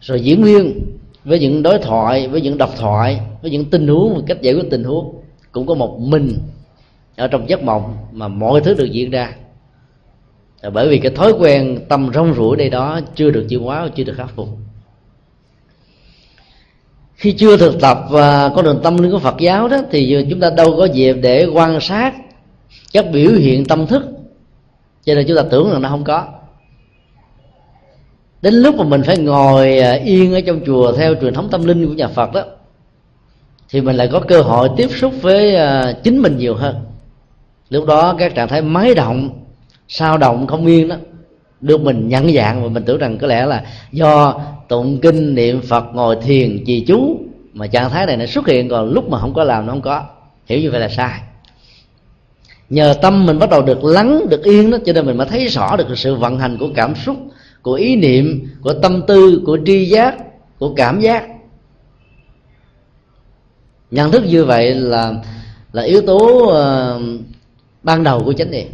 rồi 0.00 0.20
diễn 0.20 0.42
viên, 0.42 0.80
với 1.24 1.38
những 1.38 1.62
đối 1.62 1.78
thoại, 1.78 2.28
với 2.28 2.40
những 2.40 2.58
độc 2.58 2.70
thoại, 2.76 3.20
với 3.42 3.50
những 3.50 3.70
tình 3.70 3.88
huống, 3.88 4.14
một 4.14 4.22
cách 4.26 4.42
giải 4.42 4.54
quyết 4.54 4.70
tình 4.70 4.84
huống, 4.84 5.14
cũng 5.52 5.66
có 5.66 5.74
một 5.74 5.98
mình 6.00 6.38
ở 7.20 7.28
trong 7.28 7.48
giấc 7.48 7.62
mộng 7.62 7.96
mà 8.12 8.28
mọi 8.28 8.60
thứ 8.60 8.74
được 8.74 8.84
diễn 8.92 9.10
ra. 9.10 9.34
Bởi 10.72 10.88
vì 10.88 10.98
cái 10.98 11.12
thói 11.12 11.32
quen 11.32 11.78
tâm 11.88 12.10
rong 12.14 12.34
ruổi 12.34 12.56
đây 12.56 12.70
đó 12.70 13.00
chưa 13.14 13.30
được 13.30 13.46
chuyển 13.48 13.60
hóa, 13.60 13.88
chưa 13.94 14.04
được 14.04 14.14
khắc 14.16 14.30
phục. 14.36 14.48
Khi 17.14 17.32
chưa 17.32 17.56
thực 17.56 17.80
tập 17.80 17.98
và 18.10 18.48
con 18.48 18.64
đường 18.64 18.80
tâm 18.82 18.98
linh 18.98 19.10
của 19.10 19.18
Phật 19.18 19.34
giáo 19.38 19.68
đó, 19.68 19.78
thì 19.90 20.26
chúng 20.30 20.40
ta 20.40 20.50
đâu 20.50 20.74
có 20.76 20.84
dịp 20.84 21.16
để 21.22 21.46
quan 21.46 21.78
sát 21.80 22.14
các 22.92 23.06
biểu 23.12 23.30
hiện 23.32 23.64
tâm 23.64 23.86
thức. 23.86 24.02
Cho 25.04 25.14
nên 25.14 25.26
chúng 25.28 25.36
ta 25.36 25.42
tưởng 25.50 25.70
rằng 25.70 25.82
nó 25.82 25.88
không 25.88 26.04
có. 26.04 26.28
Đến 28.42 28.54
lúc 28.54 28.76
mà 28.76 28.84
mình 28.84 29.02
phải 29.02 29.18
ngồi 29.18 29.78
à, 29.78 29.92
yên 29.92 30.34
ở 30.34 30.40
trong 30.40 30.60
chùa 30.66 30.92
theo 30.92 31.14
truyền 31.20 31.34
thống 31.34 31.48
tâm 31.50 31.64
linh 31.64 31.86
của 31.86 31.92
nhà 31.92 32.08
phật 32.08 32.32
đó, 32.32 32.44
thì 33.68 33.80
mình 33.80 33.96
lại 33.96 34.08
có 34.12 34.20
cơ 34.20 34.42
hội 34.42 34.68
tiếp 34.76 34.88
xúc 34.90 35.12
với 35.22 35.56
à, 35.56 35.92
chính 36.04 36.22
mình 36.22 36.38
nhiều 36.38 36.54
hơn 36.54 36.76
lúc 37.70 37.86
đó 37.86 38.14
các 38.18 38.34
trạng 38.34 38.48
thái 38.48 38.62
máy 38.62 38.94
động 38.94 39.30
sao 39.88 40.18
động 40.18 40.46
không 40.46 40.66
yên 40.66 40.88
đó 40.88 40.96
được 41.60 41.80
mình 41.80 42.08
nhận 42.08 42.32
dạng 42.32 42.62
và 42.62 42.68
mình 42.68 42.84
tưởng 42.84 42.98
rằng 42.98 43.18
có 43.18 43.26
lẽ 43.26 43.46
là 43.46 43.64
do 43.92 44.40
tụng 44.68 44.98
kinh 45.02 45.34
niệm 45.34 45.62
phật 45.62 45.84
ngồi 45.92 46.16
thiền 46.22 46.64
trì 46.66 46.84
chú 46.86 47.20
mà 47.52 47.66
trạng 47.66 47.90
thái 47.90 48.06
này 48.06 48.16
nó 48.16 48.26
xuất 48.26 48.46
hiện 48.46 48.68
còn 48.68 48.92
lúc 48.92 49.10
mà 49.10 49.18
không 49.18 49.34
có 49.34 49.44
làm 49.44 49.66
nó 49.66 49.72
không 49.72 49.82
có. 49.82 50.04
Hiểu 50.46 50.60
như 50.60 50.70
vậy 50.70 50.80
là 50.80 50.88
sai. 50.88 51.20
Nhờ 52.70 52.94
tâm 53.02 53.26
mình 53.26 53.38
bắt 53.38 53.50
đầu 53.50 53.62
được 53.62 53.84
lắng 53.84 54.28
được 54.28 54.44
yên 54.44 54.70
đó 54.70 54.78
cho 54.86 54.92
nên 54.92 55.06
mình 55.06 55.16
mới 55.16 55.26
thấy 55.26 55.46
rõ 55.46 55.76
được 55.76 55.84
sự 55.96 56.14
vận 56.14 56.38
hành 56.38 56.56
của 56.60 56.68
cảm 56.74 56.94
xúc 56.94 57.16
của 57.62 57.74
ý 57.74 57.96
niệm 57.96 58.48
của 58.62 58.72
tâm 58.72 59.02
tư 59.06 59.42
của 59.46 59.58
tri 59.66 59.84
giác 59.84 60.16
của 60.58 60.74
cảm 60.74 61.00
giác. 61.00 61.24
Nhận 63.90 64.10
thức 64.10 64.22
như 64.26 64.44
vậy 64.44 64.74
là 64.74 65.12
là 65.72 65.82
yếu 65.82 66.00
tố 66.00 66.18
uh, 66.18 67.20
ban 67.82 68.04
đầu 68.04 68.22
của 68.24 68.32
chánh 68.32 68.50
niệm. 68.50 68.68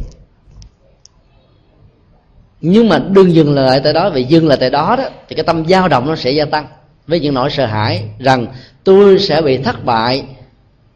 Nhưng 2.61 2.89
mà 2.89 2.99
đừng 2.99 3.33
dừng 3.33 3.55
lại 3.55 3.81
tại 3.83 3.93
đó, 3.93 4.09
vì 4.09 4.23
dừng 4.23 4.47
lại 4.47 4.57
tại 4.61 4.69
đó 4.69 4.95
đó, 4.95 5.03
thì 5.27 5.35
cái 5.35 5.43
tâm 5.43 5.65
dao 5.67 5.87
động 5.87 6.07
nó 6.07 6.15
sẽ 6.15 6.31
gia 6.31 6.45
tăng. 6.45 6.67
Với 7.07 7.19
những 7.19 7.33
nỗi 7.33 7.49
sợ 7.49 7.65
hãi 7.65 8.03
rằng 8.19 8.47
tôi 8.83 9.19
sẽ 9.19 9.41
bị 9.41 9.57
thất 9.57 9.85
bại 9.85 10.23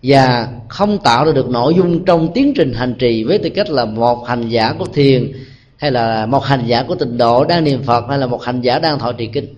và 0.04 0.48
không 0.70 0.98
tạo 0.98 1.26
ra 1.26 1.32
được 1.32 1.50
nội 1.50 1.74
dung 1.76 2.06
trong 2.06 2.32
tiến 2.34 2.54
trình 2.56 2.74
hành 2.74 2.96
trì 3.00 3.24
với 3.24 3.38
tư 3.38 3.50
cách 3.50 3.70
là 3.70 3.86
một 3.86 4.28
hành 4.28 4.50
giả 4.50 4.74
của 4.80 4.86
thiền, 4.86 5.32
hay 5.78 5.92
là 5.92 6.26
một 6.26 6.44
hành 6.44 6.66
giả 6.66 6.84
của 6.84 6.96
tịnh 6.96 7.18
độ 7.18 7.46
đang 7.46 7.64
niệm 7.64 7.84
phật, 7.84 8.06
hay 8.10 8.18
là 8.18 8.28
một 8.28 8.44
hành 8.44 8.62
giả 8.62 8.80
đang 8.80 9.00
thọ 9.00 9.12
trì 9.12 9.28
kinh. 9.28 9.56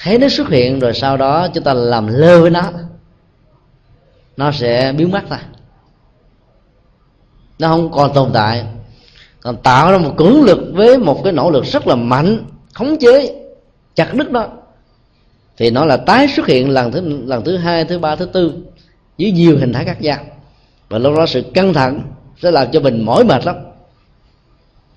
Thấy 0.00 0.18
nó 0.18 0.28
xuất 0.28 0.48
hiện 0.48 0.78
rồi 0.78 0.94
sau 0.94 1.16
đó 1.16 1.48
chúng 1.54 1.64
ta 1.64 1.74
làm 1.74 2.06
lơ 2.06 2.40
với 2.40 2.50
nó 2.50 2.72
nó 4.36 4.52
sẽ 4.52 4.92
biến 4.96 5.10
mất 5.10 5.30
ra 5.30 5.38
nó 7.58 7.68
không 7.68 7.92
còn 7.92 8.12
tồn 8.14 8.30
tại. 8.32 8.64
Còn 9.40 9.56
tạo 9.56 9.92
ra 9.92 9.98
một 9.98 10.14
cưỡng 10.16 10.42
lực 10.42 10.58
với 10.72 10.98
một 10.98 11.20
cái 11.24 11.32
nỗ 11.32 11.50
lực 11.50 11.64
rất 11.64 11.86
là 11.86 11.94
mạnh, 11.94 12.44
khống 12.72 12.96
chế, 12.98 13.34
chặt 13.94 14.14
đứt 14.14 14.30
nó. 14.30 14.46
Thì 15.56 15.70
nó 15.70 15.84
là 15.84 15.96
tái 15.96 16.28
xuất 16.36 16.46
hiện 16.46 16.70
lần 16.70 16.92
thứ 16.92 17.22
lần 17.26 17.44
thứ 17.44 17.56
hai, 17.56 17.84
thứ 17.84 17.98
ba, 17.98 18.16
thứ 18.16 18.24
tư 18.24 18.52
dưới 19.18 19.30
nhiều 19.30 19.58
hình 19.58 19.72
thái 19.72 19.84
khác 19.84 20.02
nhau. 20.02 20.18
Và 20.88 20.98
lúc 20.98 21.16
đó 21.16 21.26
sự 21.26 21.42
căng 21.54 21.74
thẳng 21.74 22.02
sẽ 22.42 22.50
làm 22.50 22.70
cho 22.72 22.80
mình 22.80 23.04
mỏi 23.04 23.24
mệt 23.24 23.46
lắm. 23.46 23.56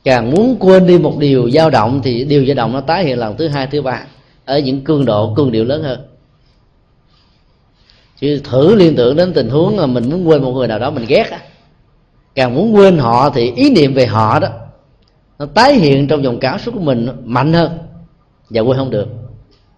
Càng 0.04 0.32
muốn 0.32 0.58
quên 0.60 0.88
đi 0.88 0.98
một 0.98 1.18
điều 1.20 1.50
dao 1.52 1.70
động 1.70 2.02
thì 2.04 2.24
điều 2.24 2.46
dao 2.46 2.56
động 2.56 2.74
nó 2.74 2.82
tái 2.82 3.04
hiện 3.04 3.20
lần 3.20 3.38
thứ 3.38 3.48
hai, 3.48 3.68
thứ 3.68 3.82
ba 3.82 4.06
ở 4.46 4.60
những 4.60 4.82
cường 4.82 5.06
độ 5.06 5.34
cường 5.36 5.52
điệu 5.52 5.66
lớn 5.66 5.84
hơn. 5.84 6.00
Chứ 8.20 8.42
thử 8.44 8.76
liên 8.76 8.96
tưởng 8.96 9.16
đến 9.16 9.34
tình 9.34 9.50
huống 9.50 9.78
mà 9.78 9.86
mình 9.86 10.10
muốn 10.10 10.28
quên 10.28 10.42
một 10.42 10.52
người 10.52 10.68
nào 10.68 10.80
đó, 10.80 10.90
mình 10.92 11.06
ghét 11.08 11.30
á 11.32 11.40
càng 12.36 12.56
muốn 12.56 12.76
quên 12.76 12.98
họ 12.98 13.30
thì 13.30 13.52
ý 13.56 13.70
niệm 13.70 13.94
về 13.94 14.06
họ 14.06 14.40
đó 14.40 14.48
nó 15.40 15.46
tái 15.46 15.74
hiện 15.74 16.08
trong 16.08 16.24
dòng 16.24 16.40
cảm 16.40 16.60
xúc 16.60 16.74
của 16.74 16.82
mình 16.82 17.08
mạnh 17.24 17.54
hơn. 17.54 17.78
Và 18.50 18.62
quên 18.62 18.78
không 18.78 18.90
được. 18.90 19.08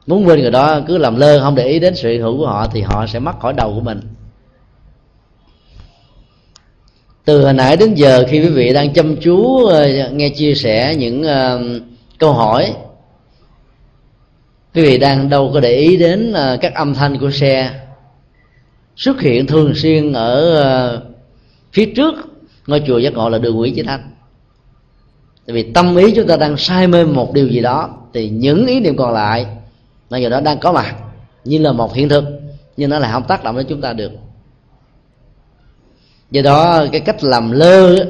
Muốn 0.08 0.28
quên 0.28 0.42
người 0.42 0.52
đó 0.52 0.80
cứ 0.88 0.98
làm 0.98 1.16
lơ 1.16 1.40
không 1.40 1.56
để 1.56 1.68
ý 1.68 1.80
đến 1.80 1.96
sự 1.96 2.22
hữu 2.22 2.38
của 2.38 2.48
họ 2.48 2.68
thì 2.74 2.82
họ 2.82 3.08
sẽ 3.08 3.20
mất 3.20 3.40
khỏi 3.40 3.54
đầu 3.54 3.74
của 3.76 3.82
mình. 3.82 4.00
Từ 7.26 7.44
hồi 7.44 7.54
nãy 7.54 7.78
đến 7.78 7.94
giờ 7.94 8.26
khi 8.30 8.42
quý 8.42 8.50
vị 8.50 8.74
đang 8.74 8.94
chăm 8.94 9.16
chú 9.16 9.66
ờ, 9.66 10.10
nghe 10.12 10.30
chia 10.30 10.54
sẻ 10.54 10.96
những 10.96 11.22
uh, 11.22 11.82
câu 12.20 12.34
hỏi 12.34 12.74
quý 14.76 14.82
vị 14.82 14.98
đang 14.98 15.30
đâu 15.30 15.52
có 15.54 15.60
để 15.60 15.72
ý 15.72 15.98
đến 15.98 16.32
uh, 16.32 16.62
các 16.62 16.74
âm 16.74 16.94
thanh 16.94 17.18
của 17.20 17.32
xe 17.32 17.72
xuất 18.96 19.22
hiện 19.22 19.48
thường 19.48 19.76
xuyên 19.76 20.14
ở 20.14 20.62
uh, 20.96 21.04
phía 21.74 21.86
trước 21.96 22.16
ngôi 22.68 22.84
chùa 22.88 22.98
giác 22.98 23.14
ngộ 23.14 23.30
là 23.30 23.38
đường 23.38 23.56
nguyễn 23.56 23.76
chí 23.76 23.84
thanh 23.84 24.12
tại 25.48 25.54
vì 25.54 25.64
tâm 25.64 25.96
ý 25.96 26.12
chúng 26.12 26.28
ta 26.28 26.38
đang 26.38 26.58
say 26.58 26.88
mê 26.88 27.06
một 27.06 27.34
điều 27.34 27.48
gì 27.48 27.62
đó, 27.62 27.90
thì 28.14 28.30
những 28.30 28.68
ý 28.68 28.80
niệm 28.80 28.98
còn 28.98 29.14
lại 29.14 29.46
bây 30.10 30.22
giờ 30.22 30.30
đó 30.30 30.40
đang 30.40 30.60
có 30.60 30.72
mặt, 30.72 30.96
như 31.44 31.60
là 31.60 31.72
một 31.72 31.94
hiện 31.94 32.10
thực, 32.10 32.24
nhưng 32.78 32.90
nó 32.90 33.00
lại 33.00 33.12
không 33.14 33.24
tác 33.24 33.44
động 33.44 33.58
đến 33.58 33.66
chúng 33.70 33.82
ta 33.82 33.94
được. 33.94 34.12
Do 36.32 36.42
đó, 36.42 36.86
cái 36.92 37.02
cách 37.02 37.24
làm 37.24 37.52
lơ 37.52 38.06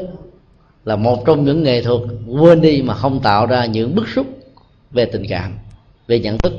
là 0.85 0.95
một 0.95 1.25
trong 1.25 1.45
những 1.45 1.63
nghệ 1.63 1.83
thuật 1.83 2.01
quên 2.27 2.61
đi 2.61 2.81
mà 2.81 2.93
không 2.93 3.19
tạo 3.19 3.45
ra 3.45 3.65
những 3.65 3.95
bức 3.95 4.09
xúc 4.15 4.27
về 4.91 5.05
tình 5.05 5.23
cảm, 5.29 5.57
về 6.07 6.19
nhận 6.19 6.37
thức. 6.37 6.53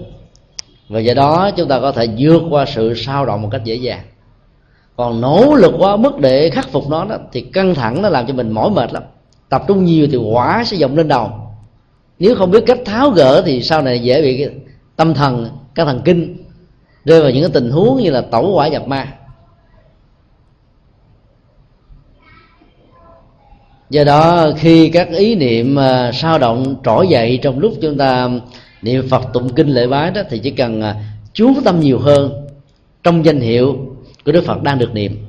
Và 0.89 1.01
do 1.01 1.15
đó, 1.15 1.51
chúng 1.57 1.69
ta 1.69 1.81
có 1.81 1.93
thể 1.93 2.07
vượt 2.19 2.43
qua 2.51 2.65
sự 2.75 2.95
sao 2.97 3.27
động 3.27 3.43
một 3.43 3.49
cách 3.53 3.65
dễ 3.65 3.75
dàng 3.75 4.05
còn 4.99 5.21
nỗ 5.21 5.55
lực 5.55 5.75
quá, 5.79 5.97
mức 5.97 6.19
để 6.21 6.51
khắc 6.51 6.69
phục 6.69 6.89
nó 6.91 7.05
đó, 7.05 7.17
thì 7.33 7.41
căng 7.41 7.75
thẳng 7.75 8.03
nó 8.03 8.09
làm 8.09 8.27
cho 8.27 8.35
mình 8.35 8.51
mỏi 8.51 8.71
mệt 8.71 8.93
lắm. 8.93 9.03
Tập 9.49 9.65
trung 9.69 9.85
nhiều 9.85 10.07
thì 10.11 10.17
quả 10.17 10.65
sẽ 10.67 10.77
dòng 10.77 10.97
lên 10.97 11.09
đầu. 11.09 11.31
Nếu 12.19 12.35
không 12.35 12.51
biết 12.51 12.65
cách 12.67 12.79
tháo 12.85 13.11
gỡ 13.11 13.43
thì 13.47 13.63
sau 13.63 13.83
này 13.83 13.99
dễ 13.99 14.23
bị 14.23 14.49
tâm 14.97 15.15
thần 15.15 15.49
các 15.75 15.85
thần 15.85 16.01
kinh 16.05 16.37
rơi 17.05 17.21
vào 17.23 17.31
những 17.31 17.43
cái 17.43 17.51
tình 17.55 17.71
huống 17.71 18.03
như 18.03 18.11
là 18.11 18.21
tẩu 18.21 18.53
quả 18.55 18.69
nhập 18.69 18.89
ma. 18.89 19.13
Do 23.91 24.05
đó, 24.05 24.51
khi 24.57 24.91
các 24.91 25.09
ý 25.09 25.35
niệm 25.35 25.79
à, 25.79 26.13
sao 26.13 26.39
động 26.39 26.77
trỗi 26.85 27.09
dậy 27.09 27.39
trong 27.43 27.59
lúc 27.59 27.73
chúng 27.83 27.97
ta 27.97 28.29
niệm 28.83 29.09
phật 29.09 29.23
tụng 29.33 29.55
kinh 29.55 29.69
lễ 29.69 29.87
bái 29.87 30.11
đó, 30.11 30.23
thì 30.31 30.39
chỉ 30.39 30.51
cần 30.51 30.83
à, 30.83 30.95
chú 31.33 31.53
tâm 31.65 31.81
nhiều 31.81 31.99
hơn 31.99 32.47
trong 33.03 33.25
danh 33.25 33.41
hiệu 33.41 33.77
của 34.25 34.33
đức 34.33 34.45
phật 34.45 34.63
đang 34.63 34.79
được 34.79 34.95
niệm. 34.95 35.27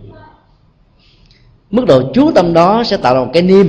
Mức 1.72 1.86
độ 1.88 2.12
chú 2.14 2.32
tâm 2.32 2.54
đó 2.54 2.84
sẽ 2.84 2.98
tạo 2.98 3.16
ra 3.16 3.20
một 3.22 3.32
cái 3.34 3.44
niêm 3.44 3.68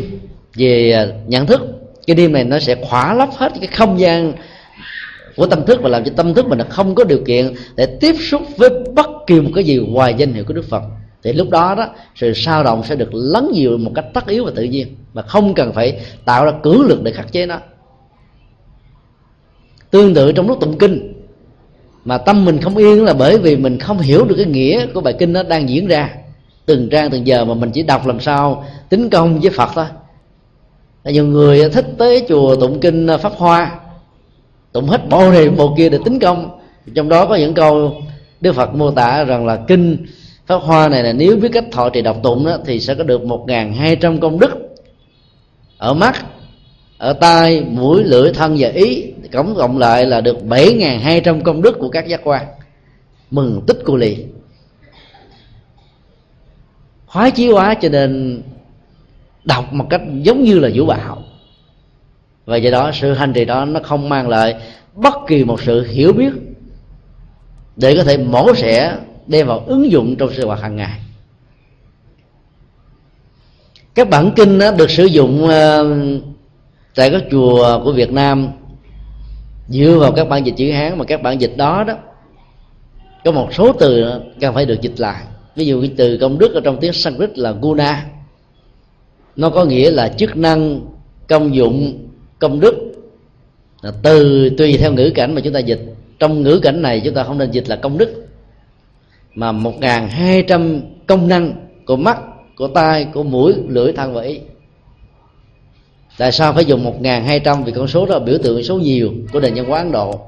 về 0.55 0.93
à, 0.93 1.07
nhận 1.27 1.47
thức. 1.47 1.61
Cái 2.07 2.17
niêm 2.17 2.33
này 2.33 2.45
nó 2.45 2.59
sẽ 2.59 2.75
khỏa 2.75 3.15
lấp 3.15 3.29
hết 3.37 3.53
cái 3.61 3.67
không 3.67 4.01
gian 4.01 4.33
của 5.37 5.47
tâm 5.47 5.67
thức 5.67 5.81
và 5.83 5.89
làm 5.89 6.05
cho 6.05 6.13
tâm 6.17 6.35
thức 6.35 6.49
mình 6.49 6.59
không 6.69 6.95
có 6.95 7.05
điều 7.05 7.19
kiện 7.27 7.55
để 7.77 7.87
tiếp 8.01 8.15
xúc 8.21 8.43
với 8.57 8.71
bất 8.95 9.07
kỳ 9.27 9.41
một 9.41 9.51
cái 9.55 9.65
gì 9.65 9.77
ngoài 9.77 10.15
danh 10.19 10.33
hiệu 10.33 10.45
của 10.45 10.55
đức 10.55 10.65
phật. 10.69 10.83
Thì 11.23 11.33
lúc 11.33 11.51
đó 11.51 11.75
đó, 11.75 11.89
sự 12.15 12.33
sao 12.35 12.65
động 12.65 12.83
sẽ 12.85 12.97
được 12.97 13.09
lắng 13.13 13.51
nhiều 13.53 13.79
một 13.79 13.93
cách 13.95 14.05
tất 14.15 14.27
yếu 14.27 14.45
và 14.45 14.53
tự 14.57 14.63
nhiên 14.63 14.97
mà 15.15 15.23
không 15.23 15.55
cần 15.55 15.73
phải 15.73 16.01
tạo 16.25 16.45
ra 16.45 16.53
cưỡng 16.63 16.81
lực 16.81 17.03
để 17.03 17.13
khắc 17.13 17.33
chế 17.33 17.47
nó. 17.47 17.59
Tương 19.91 20.15
tự 20.15 20.33
trong 20.33 20.49
lúc 20.49 20.61
tụng 20.61 20.79
kinh 20.79 21.20
mà 22.05 22.19
tâm 22.19 22.45
mình 22.45 22.61
không 22.61 22.77
yên 22.77 23.05
là 23.05 23.13
bởi 23.13 23.39
vì 23.39 23.57
mình 23.57 23.79
không 23.79 23.99
hiểu 23.99 24.25
được 24.25 24.35
cái 24.37 24.47
nghĩa 24.47 24.87
của 24.87 25.01
bài 25.01 25.15
kinh 25.19 25.33
nó 25.33 25.43
đang 25.43 25.69
diễn 25.69 25.87
ra. 25.87 26.11
Từng 26.67 26.89
trang 26.89 27.11
từng 27.11 27.27
giờ 27.27 27.45
mà 27.45 27.55
mình 27.55 27.71
chỉ 27.71 27.83
đọc 27.83 28.07
làm 28.07 28.21
sao 28.21 28.65
tính 28.89 29.11
công 29.11 29.41
với 29.41 29.51
phật 29.51 29.71
thôi. 29.75 29.85
Nhiều 31.05 31.27
người 31.27 31.71
thích 31.71 31.87
tới 31.99 32.25
chùa 32.29 32.57
tụng 32.57 32.81
kinh 32.81 33.07
pháp 33.23 33.33
hoa 33.37 33.81
tụng 34.73 34.87
hết 34.87 35.09
bộ 35.09 35.31
này 35.31 35.49
bộ 35.49 35.75
kia 35.77 35.89
để 35.89 35.99
tính 36.05 36.19
công. 36.19 36.61
Trong 36.95 37.09
đó 37.09 37.27
có 37.27 37.37
những 37.37 37.55
câu 37.55 37.95
đức 38.41 38.55
phật 38.55 38.75
mô 38.75 38.91
tả 38.91 39.25
rằng 39.25 39.47
là 39.47 39.59
kinh 39.69 40.07
pháp 40.47 40.57
hoa 40.57 40.89
này 40.89 41.03
là 41.03 41.13
nếu 41.13 41.37
biết 41.37 41.49
cách 41.53 41.65
thọ 41.73 41.91
trì 41.91 42.03
đọc 42.03 42.17
tụng 42.23 42.47
đó, 42.47 42.59
thì 42.67 42.81
sẽ 42.81 42.95
có 42.95 43.05
được 43.05 43.25
một 43.25 43.45
ngàn 43.47 43.73
hai 43.73 43.97
trăm 43.97 44.21
công 44.21 44.39
đức 44.39 44.51
ở 45.79 45.95
mắt 45.95 46.27
ở 46.99 47.13
tai 47.13 47.65
mũi 47.69 48.05
lưỡi 48.05 48.33
thân 48.33 48.57
và 48.59 48.69
ý 48.69 49.13
cổng 49.33 49.55
cộng 49.57 49.79
lại 49.79 50.07
là 50.07 50.21
được 50.21 50.45
bảy 50.45 50.73
ngàn 50.73 51.01
hai 51.01 51.21
trăm 51.21 51.43
công 51.43 51.63
đức 51.63 51.77
của 51.79 51.89
các 51.89 52.07
giác 52.09 52.21
quan. 52.25 52.47
Mừng 53.31 53.63
tích 53.67 53.79
cô 53.85 53.97
lì. 53.97 54.25
Khoái 57.07 57.31
chí 57.31 57.53
quá 57.53 57.75
cho 57.75 57.89
nên 57.89 58.43
đọc 59.45 59.73
một 59.73 59.87
cách 59.91 60.01
giống 60.23 60.43
như 60.43 60.59
là 60.59 60.69
vũ 60.75 60.87
bạo. 60.87 61.23
Và 62.45 62.57
do 62.57 62.71
đó 62.71 62.91
sự 62.95 63.13
hành 63.13 63.33
trì 63.33 63.45
đó 63.45 63.65
nó 63.65 63.81
không 63.83 64.09
mang 64.09 64.29
lại 64.29 64.55
bất 64.95 65.15
kỳ 65.27 65.45
một 65.45 65.63
sự 65.63 65.87
hiểu 65.87 66.13
biết 66.13 66.33
để 67.77 67.97
có 67.97 68.05
thể 68.05 68.17
mổ 68.17 68.55
xẻ, 68.55 68.97
đem 69.27 69.47
vào 69.47 69.59
ứng 69.67 69.91
dụng 69.91 70.17
trong 70.17 70.33
sinh 70.33 70.47
hoạt 70.47 70.61
hàng 70.61 70.77
ngày. 70.77 71.01
Các 73.95 74.11
bản 74.11 74.31
kinh 74.37 74.59
đó 74.59 74.71
được 74.71 74.91
sử 74.91 75.05
dụng 75.05 75.49
ờ, 75.49 75.97
tại 76.95 77.11
các 77.11 77.23
chùa 77.31 77.81
của 77.85 77.93
Việt 77.93 78.13
Nam 78.13 78.49
dựa 79.71 79.99
vào 80.01 80.13
các 80.13 80.29
bản 80.29 80.47
dịch 80.47 80.55
chữ 80.57 80.73
Hán 80.73 80.99
mà 80.99 81.05
các 81.05 81.23
bản 81.23 81.41
dịch 81.41 81.57
đó 81.57 81.85
đó, 81.85 81.95
có 83.25 83.31
một 83.31 83.55
số 83.55 83.73
từ 83.73 84.05
cần 84.41 84.55
phải 84.55 84.67
được 84.67 84.81
dịch 84.81 85.01
lại. 85.01 85.23
Ví 85.57 85.67
dụ 85.67 85.81
cái 85.81 85.91
từ 85.97 86.19
công 86.19 86.39
đức 86.39 86.55
ở 86.55 86.61
trong 86.65 86.77
tiếng 86.81 86.93
Sanskrit 86.93 87.39
là 87.39 87.53
guna. 87.53 88.05
Nó 89.37 89.51
có 89.51 89.65
nghĩa 89.65 89.91
là 89.91 90.09
chức 90.09 90.37
năng, 90.37 90.81
công 91.29 91.55
dụng, 91.55 92.09
công 92.39 92.61
đức. 92.61 92.75
Từ, 94.03 94.51
tùy 94.59 94.77
theo 94.77 94.93
ngữ 94.93 95.11
cảnh 95.15 95.35
mà 95.35 95.41
chúng 95.41 95.53
ta 95.53 95.59
dịch. 95.59 95.81
Trong 96.19 96.43
ngữ 96.43 96.61
cảnh 96.63 96.83
này 96.83 97.01
chúng 97.05 97.15
ta 97.15 97.23
không 97.23 97.39
nên 97.39 97.51
dịch 97.51 97.69
là 97.69 97.77
công 97.77 97.99
đức. 97.99 98.27
Mà 99.35 99.53
một 99.53 99.81
ngàn 99.81 100.09
hai 100.09 100.43
trăm 100.43 100.81
công 101.07 101.29
năng 101.29 101.53
của 101.87 101.97
mắt, 101.97 102.19
của 102.57 102.69
tai, 102.69 103.05
của 103.05 103.23
mũi, 103.23 103.55
lưỡi, 103.69 103.93
thân 103.93 104.15
và 104.15 104.23
ý 104.23 104.41
tại 106.21 106.33
sao 106.33 106.53
phải 106.53 106.65
dùng 106.65 106.85
một 106.85 107.03
ngàn 107.03 107.25
hai 107.25 107.41
trăm? 107.41 107.65
Vì 107.65 107.73
con 107.73 107.89
số 107.89 108.07
đó 108.07 108.15
là 108.15 108.25
biểu 108.25 108.39
tượng 108.43 108.63
số 108.63 108.79
nhiều 108.79 109.13
của 109.33 109.41
nền 109.41 109.55
văn 109.55 109.65
hóa 109.65 109.79
ấn 109.79 109.93
độ. 109.93 110.21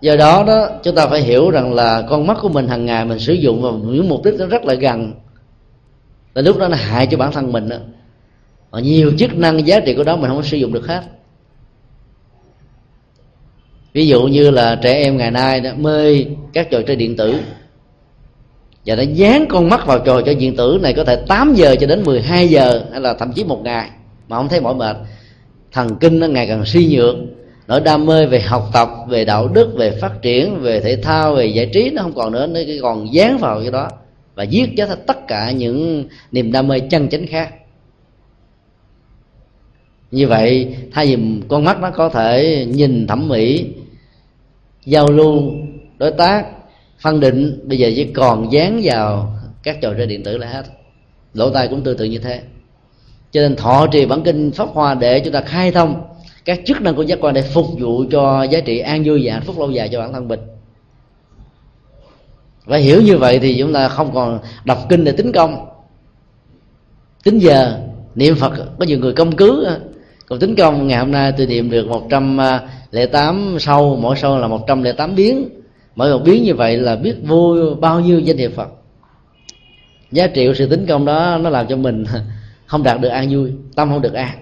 Do 0.00 0.16
đó 0.16 0.44
đó, 0.46 0.68
chúng 0.82 0.94
ta 0.94 1.06
phải 1.06 1.20
hiểu 1.20 1.50
rằng 1.50 1.74
là 1.74 2.06
con 2.08 2.26
mắt 2.26 2.38
của 2.42 2.48
mình 2.48 2.68
hàng 2.68 2.86
ngày 2.86 3.04
mình 3.04 3.18
sử 3.18 3.32
dụng 3.32 3.62
vào 3.62 3.72
những 3.72 4.08
mục 4.08 4.24
đích 4.24 4.34
nó 4.38 4.46
rất 4.46 4.64
là 4.64 4.74
gần. 4.74 5.12
Là 6.34 6.42
lúc 6.42 6.58
đó 6.58 6.68
nó 6.68 6.76
hại 6.76 7.06
cho 7.06 7.16
bản 7.16 7.32
thân 7.32 7.52
mình 7.52 7.68
đó. 7.68 7.76
và 8.70 8.80
nhiều 8.80 9.12
chức 9.18 9.34
năng 9.34 9.66
giá 9.66 9.80
trị 9.80 9.94
của 9.94 10.04
đó 10.04 10.16
mình 10.16 10.30
không 10.30 10.42
sử 10.42 10.56
dụng 10.56 10.72
được 10.72 10.86
hết. 10.86 11.02
Ví 13.92 14.06
dụ 14.06 14.22
như 14.22 14.50
là 14.50 14.78
trẻ 14.82 14.92
em 14.92 15.16
ngày 15.16 15.30
nay 15.30 15.60
đó, 15.60 15.70
mê 15.76 16.24
các 16.52 16.70
trò 16.70 16.78
chơi 16.86 16.96
điện 16.96 17.16
tử 17.16 17.40
và 18.90 18.96
nó 18.96 19.02
dán 19.02 19.46
con 19.48 19.68
mắt 19.68 19.86
vào 19.86 19.98
trò 19.98 20.20
cho 20.20 20.34
điện 20.34 20.56
tử 20.56 20.78
này 20.82 20.92
có 20.92 21.04
thể 21.04 21.16
8 21.16 21.54
giờ 21.54 21.76
cho 21.80 21.86
đến 21.86 22.02
12 22.02 22.48
giờ, 22.48 22.84
hay 22.92 23.00
là 23.00 23.14
thậm 23.14 23.32
chí 23.32 23.44
một 23.44 23.60
ngày. 23.64 23.90
Mà 24.28 24.36
không 24.36 24.48
thấy 24.48 24.60
mỏi 24.60 24.74
mệt. 24.74 24.96
Thần 25.72 25.96
kinh 26.00 26.20
nó 26.20 26.26
ngày 26.26 26.46
càng 26.46 26.64
suy 26.64 26.86
nhược. 26.86 27.16
Nỗi 27.68 27.80
đam 27.80 28.06
mê 28.06 28.26
về 28.26 28.40
học 28.40 28.70
tập, 28.72 28.90
về 29.08 29.24
đạo 29.24 29.48
đức, 29.48 29.74
về 29.76 29.90
phát 29.90 30.22
triển, 30.22 30.60
về 30.60 30.80
thể 30.80 30.96
thao, 30.96 31.34
về 31.34 31.46
giải 31.46 31.70
trí 31.74 31.90
nó 31.90 32.02
không 32.02 32.14
còn 32.14 32.32
nữa. 32.32 32.46
Nó 32.46 32.60
còn 32.82 33.14
dán 33.14 33.38
vào 33.38 33.60
cái 33.60 33.70
đó 33.70 33.88
và 34.34 34.42
giết 34.42 34.70
chết 34.76 35.06
tất 35.06 35.26
cả 35.28 35.50
những 35.50 36.04
niềm 36.32 36.52
đam 36.52 36.68
mê 36.68 36.80
chân 36.80 37.08
chánh 37.08 37.26
khác. 37.26 37.50
Như 40.10 40.28
vậy, 40.28 40.76
thay 40.92 41.06
vì 41.06 41.22
con 41.48 41.64
mắt 41.64 41.80
nó 41.80 41.90
có 41.90 42.08
thể 42.08 42.66
nhìn 42.68 43.06
thẩm 43.06 43.28
mỹ, 43.28 43.66
giao 44.84 45.06
lưu, 45.06 45.42
đối 45.98 46.10
tác 46.10 46.46
phân 47.00 47.20
định 47.20 47.60
bây 47.64 47.78
giờ 47.78 47.90
chỉ 47.96 48.04
còn 48.04 48.52
dán 48.52 48.80
vào 48.84 49.32
các 49.62 49.78
trò 49.80 49.92
chơi 49.96 50.06
điện 50.06 50.22
tử 50.22 50.38
là 50.38 50.46
hết. 50.46 50.62
Lỗ 51.34 51.50
tai 51.50 51.68
cũng 51.68 51.82
tương 51.82 51.96
tự 51.96 52.04
như 52.04 52.18
thế. 52.18 52.40
Cho 53.32 53.40
nên 53.40 53.56
thọ 53.56 53.86
trì 53.86 54.06
bản 54.06 54.22
kinh 54.22 54.50
pháp 54.50 54.68
hoa 54.68 54.94
để 54.94 55.20
chúng 55.20 55.32
ta 55.32 55.40
khai 55.40 55.72
thông 55.72 56.02
các 56.44 56.60
chức 56.66 56.82
năng 56.82 56.94
của 56.94 57.02
giác 57.02 57.18
quan 57.20 57.34
để 57.34 57.42
phục 57.42 57.66
vụ 57.78 58.04
cho 58.10 58.42
giá 58.42 58.60
trị 58.60 58.78
an 58.78 59.02
vui 59.04 59.20
và 59.24 59.32
hạnh 59.32 59.42
phúc 59.42 59.58
lâu 59.58 59.70
dài 59.70 59.88
cho 59.92 60.00
bản 60.00 60.12
thân 60.12 60.28
mình. 60.28 60.40
Và 62.64 62.76
hiểu 62.76 63.02
như 63.02 63.18
vậy 63.18 63.38
thì 63.38 63.56
chúng 63.58 63.72
ta 63.72 63.88
không 63.88 64.14
còn 64.14 64.38
đọc 64.64 64.86
kinh 64.88 65.04
để 65.04 65.12
tính 65.12 65.32
công. 65.32 65.66
Tính 67.24 67.38
giờ, 67.38 67.80
niệm 68.14 68.34
phật, 68.34 68.52
có 68.78 68.84
nhiều 68.84 68.98
người 68.98 69.12
công 69.12 69.36
cứ. 69.36 69.68
Còn 70.26 70.38
tính 70.38 70.56
công, 70.56 70.86
ngày 70.86 70.98
hôm 70.98 71.10
nay 71.10 71.32
tôi 71.32 71.46
niệm 71.46 71.70
được 71.70 71.88
một 71.88 72.06
trăm 72.10 72.40
à, 72.40 72.60
lẻ 72.90 73.06
tám 73.06 73.56
sâu 73.60 73.98
mỗi 74.02 74.16
sâu 74.16 74.38
là 74.38 74.48
một 74.48 74.66
trăm 74.66 74.82
lẻ 74.82 74.92
tám 74.92 75.14
biến 75.14 75.48
mỗi 75.96 76.10
một 76.10 76.22
biến 76.24 76.44
như 76.44 76.54
vậy 76.54 76.76
là 76.76 76.96
biết 76.96 77.16
vô 77.22 77.56
bao 77.80 78.00
nhiêu 78.00 78.20
danh 78.20 78.36
hiệu 78.36 78.50
phật. 78.56 78.68
Giá 80.12 80.26
trị 80.26 80.46
của 80.46 80.54
sự 80.54 80.66
tính 80.66 80.86
công 80.86 81.04
đó 81.04 81.38
nó 81.42 81.50
làm 81.50 81.66
cho 81.68 81.76
mình 81.76 82.04
không 82.66 82.82
đạt 82.82 83.00
được 83.00 83.08
an 83.08 83.28
vui, 83.30 83.52
tâm 83.74 83.88
không 83.88 84.02
được 84.02 84.12
an. 84.12 84.38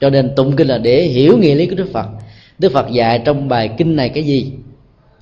Cho 0.00 0.10
nên 0.10 0.34
tụng 0.36 0.56
kinh 0.56 0.68
là 0.68 0.78
để 0.78 1.02
hiểu 1.02 1.38
nghĩa 1.38 1.54
lý 1.54 1.66
của 1.66 1.74
đức 1.74 1.88
phật. 1.92 2.06
Đức 2.58 2.72
phật 2.72 2.90
dạy 2.92 3.22
trong 3.24 3.48
bài 3.48 3.70
kinh 3.78 3.96
này 3.96 4.08
cái 4.08 4.24
gì? 4.24 4.52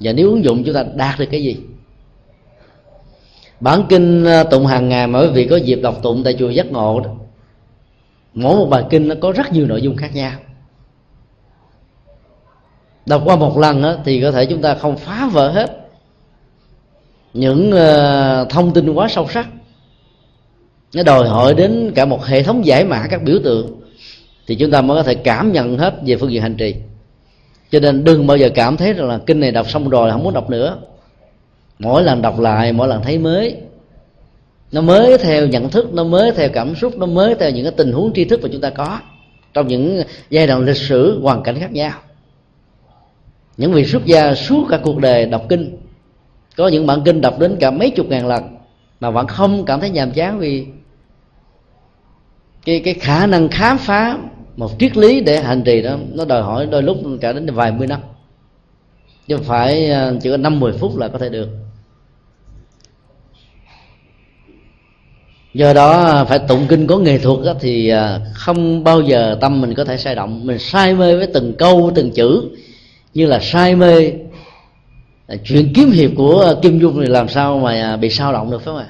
Và 0.01 0.13
nếu 0.13 0.31
ứng 0.31 0.45
dụng 0.45 0.65
chúng 0.65 0.75
ta 0.75 0.85
đạt 0.95 1.19
được 1.19 1.27
cái 1.31 1.43
gì? 1.43 1.57
Bản 3.61 3.83
kinh 3.89 4.25
ờ, 4.25 4.45
tụng 4.45 4.67
hàng 4.67 4.89
ngày 4.89 5.07
mà 5.07 5.21
quý 5.21 5.27
vị 5.27 5.47
có 5.51 5.57
dịp 5.57 5.81
đọc 5.83 6.03
tụng 6.03 6.25
tại 6.25 6.37
chùa 6.39 6.51
giác 6.51 6.73
ngộ 6.73 7.01
đó, 7.01 7.11
mỗi 8.35 8.57
một 8.57 8.67
bài 8.67 8.85
kinh 8.91 9.09
nó 9.09 9.15
có 9.21 9.33
rất 9.33 9.53
nhiều 9.53 9.67
nội 9.67 9.83
dung 9.83 9.97
khác 9.97 10.15
nhau 10.15 10.33
đọc 13.07 13.23
qua 13.25 13.37
một 13.37 13.59
lần 13.59 13.83
đó, 13.83 13.97
thì 14.05 14.21
có 14.23 14.31
thể 14.31 14.47
chúng 14.47 14.63
ta 14.63 14.75
không 14.75 14.97
phá 14.97 15.29
vỡ 15.33 15.51
hết 15.51 15.77
những 17.35 17.73
uh, 17.73 18.49
thông 18.51 18.73
tin 18.73 18.93
quá 18.93 19.09
sâu 19.09 19.29
sắc. 19.29 19.49
Nó 20.95 21.03
đòi 21.03 21.29
hỏi 21.29 21.55
đến 21.55 21.93
cả 21.95 22.05
một 22.05 22.25
hệ 22.25 22.43
thống 22.43 22.67
giải 22.67 22.85
mã 22.85 23.07
các 23.11 23.23
biểu 23.23 23.39
tượng 23.45 23.81
thì 24.47 24.55
chúng 24.55 24.71
ta 24.71 24.81
mới 24.81 24.97
có 24.97 25.03
thể 25.03 25.15
cảm 25.15 25.53
nhận 25.53 25.79
hết 25.79 25.95
về 26.07 26.17
phương 26.17 26.33
diện 26.33 26.43
hành 26.43 26.57
trì. 26.57 26.75
Cho 27.71 27.81
nên 27.81 28.05
đừng 28.05 28.27
bao 28.27 28.37
giờ 28.37 28.49
cảm 28.55 28.77
thấy 28.77 28.93
rằng 28.93 29.09
là 29.09 29.19
kinh 29.27 29.41
này 29.41 29.53
đọc 29.53 29.71
xong 29.71 29.89
rồi 29.89 30.11
không 30.11 30.23
muốn 30.23 30.35
đọc 30.35 30.51
nữa. 30.51 30.79
Mỗi 31.79 32.03
lần 32.03 32.23
đọc 32.23 32.41
lại 32.41 32.73
mỗi 32.73 32.89
lần 32.89 33.03
thấy 33.03 33.19
mới 33.19 33.57
nó 34.73 34.81
mới 34.81 35.19
theo 35.19 35.47
nhận 35.47 35.71
thức 35.71 35.95
nó 35.95 36.05
mới 36.05 36.33
theo 36.33 36.49
cảm 36.53 36.75
xúc 36.75 36.99
nó 36.99 37.07
mới 37.07 37.35
theo 37.35 37.51
những 37.51 37.65
cái 37.65 37.73
tình 37.77 37.93
huống 37.93 38.13
tri 38.15 38.25
thức 38.25 38.41
mà 38.43 38.49
chúng 38.53 38.61
ta 38.61 38.71
có 38.71 38.99
trong 39.55 39.69
những 39.69 40.03
giai 40.31 40.47
đoạn 40.47 40.65
lịch 40.65 40.77
sử 40.77 41.21
hoàn 41.23 41.43
cảnh 41.43 41.61
khác 41.61 41.73
nhau 41.73 41.93
những 43.61 43.73
vị 43.73 43.85
xuất 43.85 44.07
gia 44.07 44.35
suốt 44.35 44.67
cả 44.71 44.79
cuộc 44.83 44.99
đời 44.99 45.27
đọc 45.27 45.47
kinh 45.49 45.77
có 46.57 46.69
những 46.69 46.87
bản 46.87 47.03
kinh 47.05 47.21
đọc 47.21 47.39
đến 47.39 47.57
cả 47.61 47.71
mấy 47.71 47.91
chục 47.91 48.07
ngàn 48.07 48.27
lần 48.27 48.57
mà 49.01 49.11
vẫn 49.11 49.27
không 49.27 49.65
cảm 49.65 49.81
thấy 49.81 49.91
nhàm 49.91 50.11
chán 50.11 50.39
vì 50.39 50.67
cái 52.65 52.81
cái 52.85 52.95
khả 52.95 53.27
năng 53.27 53.49
khám 53.49 53.79
phá 53.79 54.19
một 54.57 54.71
triết 54.79 54.97
lý 54.97 55.21
để 55.21 55.43
hành 55.43 55.63
trì 55.63 55.83
đó 55.83 55.97
nó 56.13 56.25
đòi 56.25 56.43
hỏi 56.43 56.67
đôi 56.67 56.83
lúc 56.83 56.99
cả 57.21 57.33
đến 57.33 57.47
vài 57.47 57.73
mươi 57.73 57.87
năm. 57.87 58.01
Chứ 59.29 59.37
không 59.37 59.45
phải 59.45 59.91
à, 59.91 60.13
chỉ 60.23 60.31
có 60.31 60.37
năm 60.37 60.61
mười 60.61 60.73
phút 60.73 60.97
là 60.97 61.09
có 61.09 61.19
thể 61.19 61.29
được. 61.29 61.49
Do 65.55 65.73
đó 65.73 66.25
phải 66.29 66.39
tụng 66.39 66.67
kinh 66.69 66.87
có 66.87 66.99
nghệ 66.99 67.19
thuật 67.19 67.39
đó, 67.45 67.55
thì 67.61 67.89
à, 67.89 68.21
không 68.35 68.85
bao 68.85 69.01
giờ 69.01 69.39
tâm 69.41 69.61
mình 69.61 69.75
có 69.75 69.85
thể 69.85 69.97
sai 69.97 70.15
động. 70.15 70.47
Mình 70.47 70.59
say 70.59 70.95
mê 70.95 71.17
với 71.17 71.27
từng 71.27 71.55
câu 71.59 71.93
từng 71.95 72.11
chữ 72.11 72.51
như 73.15 73.27
là 73.27 73.39
say 73.43 73.75
mê 73.75 74.13
à, 75.27 75.37
chuyện 75.45 75.73
kiếm 75.75 75.91
hiệp 75.91 76.11
của 76.17 76.41
à, 76.41 76.53
kim 76.63 76.79
dung 76.79 77.01
thì 77.01 77.07
làm 77.07 77.29
sao 77.29 77.59
mà 77.59 77.73
à, 77.73 77.97
bị 77.97 78.11
sao 78.11 78.33
động 78.33 78.51
được 78.51 78.59
phải 78.59 78.65
không 78.65 78.77
ạ? 78.77 78.89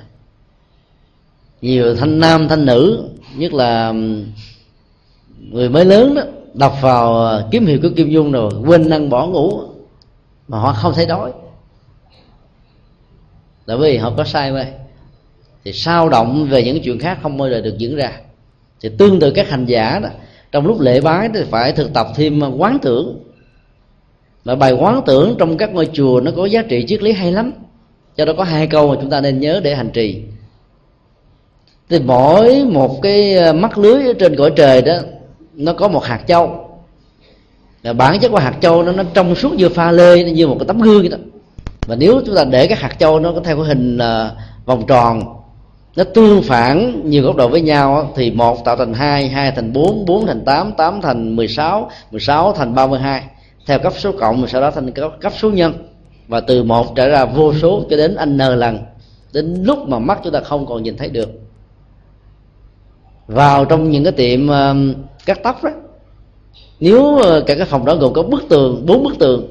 Nhiều 1.60 1.96
thanh 1.96 2.20
nam, 2.20 2.48
thanh 2.48 2.66
nữ, 2.66 3.08
nhất 3.36 3.52
là 3.52 3.92
người 5.50 5.68
mới 5.68 5.84
lớn 5.84 6.14
đó, 6.14 6.22
đọc 6.54 6.78
vào 6.80 7.38
kiếm 7.50 7.66
hiệp 7.66 7.82
của 7.82 7.88
kim 7.96 8.10
dung 8.10 8.32
rồi 8.32 8.52
quên 8.66 8.90
ăn 8.90 9.10
bỏ 9.10 9.26
ngủ, 9.26 9.62
mà 10.48 10.58
họ 10.58 10.72
không 10.72 10.92
thấy 10.94 11.06
đói. 11.06 11.32
Tại 13.66 13.76
vì 13.76 13.96
họ 13.96 14.12
có 14.16 14.24
sai 14.24 14.52
mê, 14.52 14.64
thì 15.64 15.72
sao 15.72 16.08
động 16.08 16.46
về 16.50 16.64
những 16.64 16.82
chuyện 16.82 16.98
khác 16.98 17.18
không 17.22 17.38
bao 17.38 17.50
giờ 17.50 17.60
được 17.60 17.78
diễn 17.78 17.96
ra. 17.96 18.12
Thì 18.80 18.88
tương 18.98 19.20
tự 19.20 19.30
các 19.30 19.50
hành 19.50 19.66
giả 19.66 19.98
đó, 20.02 20.08
trong 20.52 20.66
lúc 20.66 20.80
lễ 20.80 21.00
bái 21.00 21.28
thì 21.34 21.40
phải 21.50 21.72
thực 21.72 21.92
tập 21.94 22.06
thêm 22.14 22.40
quán 22.58 22.78
tưởng 22.82 23.29
và 24.44 24.54
bài 24.54 24.72
quán 24.72 25.02
tưởng 25.06 25.34
trong 25.38 25.56
các 25.56 25.74
ngôi 25.74 25.88
chùa 25.92 26.20
nó 26.20 26.30
có 26.36 26.46
giá 26.46 26.62
trị 26.62 26.84
triết 26.88 27.02
lý 27.02 27.12
hay 27.12 27.32
lắm. 27.32 27.52
Cho 28.16 28.24
đó 28.24 28.32
có 28.36 28.44
hai 28.44 28.66
câu 28.66 28.88
mà 28.88 28.94
chúng 29.00 29.10
ta 29.10 29.20
nên 29.20 29.40
nhớ 29.40 29.60
để 29.64 29.74
hành 29.74 29.90
trì. 29.90 30.22
Thì 31.88 31.98
mỗi 31.98 32.64
một 32.64 33.02
cái 33.02 33.34
ờ, 33.34 33.52
mắt 33.52 33.78
lưới 33.78 34.06
ở 34.06 34.12
trên 34.18 34.36
cõi 34.36 34.52
trời 34.56 34.82
đó, 34.82 34.94
nó 35.54 35.72
có 35.72 35.88
một 35.88 36.04
hạt 36.04 36.20
châu. 36.26 36.68
Là 37.82 37.92
bản 37.92 38.18
chất 38.18 38.28
của 38.28 38.38
hạt 38.38 38.54
châu 38.60 38.82
nó 38.82 38.92
nó 38.92 39.02
trong 39.14 39.34
suốt 39.34 39.52
như 39.52 39.68
pha 39.68 39.92
lê 39.92 40.24
như 40.24 40.46
một 40.46 40.56
cái 40.58 40.66
tấm 40.66 40.80
gương 40.80 41.00
vậy 41.00 41.08
đó. 41.08 41.16
Và 41.86 41.96
nếu 41.96 42.22
chúng 42.26 42.36
ta 42.36 42.44
để 42.44 42.66
cái 42.66 42.78
hạt 42.78 42.98
châu 42.98 43.20
nó 43.20 43.32
có 43.32 43.40
theo 43.40 43.56
cái 43.56 43.64
hình 43.64 43.98
ờ, 43.98 44.36
vòng 44.64 44.86
tròn, 44.86 45.22
nó 45.96 46.04
tương 46.04 46.42
phản 46.42 47.00
nhiều 47.04 47.22
góc 47.22 47.36
độ 47.36 47.48
với 47.48 47.60
nhau 47.60 48.12
thì 48.16 48.30
một 48.30 48.64
tạo 48.64 48.76
thành 48.76 48.94
hai 48.94 49.28
hai 49.28 49.50
thành 49.50 49.72
bốn 49.72 50.04
bốn 50.04 50.26
thành 50.26 50.44
tám 50.44 50.72
tám 50.72 51.00
thành 51.00 51.36
mười 51.36 51.48
sáu 51.48 51.90
mười 52.10 52.20
sáu 52.20 52.52
thành 52.52 52.74
ba 52.74 52.86
mươi 52.86 53.00
hai 53.00 53.22
theo 53.70 53.78
cấp 53.78 53.92
số 53.96 54.12
cộng 54.12 54.46
sau 54.48 54.60
đó 54.60 54.70
thành 54.70 54.90
cấp 54.90 55.12
cấp 55.20 55.32
số 55.38 55.50
nhân. 55.50 55.72
Và 56.28 56.40
từ 56.40 56.62
một 56.62 56.96
trở 56.96 57.08
ra 57.08 57.24
vô 57.24 57.54
số 57.54 57.84
cho 57.90 57.96
đến 57.96 58.16
n 58.26 58.38
lần. 58.38 58.78
Đến 59.32 59.62
lúc 59.64 59.88
mà 59.88 59.98
mắt 59.98 60.20
chúng 60.24 60.32
ta 60.32 60.40
không 60.40 60.66
còn 60.66 60.82
nhìn 60.82 60.96
thấy 60.96 61.08
được. 61.08 61.28
Vào 63.26 63.64
trong 63.64 63.90
những 63.90 64.04
cái 64.04 64.12
tiệm 64.12 64.48
uh, 64.48 64.96
cắt 65.26 65.40
tóc 65.42 65.64
đó 65.64 65.70
nếu 66.80 67.16
ờ, 67.16 67.40
cả 67.46 67.54
cái 67.54 67.66
phòng 67.66 67.84
đó 67.84 67.94
gồm 67.94 68.12
có 68.12 68.22
bức 68.22 68.42
tường 68.48 68.86
bốn 68.86 69.04
bức 69.04 69.18
tường 69.18 69.48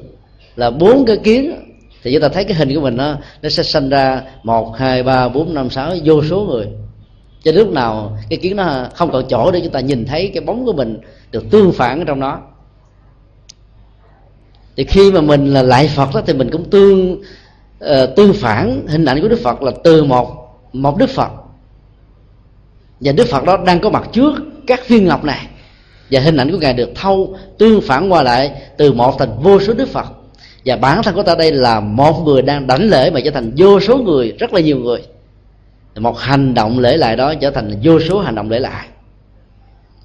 là 0.56 0.70
bốn 0.70 1.04
cái 1.04 1.16
kiến 1.16 1.52
thì 2.02 2.12
chúng 2.12 2.22
ta 2.22 2.28
thấy 2.28 2.44
cái 2.44 2.54
hình 2.54 2.74
của 2.74 2.80
mình 2.80 2.96
nó 2.96 3.16
nó 3.42 3.48
sẽ 3.48 3.62
sinh 3.62 3.88
ra 3.88 4.22
một 4.42 4.76
hai 4.76 5.02
ba 5.02 5.28
bốn 5.28 5.54
năm 5.54 5.70
sáu 5.70 5.94
vô 6.04 6.22
số 6.22 6.40
người. 6.40 6.66
Cho 7.42 7.52
lúc 7.52 7.72
nào 7.72 8.18
cái 8.30 8.38
kiến 8.42 8.56
nó 8.56 8.86
không 8.94 9.10
còn 9.12 9.24
chỗ 9.28 9.50
để 9.50 9.60
chúng 9.60 9.72
ta 9.72 9.80
nhìn 9.80 10.04
thấy 10.04 10.30
cái 10.34 10.44
bóng 10.44 10.64
của 10.64 10.72
mình 10.72 11.00
được 11.30 11.50
tương 11.50 11.72
phản 11.72 11.98
ở 11.98 12.04
trong 12.04 12.20
đó 12.20 12.40
thì 14.76 14.84
khi 14.84 15.12
mà 15.12 15.20
mình 15.20 15.46
là 15.46 15.62
lại 15.62 15.88
phật 15.88 16.08
đó 16.14 16.22
thì 16.26 16.32
mình 16.32 16.50
cũng 16.50 16.70
tương 16.70 17.22
ờ, 17.78 18.02
uh, 18.02 18.16
tương 18.16 18.32
phản 18.32 18.86
hình 18.88 19.04
ảnh 19.04 19.20
của 19.22 19.28
đức 19.28 19.40
phật 19.42 19.62
là 19.62 19.72
từ 19.84 20.04
một 20.04 20.40
một 20.72 20.98
đức 20.98 21.10
phật. 21.10 21.30
Và 23.00 23.12
đức 23.12 23.26
phật 23.28 23.44
đó 23.44 23.56
đang 23.66 23.80
có 23.80 23.90
mặt 23.90 24.08
trước 24.12 24.34
các 24.66 24.88
viên 24.88 25.04
ngọc 25.06 25.24
này. 25.24 25.46
Và 26.10 26.20
hình 26.20 26.36
ảnh 26.36 26.50
của 26.50 26.58
ngài 26.58 26.74
được 26.74 26.90
thâu 26.94 27.36
tương 27.58 27.80
phản 27.80 28.12
qua 28.12 28.22
lại 28.22 28.52
từ 28.76 28.92
một 28.92 29.18
thành 29.18 29.42
vô 29.42 29.60
số 29.60 29.72
đức 29.72 29.88
phật. 29.88 30.06
Và 30.64 30.76
bản 30.76 31.02
thân 31.02 31.14
của 31.14 31.22
ta 31.22 31.34
đây 31.34 31.52
là 31.52 31.80
một 31.80 32.22
người 32.24 32.42
đang 32.42 32.66
đảnh 32.66 32.90
lễ 32.90 33.10
mà 33.10 33.20
trở 33.24 33.30
thành 33.30 33.52
vô 33.56 33.80
số 33.80 33.98
người 33.98 34.32
rất 34.38 34.54
là 34.54 34.60
nhiều 34.60 34.78
người. 34.78 35.02
Một 35.96 36.18
hành 36.18 36.54
động 36.54 36.78
lễ 36.78 36.96
lại 36.96 37.16
đó 37.16 37.34
trở 37.40 37.50
thành 37.50 37.80
vô 37.82 38.00
số 38.00 38.20
hành 38.20 38.34
động 38.34 38.50
lễ 38.50 38.58
lại 38.58 38.86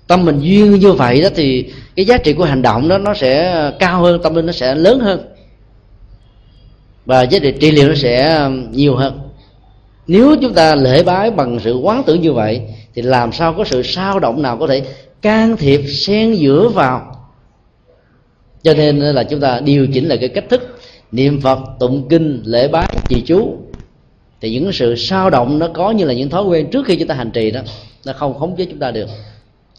tâm 0.07 0.25
mình 0.25 0.39
duyên 0.39 0.71
như 0.71 0.91
vậy 0.91 1.21
đó 1.21 1.29
thì 1.35 1.73
cái 1.95 2.05
giá 2.05 2.17
trị 2.17 2.33
của 2.33 2.43
hành 2.43 2.61
động 2.61 2.87
đó 2.87 2.97
nó 2.97 3.13
sẽ 3.13 3.71
cao 3.79 4.01
hơn, 4.01 4.21
tâm 4.23 4.35
linh 4.35 4.45
nó 4.45 4.51
sẽ 4.51 4.75
lớn 4.75 4.99
hơn. 4.99 5.19
Và 7.05 7.21
giá 7.21 7.39
trị 7.39 7.53
trị 7.59 7.71
liệu 7.71 7.87
nó 7.87 7.95
sẽ 7.95 8.49
nhiều 8.71 8.95
hơn. 8.95 9.19
Nếu 10.07 10.35
chúng 10.41 10.53
ta 10.53 10.75
lễ 10.75 11.03
bái 11.03 11.31
bằng 11.31 11.59
sự 11.63 11.77
quán 11.77 12.03
tưởng 12.05 12.21
như 12.21 12.33
vậy, 12.33 12.61
thì 12.95 13.01
làm 13.01 13.31
sao 13.31 13.53
có 13.53 13.63
sự 13.63 13.83
sao 13.83 14.19
động 14.19 14.41
nào 14.41 14.57
có 14.57 14.67
thể 14.67 14.81
can 15.21 15.57
thiệp, 15.57 15.81
xen 15.87 16.33
giữa 16.33 16.69
vào? 16.69 17.11
Cho 18.63 18.73
nên 18.73 18.99
là 18.99 19.23
chúng 19.23 19.39
ta 19.39 19.59
điều 19.59 19.87
chỉnh 19.87 20.07
lại 20.07 20.17
cái 20.17 20.29
cách 20.29 20.49
thức 20.49 20.79
niệm 21.11 21.41
phật, 21.41 21.59
tụng 21.79 22.07
kinh, 22.09 22.41
lễ 22.45 22.67
bái, 22.67 22.95
trì 23.09 23.21
chú. 23.21 23.57
Thì 24.41 24.51
những 24.51 24.71
sự 24.71 24.95
sao 24.95 25.29
động 25.29 25.59
nó 25.59 25.67
có 25.67 25.91
như 25.91 26.05
là 26.05 26.13
những 26.13 26.29
thói 26.29 26.43
quen 26.43 26.69
trước 26.71 26.85
khi 26.85 26.95
chúng 26.95 27.07
ta 27.07 27.15
hành 27.15 27.31
trì 27.31 27.51
đó, 27.51 27.61
nó 28.05 28.13
không 28.13 28.39
khống 28.39 28.55
chế 28.55 28.65
chúng 28.65 28.79
ta 28.79 28.91
được 28.91 29.09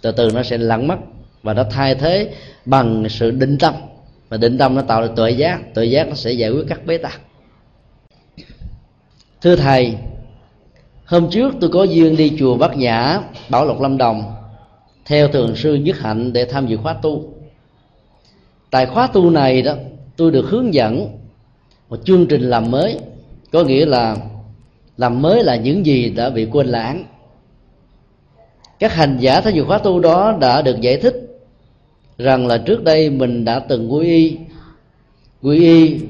từ 0.02 0.12
từ 0.12 0.30
nó 0.34 0.42
sẽ 0.42 0.58
lặng 0.58 0.88
mất 0.88 0.96
và 1.42 1.54
nó 1.54 1.64
thay 1.70 1.94
thế 1.94 2.34
bằng 2.64 3.06
sự 3.10 3.30
định 3.30 3.58
tâm. 3.58 3.74
Và 4.28 4.36
định 4.36 4.58
tâm 4.58 4.74
nó 4.74 4.82
tạo 4.82 5.00
ra 5.00 5.08
tuệ 5.16 5.30
giác 5.30 5.74
tuệ 5.74 5.84
giác 5.84 6.08
nó 6.08 6.14
sẽ 6.14 6.32
giải 6.32 6.50
quyết 6.50 6.64
các 6.68 6.86
bế 6.86 6.98
tắc. 6.98 7.20
Thưa 9.40 9.56
thầy, 9.56 9.94
hôm 11.04 11.30
trước 11.30 11.54
tôi 11.60 11.70
có 11.70 11.84
duyên 11.84 12.16
đi 12.16 12.32
chùa 12.38 12.56
bát 12.56 12.76
nhã, 12.76 13.20
bảo 13.48 13.64
lộc 13.64 13.80
lâm 13.80 13.98
đồng, 13.98 14.22
theo 15.04 15.28
thường 15.28 15.56
sư 15.56 15.74
nhất 15.74 15.98
hạnh 15.98 16.32
để 16.32 16.44
tham 16.44 16.66
dự 16.66 16.76
khóa 16.76 16.94
tu. 17.02 17.34
Tại 18.70 18.86
khóa 18.86 19.06
tu 19.06 19.30
này 19.30 19.62
đó, 19.62 19.74
tôi 20.16 20.30
được 20.30 20.46
hướng 20.48 20.74
dẫn 20.74 21.18
một 21.88 21.98
chương 22.04 22.26
trình 22.26 22.42
làm 22.42 22.70
mới, 22.70 22.98
có 23.52 23.64
nghĩa 23.64 23.86
là 23.86 24.16
làm 24.96 25.22
mới 25.22 25.44
là 25.44 25.56
những 25.56 25.86
gì 25.86 26.10
đã 26.10 26.30
bị 26.30 26.44
quên 26.44 26.66
lãng 26.66 27.04
các 28.78 28.92
hành 28.92 29.16
giả 29.20 29.40
thấy 29.40 29.52
dự 29.52 29.64
khóa 29.64 29.78
tu 29.78 30.00
đó 30.00 30.36
đã 30.40 30.62
được 30.62 30.80
giải 30.80 30.96
thích 30.96 31.26
rằng 32.18 32.46
là 32.46 32.58
trước 32.58 32.84
đây 32.84 33.10
mình 33.10 33.44
đã 33.44 33.58
từng 33.58 33.94
quy 33.94 34.06
y. 34.06 34.36
Quy 35.42 35.58
y 35.60 36.00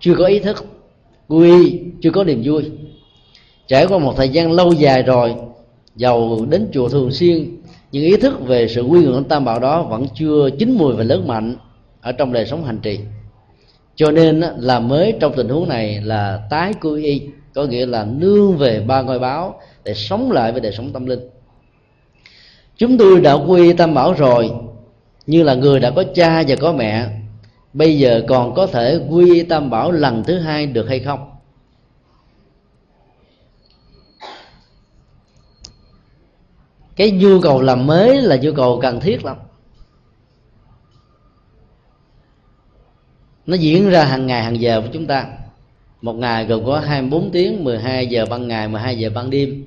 chưa 0.00 0.14
có 0.14 0.26
ý 0.26 0.38
thức. 0.38 0.64
Quy 1.28 1.50
y 1.50 1.80
chưa 2.02 2.10
có 2.10 2.24
niềm 2.24 2.42
vui. 2.44 2.70
Trải 3.66 3.86
qua 3.86 3.98
một 3.98 4.14
thời 4.16 4.28
gian 4.28 4.52
lâu 4.52 4.72
dài 4.72 5.02
rồi, 5.02 5.34
giàu 5.96 6.46
đến 6.48 6.68
chùa 6.72 6.88
thường 6.88 7.10
xuyên 7.10 7.56
nhưng 7.92 8.04
ý 8.04 8.16
thức 8.16 8.46
về 8.46 8.68
sự 8.68 8.82
quy 8.82 9.00
ngưỡng 9.00 9.24
tam 9.24 9.44
bảo 9.44 9.60
đó 9.60 9.82
vẫn 9.82 10.06
chưa 10.14 10.50
chín 10.58 10.70
mùi 10.72 10.94
và 10.94 11.04
lớn 11.04 11.26
mạnh 11.26 11.56
ở 12.00 12.12
trong 12.12 12.32
đời 12.32 12.46
sống 12.46 12.64
hành 12.64 12.78
trì. 12.78 12.98
Cho 13.96 14.10
nên 14.10 14.40
là 14.58 14.80
mới 14.80 15.14
trong 15.20 15.32
tình 15.36 15.48
huống 15.48 15.68
này 15.68 16.00
là 16.00 16.46
tái 16.50 16.72
quy 16.80 17.04
y, 17.04 17.22
có 17.54 17.64
nghĩa 17.64 17.86
là 17.86 18.04
nương 18.04 18.56
về 18.56 18.80
ba 18.80 19.02
ngôi 19.02 19.18
báo 19.18 19.60
để 19.84 19.94
sống 19.94 20.32
lại 20.32 20.52
với 20.52 20.60
đời 20.60 20.72
sống 20.72 20.92
tâm 20.92 21.06
linh 21.06 21.20
chúng 22.76 22.98
tôi 22.98 23.20
đã 23.20 23.32
quy 23.32 23.72
tam 23.72 23.94
bảo 23.94 24.12
rồi, 24.12 24.50
như 25.26 25.42
là 25.42 25.54
người 25.54 25.80
đã 25.80 25.90
có 25.90 26.04
cha 26.14 26.42
và 26.48 26.56
có 26.60 26.72
mẹ. 26.72 27.08
Bây 27.72 27.98
giờ 27.98 28.22
còn 28.28 28.54
có 28.54 28.66
thể 28.66 29.00
quy 29.10 29.42
tam 29.42 29.70
bảo 29.70 29.92
lần 29.92 30.24
thứ 30.24 30.38
hai 30.38 30.66
được 30.66 30.88
hay 30.88 31.00
không? 31.00 31.30
Cái 36.96 37.10
nhu 37.10 37.40
cầu 37.40 37.62
làm 37.62 37.86
mới 37.86 38.22
là 38.22 38.36
nhu 38.36 38.52
cầu 38.52 38.78
cần 38.82 39.00
thiết 39.00 39.24
lắm. 39.24 39.36
Nó 43.46 43.56
diễn 43.56 43.90
ra 43.90 44.04
hàng 44.04 44.26
ngày, 44.26 44.42
hàng 44.42 44.60
giờ 44.60 44.80
của 44.80 44.88
chúng 44.92 45.06
ta. 45.06 45.26
Một 46.02 46.12
ngày 46.12 46.46
gồm 46.46 46.64
có 46.66 46.80
24 46.80 47.30
tiếng 47.30 47.64
12 47.64 48.06
giờ 48.06 48.26
ban 48.30 48.48
ngày 48.48 48.68
12 48.68 48.98
giờ 48.98 49.10
ban 49.14 49.30
đêm 49.30 49.66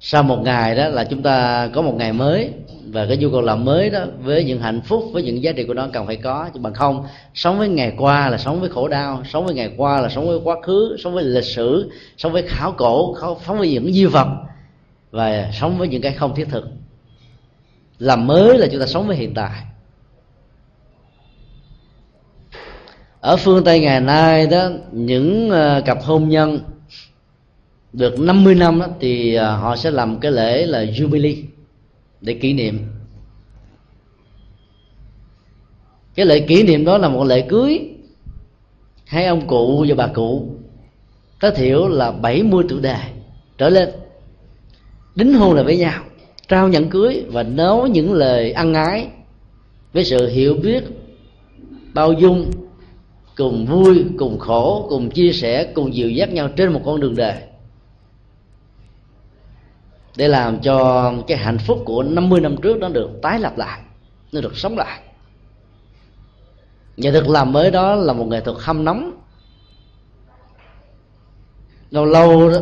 sau 0.00 0.22
một 0.22 0.38
ngày 0.44 0.74
đó 0.74 0.88
là 0.88 1.04
chúng 1.04 1.22
ta 1.22 1.68
có 1.74 1.82
một 1.82 1.94
ngày 1.96 2.12
mới 2.12 2.50
và 2.92 3.06
cái 3.06 3.16
nhu 3.16 3.30
cầu 3.30 3.40
làm 3.40 3.64
mới 3.64 3.90
đó 3.90 4.04
với 4.20 4.44
những 4.44 4.60
hạnh 4.60 4.80
phúc, 4.80 5.04
với 5.12 5.22
những 5.22 5.42
giá 5.42 5.52
trị 5.52 5.64
của 5.64 5.74
nó 5.74 5.88
cần 5.92 6.06
phải 6.06 6.16
có. 6.16 6.48
Chứ 6.54 6.60
bằng 6.60 6.74
không, 6.74 7.06
sống 7.34 7.58
với 7.58 7.68
ngày 7.68 7.92
qua 7.98 8.28
là 8.28 8.38
sống 8.38 8.60
với 8.60 8.70
khổ 8.70 8.88
đau, 8.88 9.22
sống 9.32 9.44
với 9.44 9.54
ngày 9.54 9.70
qua 9.76 10.00
là 10.00 10.08
sống 10.08 10.28
với 10.28 10.38
quá 10.44 10.56
khứ, 10.62 10.96
sống 10.98 11.14
với 11.14 11.24
lịch 11.24 11.44
sử, 11.44 11.90
sống 12.16 12.32
với 12.32 12.42
khảo 12.42 12.72
cổ 12.72 13.16
sống 13.46 13.58
với 13.58 13.70
những 13.70 13.92
di 13.92 14.04
vật 14.04 14.28
và 15.10 15.50
sống 15.52 15.78
với 15.78 15.88
những 15.88 16.02
cái 16.02 16.12
không 16.12 16.34
thiết 16.34 16.48
thực. 16.50 16.64
Làm 17.98 18.26
mới 18.26 18.58
là 18.58 18.66
chúng 18.70 18.80
ta 18.80 18.86
sống 18.86 19.06
với 19.06 19.16
hiện 19.16 19.34
tại. 19.34 19.62
Ở 23.20 23.36
phương 23.36 23.64
tây 23.64 23.80
ngày 23.80 24.00
nay 24.00 24.46
đó, 24.46 24.68
những 24.92 25.50
ờ, 25.50 25.82
cặp 25.86 26.02
hôn 26.02 26.28
nhân 26.28 26.60
được 27.92 28.20
50 28.20 28.54
năm 28.54 28.78
đó, 28.78 28.86
thì 29.00 29.34
à, 29.34 29.50
họ 29.50 29.76
sẽ 29.76 29.90
làm 29.90 30.20
cái 30.20 30.32
lễ 30.32 30.66
là 30.66 30.84
jubilee 30.84 31.42
để 32.20 32.34
kỷ 32.34 32.52
niệm. 32.52 32.86
Cái 36.14 36.26
lễ 36.26 36.40
kỷ 36.40 36.62
niệm 36.62 36.84
đó 36.84 36.98
là 36.98 37.08
một 37.08 37.24
lễ 37.24 37.46
cưới 37.48 37.80
hai 39.04 39.26
ông 39.26 39.46
cụ 39.46 39.84
và 39.88 39.94
bà 39.94 40.06
cụ 40.06 40.48
tối 41.40 41.50
thiểu 41.50 41.88
là 41.88 42.12
70 42.12 42.64
tuổi 42.68 42.80
đời 42.80 43.00
trở 43.58 43.68
lên. 43.68 43.88
Đính 45.14 45.34
hôn 45.34 45.54
là 45.54 45.62
với 45.62 45.76
nhau 45.76 46.04
trao 46.48 46.68
nhẫn 46.68 46.88
cưới 46.88 47.24
và 47.28 47.42
nói 47.42 47.90
những 47.90 48.12
lời 48.12 48.52
ăn 48.52 48.74
ái 48.74 49.06
với 49.92 50.04
sự 50.04 50.28
hiểu 50.28 50.54
biết 50.54 50.84
bao 51.94 52.12
dung 52.12 52.50
cùng 53.36 53.66
vui 53.66 54.04
cùng 54.18 54.38
khổ 54.38 54.86
cùng 54.88 55.10
chia 55.10 55.32
sẻ 55.32 55.72
cùng 55.74 55.94
dìu 55.94 56.10
dắt 56.10 56.32
nhau 56.32 56.48
trên 56.56 56.72
một 56.72 56.80
con 56.84 57.00
đường 57.00 57.16
đời 57.16 57.34
để 60.18 60.28
làm 60.28 60.60
cho 60.60 61.12
cái 61.26 61.38
hạnh 61.38 61.58
phúc 61.58 61.82
của 61.84 62.02
50 62.02 62.40
năm 62.40 62.56
trước 62.62 62.78
nó 62.78 62.88
được 62.88 63.10
tái 63.22 63.40
lập 63.40 63.58
lại 63.58 63.80
nó 64.32 64.40
được 64.40 64.56
sống 64.56 64.78
lại. 64.78 65.00
Nghệ 66.96 67.10
thuật 67.10 67.26
làm 67.28 67.52
mới 67.52 67.70
đó 67.70 67.94
là 67.94 68.12
một 68.12 68.24
nghệ 68.24 68.40
thuật 68.40 68.56
hâm 68.60 68.84
nóng. 68.84 69.12
Lâu 71.90 72.04
lâu 72.04 72.50
đó 72.50 72.58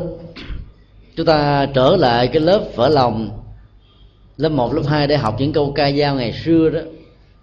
chúng 1.17 1.27
ta 1.27 1.67
trở 1.75 1.97
lại 1.97 2.29
cái 2.29 2.43
lớp 2.43 2.65
vỡ 2.75 2.89
lòng 2.89 3.43
lớp 4.37 4.49
1, 4.49 4.75
lớp 4.75 4.83
2 4.87 5.07
để 5.07 5.17
học 5.17 5.37
những 5.39 5.53
câu 5.53 5.73
ca 5.73 5.93
dao 5.93 6.15
ngày 6.15 6.33
xưa 6.33 6.71
đó. 6.71 6.81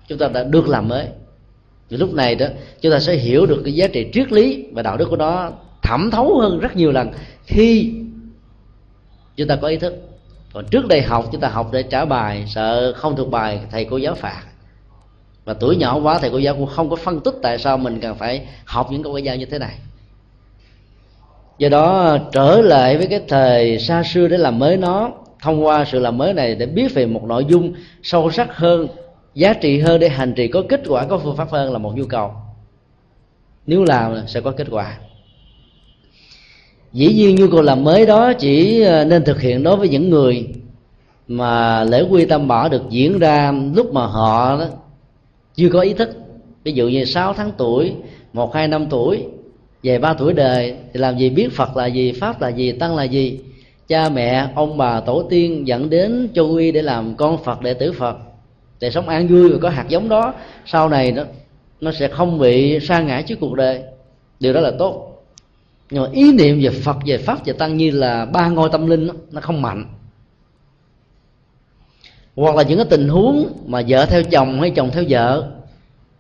Chúng 0.07 0.17
ta 0.17 0.27
đã 0.27 0.43
được 0.43 0.67
làm 0.67 0.87
mới. 0.87 1.07
Thì 1.89 1.97
lúc 1.97 2.13
này 2.13 2.35
đó 2.35 2.45
chúng 2.81 2.91
ta 2.91 2.99
sẽ 2.99 3.15
hiểu 3.15 3.45
được 3.45 3.61
cái 3.65 3.73
giá 3.73 3.87
trị 3.87 4.09
triết 4.13 4.31
lý 4.31 4.65
và 4.71 4.81
đạo 4.81 4.97
đức 4.97 5.09
của 5.09 5.17
nó 5.17 5.51
thẩm 5.81 6.11
thấu 6.11 6.39
hơn 6.39 6.59
rất 6.59 6.75
nhiều 6.75 6.91
lần 6.91 7.11
khi 7.45 7.93
chúng 9.35 9.47
ta 9.47 9.55
có 9.55 9.67
ý 9.67 9.77
thức. 9.77 9.93
Còn 10.53 10.65
trước 10.65 10.87
đây 10.87 11.01
học, 11.01 11.25
chúng 11.31 11.41
ta 11.41 11.47
học 11.47 11.69
để 11.71 11.83
trả 11.83 12.05
bài, 12.05 12.43
sợ 12.47 12.93
không 12.93 13.15
thuộc 13.15 13.31
bài, 13.31 13.59
thầy 13.71 13.85
cô 13.85 13.97
giáo 13.97 14.15
phạt. 14.15 14.43
Và 15.45 15.53
tuổi 15.53 15.75
nhỏ 15.75 15.99
quá, 16.03 16.19
thầy 16.19 16.29
cô 16.29 16.37
giáo 16.37 16.55
cũng 16.55 16.67
không 16.67 16.89
có 16.89 16.95
phân 16.95 17.19
tích 17.19 17.33
tại 17.41 17.57
sao 17.57 17.77
mình 17.77 17.99
cần 17.99 18.15
phải 18.15 18.47
học 18.65 18.87
những 18.91 19.03
câu 19.03 19.13
ca 19.13 19.19
giao 19.19 19.35
như 19.35 19.45
thế 19.45 19.59
này. 19.59 19.75
Do 21.57 21.69
đó, 21.69 22.17
trở 22.31 22.61
lại 22.61 22.97
với 22.97 23.07
cái 23.07 23.21
thời 23.27 23.79
xa 23.79 24.03
xưa 24.03 24.27
để 24.27 24.37
làm 24.37 24.59
mới 24.59 24.77
nó, 24.77 25.11
thông 25.41 25.65
qua 25.65 25.85
sự 25.85 25.99
làm 25.99 26.17
mới 26.17 26.33
này 26.33 26.55
để 26.55 26.65
biết 26.65 26.93
về 26.93 27.05
một 27.05 27.23
nội 27.23 27.45
dung 27.45 27.73
sâu 28.03 28.31
sắc 28.31 28.57
hơn, 28.57 28.87
giá 29.33 29.53
trị 29.53 29.79
hơn 29.79 29.99
để 29.99 30.09
hành 30.09 30.33
trì 30.33 30.47
có 30.47 30.63
kết 30.69 30.81
quả, 30.87 31.05
có 31.05 31.17
phương 31.17 31.37
pháp 31.37 31.49
hơn 31.51 31.71
là 31.71 31.77
một 31.77 31.95
nhu 31.95 32.05
cầu. 32.05 32.31
Nếu 33.65 33.83
làm, 33.83 34.27
sẽ 34.27 34.41
có 34.41 34.51
kết 34.51 34.67
quả 34.71 34.97
dĩ 36.93 37.13
nhiên 37.13 37.35
nhu 37.35 37.47
cầu 37.51 37.61
làm 37.61 37.83
mới 37.83 38.05
đó, 38.05 38.33
chỉ 38.33 38.81
ờ, 38.81 39.05
nên 39.05 39.23
thực 39.23 39.41
hiện 39.41 39.63
đối 39.63 39.77
với 39.77 39.89
những 39.89 40.09
người 40.09 40.47
mà 41.27 41.83
lễ 41.83 42.05
quy 42.09 42.25
tâm 42.25 42.47
bảo 42.47 42.69
được 42.69 42.81
diễn 42.89 43.19
ra 43.19 43.53
lúc 43.75 43.93
mà 43.93 44.05
họ 44.05 44.57
đó 44.59 44.65
chưa 45.55 45.69
có 45.69 45.79
ý 45.79 45.93
thức. 45.93 46.09
Ví 46.63 46.71
dụ 46.71 46.87
như 46.87 47.05
6 47.05 47.33
tháng 47.33 47.51
tuổi, 47.57 47.93
một, 48.33 48.53
hai 48.53 48.67
năm 48.67 48.85
tuổi, 48.89 49.23
về 49.83 49.99
ba 49.99 50.13
tuổi 50.13 50.33
đời, 50.33 50.75
thì 50.93 50.99
làm 50.99 51.17
gì 51.17 51.29
biết 51.29 51.51
phật 51.51 51.77
là 51.77 51.85
gì, 51.85 52.11
pháp 52.11 52.41
là 52.41 52.49
gì, 52.49 52.71
tăng 52.71 52.95
là 52.95 53.03
gì? 53.03 53.39
Cha, 53.87 54.09
mẹ, 54.09 54.47
ông, 54.55 54.77
bà, 54.77 54.99
tổ 54.99 55.23
tiên 55.29 55.67
dẫn 55.67 55.89
đến 55.89 56.29
châu 56.33 56.45
uy 56.45 56.71
để 56.71 56.81
làm 56.81 57.15
con 57.15 57.43
phật, 57.43 57.61
đệ 57.61 57.73
tử 57.73 57.91
phật. 57.91 58.17
Để 58.79 58.91
sống 58.91 59.09
an 59.09 59.27
vui 59.27 59.49
và 59.49 59.57
có 59.61 59.69
hạt 59.69 59.85
giống 59.89 60.09
đó, 60.09 60.33
sau 60.65 60.89
này 60.89 61.11
nó 61.11 61.23
nó 61.81 61.91
sẽ 61.91 62.07
không 62.07 62.39
bị 62.39 62.79
sa 62.79 63.01
ngã 63.01 63.21
trước 63.21 63.35
cuộc 63.39 63.55
đời. 63.55 63.81
Điều 64.39 64.53
đó 64.53 64.59
là 64.59 64.71
tốt 64.79 65.12
nhưng 65.93 66.03
mà 66.03 66.09
ý 66.11 66.31
niệm 66.31 66.59
về 66.61 66.69
phật 66.69 66.97
về 67.05 67.17
pháp 67.17 67.39
và 67.45 67.53
tăng 67.53 67.77
như 67.77 67.91
là 67.91 68.25
ba 68.25 68.49
ngôi 68.49 68.69
tâm 68.71 68.87
linh 68.87 69.07
đó, 69.07 69.13
nó 69.31 69.41
không 69.41 69.61
mạnh. 69.61 69.85
Hoặc 72.35 72.55
là 72.55 72.63
những 72.63 72.77
cái 72.77 72.87
tình 72.89 73.07
huống 73.07 73.53
mà 73.65 73.81
vợ 73.87 74.05
theo 74.05 74.23
chồng 74.23 74.61
hay 74.61 74.69
chồng 74.69 74.89
theo 74.93 75.03
vợ 75.09 75.51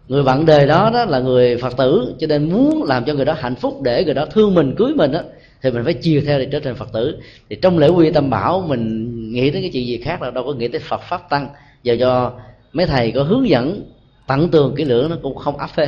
người 0.07 0.23
bạn 0.23 0.45
đời 0.45 0.67
đó 0.67 0.89
đó 0.93 1.05
là 1.05 1.19
người 1.19 1.57
phật 1.57 1.77
tử 1.77 2.15
cho 2.19 2.27
nên 2.27 2.49
muốn 2.49 2.83
làm 2.83 3.05
cho 3.05 3.13
người 3.13 3.25
đó 3.25 3.35
hạnh 3.39 3.55
phúc 3.55 3.81
để 3.81 4.03
người 4.05 4.13
đó 4.13 4.25
thương 4.25 4.55
mình 4.55 4.75
cưới 4.77 4.93
mình 4.95 5.11
đó 5.11 5.19
thì 5.61 5.71
mình 5.71 5.83
phải 5.83 5.93
chiều 5.93 6.21
theo 6.25 6.39
để 6.39 6.47
trở 6.51 6.59
thành 6.59 6.75
phật 6.75 6.93
tử. 6.93 7.17
Thì 7.49 7.55
trong 7.61 7.77
lễ 7.77 7.87
quy 7.87 8.11
tâm 8.11 8.29
bảo 8.29 8.65
mình 8.67 9.13
nghĩ 9.33 9.51
tới 9.51 9.61
cái 9.61 9.69
chuyện 9.73 9.87
gì 9.87 9.97
khác 9.97 10.21
là 10.21 10.31
đâu 10.31 10.43
có 10.43 10.53
nghĩ 10.53 10.67
tới 10.67 10.79
phật 10.79 11.01
pháp 11.09 11.29
tăng. 11.29 11.47
Giờ 11.83 11.97
cho 11.99 12.33
mấy 12.73 12.85
thầy 12.85 13.11
có 13.11 13.23
hướng 13.23 13.49
dẫn 13.49 13.83
tận 14.27 14.49
tường 14.49 14.73
kỹ 14.77 14.85
lưỡng 14.85 15.09
nó 15.09 15.15
cũng 15.21 15.35
không 15.35 15.57
áp 15.57 15.67
phê 15.67 15.87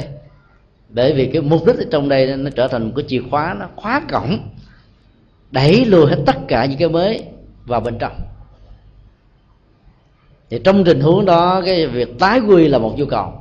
bởi 0.96 1.14
vì 1.14 1.30
cái 1.34 1.42
mục 1.42 1.66
đích 1.66 1.78
ở 1.78 1.86
trong 1.92 2.10
đây 2.10 2.38
nó 2.38 2.50
trở 2.56 2.68
thành 2.68 2.86
một 2.86 2.92
cái 2.96 3.06
chìa 3.08 3.22
khóa, 3.30 3.56
nó 3.60 3.68
khóa 3.76 4.02
cổng, 4.12 4.38
đẩy 5.52 5.86
lùi 5.86 6.10
hết 6.10 6.18
tất 6.26 6.36
cả 6.48 6.66
những 6.66 6.80
cái 6.80 6.90
mới 6.90 7.24
vào 7.66 7.82
bên 7.82 7.98
trong. 8.00 8.14
Thì 10.50 10.60
trong 10.64 10.84
tình 10.84 11.00
huống 11.00 11.26
đó, 11.26 11.62
cái 11.66 11.88
việc 11.88 12.20
tái 12.20 12.40
quy 12.40 12.68
là 12.68 12.78
một 12.78 12.94
nhu 12.98 13.06
cầu. 13.06 13.34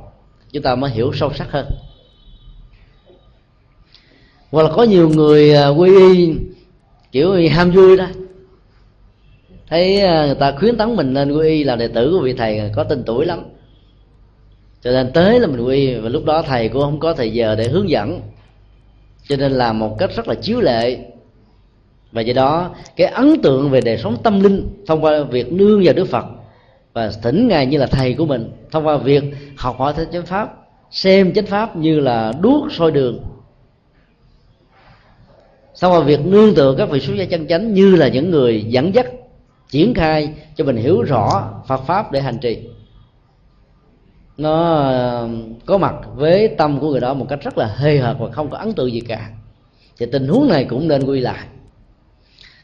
Chúng 0.51 0.63
ta 0.63 0.75
mới 0.75 0.91
hiểu 0.91 1.11
sâu 1.13 1.33
sắc 1.33 1.51
hơn. 1.51 1.65
Hoặc 4.51 4.63
là 4.63 4.69
có 4.75 4.83
nhiều 4.83 5.09
người 5.09 5.55
à, 5.55 5.67
quy 5.67 6.15
y, 6.15 6.35
kiểu 7.11 7.49
ham 7.51 7.71
vui 7.71 7.97
đó. 7.97 8.07
Thấy 9.67 10.01
à, 10.01 10.25
người 10.25 10.35
ta 10.35 10.51
khuyến 10.59 10.77
tấn 10.77 10.95
mình 10.95 11.13
nên 11.13 11.31
quy 11.31 11.49
y 11.49 11.63
là 11.63 11.75
đệ 11.75 11.87
tử 11.87 12.11
của 12.11 12.23
vị 12.23 12.33
thầy 12.33 12.59
à, 12.59 12.69
có 12.75 12.83
tên 12.83 13.03
tuổi 13.05 13.25
lắm 13.25 13.39
cho 14.85 14.91
nên 14.91 15.11
tới 15.13 15.39
là 15.39 15.47
mình 15.47 15.61
quy, 15.61 15.95
và 15.95 16.09
lúc 16.09 16.25
đó 16.25 16.41
thầy 16.41 16.69
cũng 16.69 16.81
không 16.81 16.99
có 16.99 17.13
thời 17.13 17.31
giờ 17.31 17.55
để 17.55 17.67
hướng 17.67 17.89
dẫn. 17.89 18.21
Cho 19.27 19.35
nên 19.35 19.51
làm 19.51 19.79
một 19.79 19.95
cách 19.99 20.09
rất 20.15 20.27
là 20.27 20.35
chiếu 20.35 20.61
lệ. 20.61 20.97
Và 22.11 22.21
do 22.21 22.33
đó, 22.33 22.69
cái 22.95 23.07
ấn 23.07 23.41
tượng 23.41 23.69
về 23.69 23.81
đời 23.81 23.97
sống 23.97 24.17
tâm 24.23 24.39
linh 24.39 24.83
thông 24.87 25.03
qua 25.03 25.23
việc 25.23 25.53
nương 25.53 25.81
vào 25.83 25.93
đức 25.93 26.05
phật, 26.05 26.25
và 26.93 27.11
thỉnh 27.23 27.47
ngài 27.47 27.65
như 27.65 27.77
là 27.77 27.85
thầy 27.85 28.13
của 28.13 28.25
mình, 28.25 28.51
thông 28.71 28.87
qua 28.87 28.97
việc 28.97 29.23
học 29.57 29.79
hỏi 29.79 29.93
theo 29.97 30.05
chánh 30.13 30.25
pháp, 30.25 30.53
xem 30.91 31.33
chánh 31.33 31.45
pháp 31.45 31.75
như 31.75 31.99
là 31.99 32.33
đuốc 32.41 32.71
soi 32.71 32.91
đường. 32.91 33.19
Sau 35.73 35.91
qua 35.91 35.99
việc 35.99 36.25
nương 36.25 36.55
tựa 36.55 36.75
các 36.77 36.89
vị 36.89 36.99
xuất 36.99 37.13
gia 37.15 37.25
chân 37.25 37.47
chánh 37.47 37.73
như 37.73 37.95
là 37.95 38.07
những 38.07 38.31
người 38.31 38.65
dẫn 38.67 38.95
dắt, 38.95 39.07
triển 39.69 39.93
khai 39.93 40.33
cho 40.55 40.63
mình 40.63 40.75
hiểu 40.75 41.01
rõ 41.01 41.53
Phật 41.67 41.81
pháp 41.87 42.11
để 42.11 42.21
hành 42.21 42.37
trì 42.37 42.57
nó 44.37 44.83
um, 45.21 45.53
có 45.65 45.77
mặt 45.77 45.95
với 46.15 46.47
tâm 46.47 46.79
của 46.79 46.91
người 46.91 46.99
đó 46.99 47.13
một 47.13 47.25
cách 47.29 47.39
rất 47.43 47.57
là 47.57 47.75
hề 47.77 47.97
hợt 47.97 48.15
và 48.19 48.31
không 48.31 48.49
có 48.49 48.57
ấn 48.57 48.73
tượng 48.73 48.91
gì 48.91 48.99
cả. 48.99 49.29
Thì 49.97 50.05
tình 50.05 50.27
huống 50.27 50.47
này 50.47 50.65
cũng 50.65 50.87
nên 50.87 51.05
quy 51.05 51.19
lại. 51.19 51.47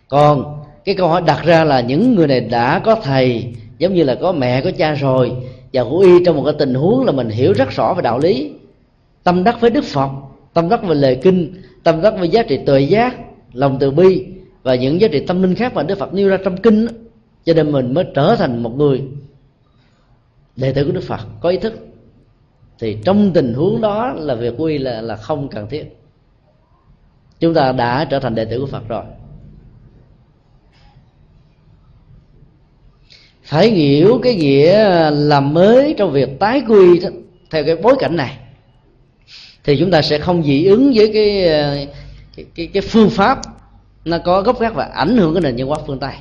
Còn 0.09 0.63
cái 0.85 0.95
câu 0.95 1.07
hỏi 1.07 1.21
đặt 1.25 1.43
ra 1.43 1.63
là 1.63 1.81
những 1.81 2.15
người 2.15 2.27
này 2.27 2.39
đã 2.39 2.79
có 2.79 2.95
thầy, 2.95 3.53
giống 3.77 3.93
như 3.93 4.03
là 4.03 4.15
có 4.15 4.31
mẹ, 4.31 4.61
có 4.61 4.71
cha 4.77 4.93
rồi, 4.93 5.31
và 5.73 5.83
hữu 5.83 5.99
y 5.99 6.25
trong 6.25 6.35
một 6.35 6.43
cái 6.45 6.53
tình 6.59 6.73
huống 6.73 7.05
là 7.05 7.11
mình 7.11 7.29
hiểu 7.29 7.53
rất 7.53 7.69
rõ 7.71 7.93
về 7.93 8.01
đạo 8.01 8.19
lý. 8.19 8.51
Tâm 9.23 9.43
đắc 9.43 9.61
với 9.61 9.69
đức 9.69 9.83
phật, 9.83 10.09
tâm 10.53 10.69
đắc 10.69 10.83
về 10.83 10.95
lời 10.95 11.19
kinh, 11.21 11.53
tâm 11.83 12.01
đắc 12.01 12.13
với 12.19 12.29
giá 12.29 12.43
trị 12.43 12.59
tuệ 12.65 12.79
giác, 12.79 13.15
lòng 13.53 13.77
từ 13.79 13.91
bi, 13.91 14.25
và 14.63 14.75
những 14.75 15.01
giá 15.01 15.07
trị 15.07 15.25
tâm 15.27 15.41
linh 15.43 15.55
khác 15.55 15.73
mà 15.73 15.83
đức 15.83 15.97
phật 15.97 16.13
nêu 16.13 16.29
ra 16.29 16.37
trong 16.43 16.57
kinh 16.57 16.87
cho 17.45 17.53
nên 17.53 17.71
mình 17.71 17.93
mới 17.93 18.05
trở 18.15 18.35
thành 18.35 18.63
một 18.63 18.77
người 18.77 19.01
đệ 20.61 20.73
tử 20.73 20.85
của 20.85 20.91
đức 20.91 21.03
phật 21.03 21.21
có 21.41 21.49
ý 21.49 21.57
thức 21.57 21.73
thì 22.79 22.97
trong 23.05 23.31
tình 23.33 23.53
huống 23.53 23.81
đó 23.81 24.13
là 24.15 24.35
việc 24.35 24.53
quy 24.57 24.77
là 24.77 25.01
là 25.01 25.15
không 25.15 25.49
cần 25.49 25.67
thiết. 25.69 25.97
Chúng 27.39 27.53
ta 27.53 27.71
đã 27.71 28.05
trở 28.05 28.19
thành 28.19 28.35
đệ 28.35 28.45
tử 28.45 28.59
của 28.59 28.65
phật 28.65 28.87
rồi. 28.87 29.03
Phải 33.43 33.69
hiểu 33.69 34.19
cái 34.23 34.35
nghĩa 34.35 35.09
làm 35.11 35.53
mới 35.53 35.95
trong 35.97 36.11
việc 36.11 36.39
tái 36.39 36.61
quy 36.67 36.99
theo 37.49 37.63
cái 37.65 37.75
bối 37.75 37.95
cảnh 37.99 38.15
này 38.15 38.37
thì 39.63 39.77
chúng 39.79 39.91
ta 39.91 40.01
sẽ 40.01 40.19
không 40.19 40.43
dị 40.43 40.65
ứng 40.65 40.91
với 40.95 41.11
cái 41.13 41.43
cái, 42.35 42.45
cái, 42.55 42.67
cái 42.73 42.81
phương 42.81 43.09
pháp 43.09 43.41
nó 44.05 44.17
có 44.17 44.41
gốc 44.41 44.59
gác 44.59 44.75
và 44.75 44.83
ảnh 44.83 45.17
hưởng 45.17 45.33
cái 45.33 45.41
nền 45.41 45.55
văn 45.57 45.67
hóa 45.67 45.79
phương 45.87 45.99
tây 45.99 46.13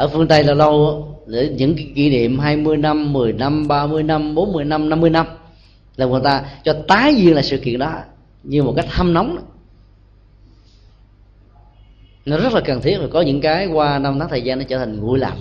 ở 0.00 0.08
phương 0.08 0.28
tây 0.28 0.44
là 0.44 0.54
lâu, 0.54 1.06
để 1.26 1.54
những 1.56 1.76
cái 1.76 1.92
kỷ 1.94 2.10
niệm 2.10 2.38
20 2.38 2.76
năm 2.76 3.12
10 3.12 3.32
năm 3.32 3.68
30 3.68 4.02
năm 4.02 4.34
40 4.34 4.64
năm 4.64 4.88
50 4.88 5.10
năm, 5.10 5.26
là 5.96 6.06
người 6.06 6.20
ta 6.24 6.44
cho 6.64 6.76
tái 6.88 7.14
duyên 7.14 7.34
lại 7.34 7.44
sự 7.44 7.56
kiện 7.56 7.78
đó 7.78 7.92
như 8.42 8.62
một 8.62 8.72
cách 8.76 8.86
hâm 8.88 9.14
nóng. 9.14 9.36
Đó. 9.36 9.42
nó 12.24 12.38
rất 12.38 12.52
là 12.52 12.60
cần 12.60 12.80
thiết 12.80 12.98
và 13.00 13.06
có 13.12 13.20
những 13.20 13.40
cái 13.40 13.66
qua 13.66 13.98
năm 13.98 14.18
tháng 14.18 14.28
thời 14.28 14.42
gian 14.42 14.58
nó 14.58 14.64
trở 14.68 14.78
thành 14.78 15.00
nguội 15.00 15.18
lạnh. 15.18 15.38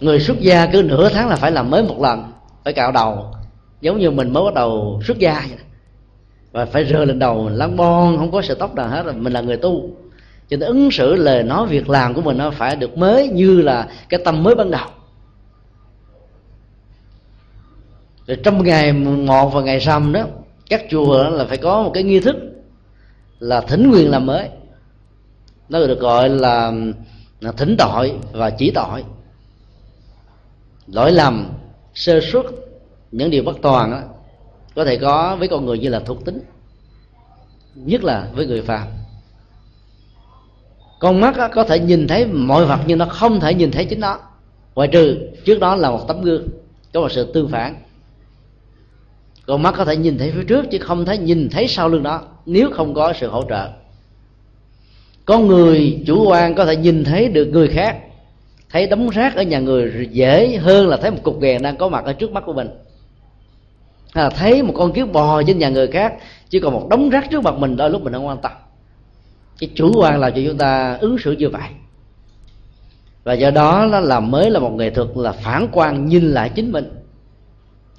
Người 0.00 0.20
xuất 0.20 0.40
gia 0.40 0.66
cứ 0.66 0.82
nửa 0.82 1.08
tháng 1.08 1.28
là 1.28 1.36
phải 1.36 1.50
làm 1.50 1.70
mới 1.70 1.82
một 1.82 2.00
lần, 2.00 2.32
phải 2.64 2.72
cạo 2.72 2.92
đầu, 2.92 3.34
giống 3.80 3.98
như 3.98 4.10
mình 4.10 4.32
mới 4.32 4.44
bắt 4.44 4.54
đầu 4.54 5.00
xuất 5.06 5.18
gia 5.18 5.46
vậy 5.48 5.58
và 6.52 6.64
phải 6.64 6.84
rơ 6.84 7.04
lên 7.04 7.18
đầu, 7.18 7.48
mình 7.48 7.76
bon, 7.76 8.16
không 8.16 8.32
có 8.32 8.42
sợi 8.42 8.56
tóc 8.56 8.74
nào 8.74 8.88
hết 8.88 9.02
rồi 9.02 9.14
mình 9.14 9.32
là 9.32 9.40
người 9.40 9.56
tu 9.56 9.90
cho 10.50 10.56
nên 10.56 10.68
ứng 10.68 10.90
xử 10.90 11.14
lời 11.14 11.42
nói 11.42 11.66
việc 11.66 11.88
làm 11.88 12.14
của 12.14 12.22
mình 12.22 12.38
nó 12.38 12.50
phải 12.50 12.76
được 12.76 12.98
mới 12.98 13.28
như 13.28 13.62
là 13.62 13.88
cái 14.08 14.20
tâm 14.24 14.42
mới 14.42 14.54
ban 14.54 14.70
đầu. 14.70 14.88
Rồi 18.26 18.36
trong 18.44 18.64
ngày 18.64 18.92
một 18.92 19.50
và 19.54 19.60
ngày 19.60 19.78
rằm 19.78 20.12
đó 20.12 20.24
các 20.70 20.82
chùa 20.90 21.30
là 21.30 21.44
phải 21.44 21.56
có 21.56 21.82
một 21.82 21.90
cái 21.94 22.02
nghi 22.02 22.20
thức 22.20 22.36
là 23.38 23.60
thỉnh 23.60 23.90
nguyện 23.90 24.10
làm 24.10 24.26
mới. 24.26 24.48
Nó 25.68 25.78
được 25.78 26.00
gọi 26.00 26.28
là 26.28 26.72
thỉnh 27.56 27.76
tội 27.78 28.12
và 28.32 28.50
chỉ 28.50 28.70
tội. 28.70 29.04
Lỗi 30.86 31.12
lầm 31.12 31.52
sơ 31.94 32.20
suất 32.20 32.44
những 33.12 33.30
điều 33.30 33.42
bất 33.42 33.56
toàn 33.62 33.90
đó, 33.90 34.00
có 34.74 34.84
thể 34.84 34.96
có 34.96 35.36
với 35.36 35.48
con 35.48 35.66
người 35.66 35.78
như 35.78 35.88
là 35.88 36.00
thuộc 36.00 36.24
tính 36.24 36.40
nhất 37.74 38.04
là 38.04 38.28
với 38.34 38.46
người 38.46 38.62
phàm 38.62 38.86
con 41.00 41.20
mắt 41.20 41.34
có 41.54 41.64
thể 41.64 41.78
nhìn 41.78 42.06
thấy 42.06 42.26
mọi 42.26 42.64
vật 42.64 42.78
nhưng 42.86 42.98
nó 42.98 43.04
không 43.04 43.40
thể 43.40 43.54
nhìn 43.54 43.70
thấy 43.70 43.84
chính 43.84 44.00
nó. 44.00 44.18
Ngoại 44.74 44.88
trừ, 44.88 45.18
trước 45.44 45.60
đó 45.60 45.76
là 45.76 45.90
một 45.90 46.08
tấm 46.08 46.22
gương, 46.22 46.48
có 46.92 47.00
một 47.00 47.12
sự 47.12 47.32
tương 47.32 47.48
phản. 47.48 47.74
Con 49.46 49.62
mắt 49.62 49.74
có 49.76 49.84
thể 49.84 49.96
nhìn 49.96 50.18
thấy 50.18 50.30
phía 50.30 50.44
trước 50.48 50.64
chứ 50.70 50.78
không 50.78 51.04
thấy 51.04 51.18
nhìn 51.18 51.48
thấy 51.48 51.68
sau 51.68 51.88
lưng 51.88 52.02
đó 52.02 52.22
nếu 52.46 52.70
không 52.70 52.94
có 52.94 53.12
sự 53.20 53.28
hỗ 53.28 53.44
trợ. 53.48 53.68
Có 55.24 55.38
người 55.38 56.02
chủ 56.06 56.28
quan 56.28 56.54
có 56.54 56.64
thể 56.64 56.76
nhìn 56.76 57.04
thấy 57.04 57.28
được 57.28 57.44
người 57.44 57.68
khác, 57.68 57.98
thấy 58.70 58.86
đống 58.86 59.08
rác 59.08 59.36
ở 59.36 59.42
nhà 59.42 59.58
người 59.58 60.08
dễ 60.12 60.56
hơn 60.56 60.88
là 60.88 60.96
thấy 60.96 61.10
một 61.10 61.20
cục 61.22 61.40
ghèn 61.40 61.62
đang 61.62 61.76
có 61.76 61.88
mặt 61.88 62.04
ở 62.04 62.12
trước 62.12 62.32
mắt 62.32 62.42
của 62.46 62.52
mình. 62.52 62.68
Hay 64.12 64.24
là 64.24 64.30
thấy 64.30 64.62
một 64.62 64.72
con 64.76 64.92
kiến 64.92 65.12
bò 65.12 65.42
trên 65.42 65.58
nhà 65.58 65.68
người 65.68 65.86
khác, 65.86 66.14
chỉ 66.48 66.60
còn 66.60 66.72
một 66.72 66.88
đống 66.90 67.10
rác 67.10 67.30
trước 67.30 67.42
mặt 67.42 67.54
mình, 67.58 67.76
đôi 67.76 67.90
lúc 67.90 68.02
mình 68.02 68.12
không 68.12 68.26
quan 68.26 68.38
tâm 68.42 68.52
cái 69.60 69.70
chủ 69.74 69.92
quan 69.96 70.20
là 70.20 70.30
cho 70.30 70.42
chúng 70.46 70.58
ta 70.58 70.98
ứng 71.00 71.18
xử 71.18 71.32
như 71.32 71.48
vậy. 71.48 71.68
Và 73.24 73.32
do 73.32 73.50
đó 73.50 73.88
nó 73.90 74.00
làm 74.00 74.30
mới 74.30 74.50
là 74.50 74.60
một 74.60 74.70
nghệ 74.70 74.90
thuật 74.90 75.08
là 75.14 75.32
phản 75.32 75.68
quan 75.72 76.06
nhìn 76.06 76.30
lại 76.30 76.50
chính 76.54 76.72
mình. 76.72 76.84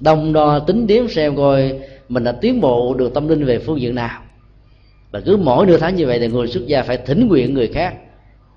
Đông 0.00 0.32
đo 0.32 0.58
tính 0.58 0.86
điểm 0.86 1.08
xem 1.08 1.36
coi 1.36 1.80
mình 2.08 2.24
đã 2.24 2.32
tiến 2.32 2.60
bộ 2.60 2.94
được 2.94 3.14
tâm 3.14 3.28
linh 3.28 3.44
về 3.44 3.58
phương 3.58 3.80
diện 3.80 3.94
nào. 3.94 4.22
Và 5.10 5.20
cứ 5.20 5.36
mỗi 5.36 5.66
nửa 5.66 5.78
tháng 5.78 5.96
như 5.96 6.06
vậy 6.06 6.18
thì 6.18 6.28
người 6.28 6.48
xuất 6.48 6.66
gia 6.66 6.82
phải 6.82 6.96
thỉnh 6.96 7.28
nguyện 7.28 7.54
người 7.54 7.68
khác 7.68 7.94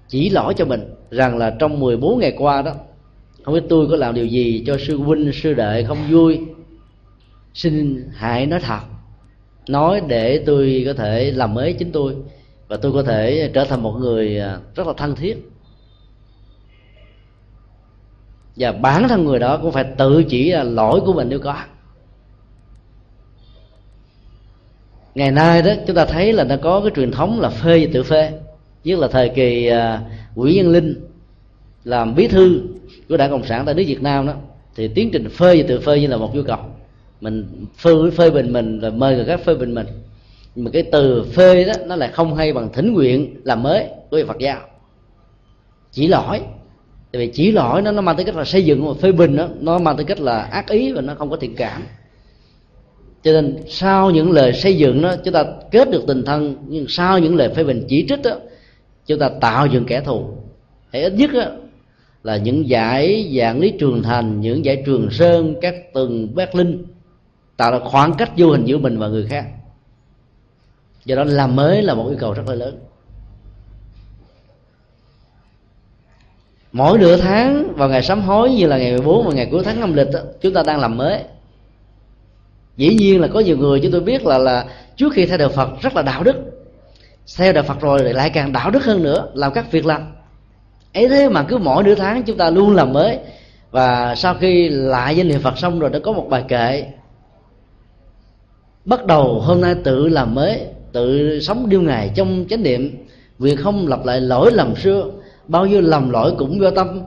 chỉ 0.07 0.29
lỗi 0.29 0.53
cho 0.57 0.65
mình 0.65 0.81
rằng 1.11 1.37
là 1.37 1.55
trong 1.59 1.79
14 1.79 2.19
ngày 2.19 2.33
qua 2.37 2.61
đó, 2.61 2.71
không 3.43 3.53
biết 3.53 3.63
tôi 3.69 3.87
có 3.89 3.95
làm 3.95 4.15
điều 4.15 4.25
gì 4.25 4.63
cho 4.67 4.77
sư 4.87 4.97
huynh, 4.97 5.31
sư 5.33 5.53
đệ 5.53 5.83
không 5.83 5.97
vui. 6.09 6.39
Xin 7.53 8.05
hãy 8.13 8.45
nói 8.45 8.59
thật, 8.59 8.79
nói 9.69 10.01
để 10.07 10.43
tôi 10.45 10.83
có 10.85 10.93
thể 10.93 11.31
làm 11.31 11.53
mới 11.53 11.73
chính 11.73 11.91
tôi 11.91 12.15
và 12.67 12.77
tôi 12.77 12.91
có 12.91 13.03
thể 13.03 13.51
trở 13.53 13.65
thành 13.65 13.83
một 13.83 13.91
người 13.91 14.39
à, 14.39 14.59
rất 14.75 14.87
là 14.87 14.93
thân 14.97 15.15
thiết. 15.15 15.49
Và 18.55 18.71
bản 18.71 19.07
thân 19.07 19.25
người 19.25 19.39
đó 19.39 19.57
cũng 19.61 19.71
phải 19.71 19.83
tự 19.97 20.23
chỉ 20.23 20.51
là 20.51 20.63
lỗi 20.63 21.01
của 21.05 21.13
mình 21.13 21.29
nếu 21.29 21.39
có. 21.39 21.55
Ngày 25.15 25.31
nay 25.31 25.61
đó, 25.61 25.71
chúng 25.87 25.95
ta 25.95 26.05
thấy 26.05 26.33
là 26.33 26.43
nó 26.43 26.55
có 26.61 26.81
cái 26.81 26.91
truyền 26.95 27.11
thống 27.11 27.39
là 27.39 27.49
phê 27.49 27.85
và 27.85 27.91
tự 27.93 28.03
phê. 28.03 28.31
Nhất 28.83 28.99
là 28.99 29.07
thời 29.07 29.29
kỳ 29.29 29.67
à, 29.67 30.01
quỹ 30.35 30.55
nhân 30.55 30.71
linh 30.71 31.07
làm 31.83 32.15
bí 32.15 32.27
thư 32.27 32.61
của 33.09 33.17
đảng 33.17 33.31
cộng 33.31 33.45
sản 33.45 33.65
tại 33.65 33.75
nước 33.75 33.83
việt 33.87 34.01
nam 34.01 34.27
đó, 34.27 34.33
thì 34.75 34.87
tiến 34.87 35.09
trình 35.13 35.29
phê 35.29 35.57
và 35.57 35.63
tự 35.67 35.79
phê 35.79 35.99
như 35.99 36.07
là 36.07 36.17
một 36.17 36.35
nhu 36.35 36.43
cầu. 36.43 36.59
Mình 37.21 37.65
phê 37.77 37.91
phê 38.17 38.29
bình 38.29 38.53
mình 38.53 38.79
và 38.79 38.89
mời 38.89 39.15
người 39.15 39.25
khác 39.25 39.39
phê 39.45 39.55
bình 39.55 39.73
mình 39.73 39.87
nhưng 40.55 40.65
mà 40.65 40.71
cái 40.71 40.83
từ 40.91 41.25
phê 41.33 41.63
đó 41.63 41.73
nó 41.85 41.95
lại 41.95 42.09
không 42.13 42.35
hay 42.35 42.53
bằng 42.53 42.69
thỉnh 42.73 42.93
nguyện 42.93 43.41
làm 43.43 43.63
mới 43.63 43.85
của 44.11 44.23
Phật 44.27 44.37
giáo. 44.39 44.59
Chỉ 45.91 46.07
lỗi. 46.07 46.39
Tại 47.11 47.19
vì 47.19 47.31
chỉ 47.33 47.51
lỗi 47.51 47.81
nó 47.81 47.91
nó 47.91 48.01
mang 48.01 48.15
tới 48.15 48.25
cách 48.25 48.35
là 48.35 48.45
xây 48.45 48.65
dựng 48.65 48.85
mà 48.85 48.91
phê 49.01 49.11
bình 49.11 49.35
đó, 49.35 49.47
nó 49.59 49.79
mang 49.79 49.95
tới 49.95 50.05
cách 50.05 50.19
là 50.19 50.41
ác 50.41 50.67
ý 50.67 50.91
và 50.91 51.01
nó 51.01 51.15
không 51.15 51.29
có 51.29 51.37
thiện 51.37 51.55
cảm. 51.55 51.83
Cho 53.23 53.31
nên 53.31 53.57
sau 53.67 54.11
những 54.11 54.31
lời 54.31 54.53
xây 54.53 54.77
dựng 54.77 55.01
đó 55.01 55.15
chúng 55.23 55.33
ta 55.33 55.45
kết 55.71 55.91
được 55.91 56.03
tình 56.07 56.23
thân 56.25 56.55
nhưng 56.67 56.85
sau 56.87 57.19
những 57.19 57.35
lời 57.35 57.49
phê 57.49 57.63
bình 57.63 57.85
chỉ 57.87 58.05
trích 58.09 58.21
đó 58.23 58.31
chúng 59.05 59.19
ta 59.19 59.29
tạo 59.41 59.67
dựng 59.67 59.85
kẻ 59.85 60.01
thù. 60.01 60.25
Hay 60.93 61.03
ít 61.03 61.13
nhất 61.13 61.31
đó, 61.33 61.45
là 62.23 62.37
những 62.37 62.69
giải 62.69 63.33
dạng 63.39 63.59
lý 63.59 63.73
trường 63.79 64.03
thành 64.03 64.41
những 64.41 64.65
giải 64.65 64.83
trường 64.85 65.09
sơn 65.11 65.55
các 65.61 65.93
tầng 65.93 66.35
bát 66.35 66.55
linh 66.55 66.85
tạo 67.57 67.71
ra 67.71 67.79
khoảng 67.79 68.13
cách 68.13 68.31
vô 68.37 68.51
hình 68.51 68.65
giữa 68.65 68.77
mình 68.77 68.97
và 68.97 69.07
người 69.07 69.25
khác 69.29 69.45
do 71.05 71.15
đó 71.15 71.23
làm 71.23 71.55
mới 71.55 71.81
là 71.81 71.93
một 71.93 72.07
yêu 72.07 72.17
cầu 72.19 72.33
rất 72.33 72.43
là 72.47 72.55
lớn. 72.55 72.79
Mỗi 76.71 76.97
nửa 76.97 77.17
tháng 77.17 77.73
vào 77.75 77.89
ngày 77.89 78.03
sám 78.03 78.21
hối 78.21 78.49
như 78.49 78.67
là 78.67 78.77
ngày 78.77 78.91
14 78.91 79.27
và 79.27 79.33
ngày 79.33 79.47
cuối 79.51 79.63
tháng 79.63 79.81
âm 79.81 79.93
lịch 79.93 80.11
đó, 80.13 80.19
chúng 80.41 80.53
ta 80.53 80.63
đang 80.65 80.79
làm 80.79 80.97
mới. 80.97 81.23
Dĩ 82.77 82.95
nhiên 82.95 83.21
là 83.21 83.27
có 83.27 83.39
nhiều 83.39 83.57
người 83.57 83.79
chúng 83.79 83.91
tôi 83.91 84.01
biết 84.01 84.25
là 84.25 84.37
là 84.37 84.65
trước 84.95 85.13
khi 85.13 85.25
theo 85.25 85.37
đạo 85.37 85.49
Phật 85.49 85.69
rất 85.81 85.95
là 85.95 86.01
đạo 86.01 86.23
đức. 86.23 86.35
Theo 87.37 87.53
đạo 87.53 87.63
Phật 87.63 87.81
rồi 87.81 88.13
lại 88.13 88.29
càng 88.29 88.51
đạo 88.51 88.71
đức 88.71 88.85
hơn 88.85 89.03
nữa 89.03 89.29
làm 89.33 89.53
các 89.53 89.71
việc 89.71 89.85
làm. 89.85 90.13
Ấy 90.93 91.09
thế 91.09 91.29
mà 91.29 91.43
cứ 91.43 91.57
mỗi 91.57 91.83
nửa 91.83 91.95
tháng 91.95 92.23
chúng 92.23 92.37
ta 92.37 92.49
luôn 92.49 92.75
làm 92.75 92.93
mới. 92.93 93.19
Và 93.71 94.15
sau 94.15 94.35
khi 94.39 94.69
lại 94.69 95.15
danh 95.15 95.27
niệm 95.27 95.41
Phật 95.41 95.57
xong 95.57 95.79
rồi 95.79 95.89
đã 95.89 95.99
có 96.03 96.11
một 96.11 96.27
bài 96.29 96.43
kệ. 96.47 96.85
Bắt 98.85 99.05
đầu 99.05 99.39
hôm 99.39 99.61
nay 99.61 99.75
tự 99.83 100.07
làm 100.07 100.35
mới 100.35 100.67
tự 100.95 101.39
sống 101.39 101.69
điêu 101.69 101.81
ngày 101.81 102.11
trong 102.15 102.45
chánh 102.49 102.63
niệm, 102.63 103.05
việc 103.39 103.55
không 103.55 103.87
lặp 103.87 104.05
lại 104.05 104.21
lỗi 104.21 104.51
lầm 104.51 104.75
xưa, 104.75 105.11
bao 105.47 105.65
nhiêu 105.65 105.81
lầm 105.81 106.09
lỗi 106.09 106.35
cũng 106.37 106.61
do 106.61 106.71
tâm. 106.71 107.01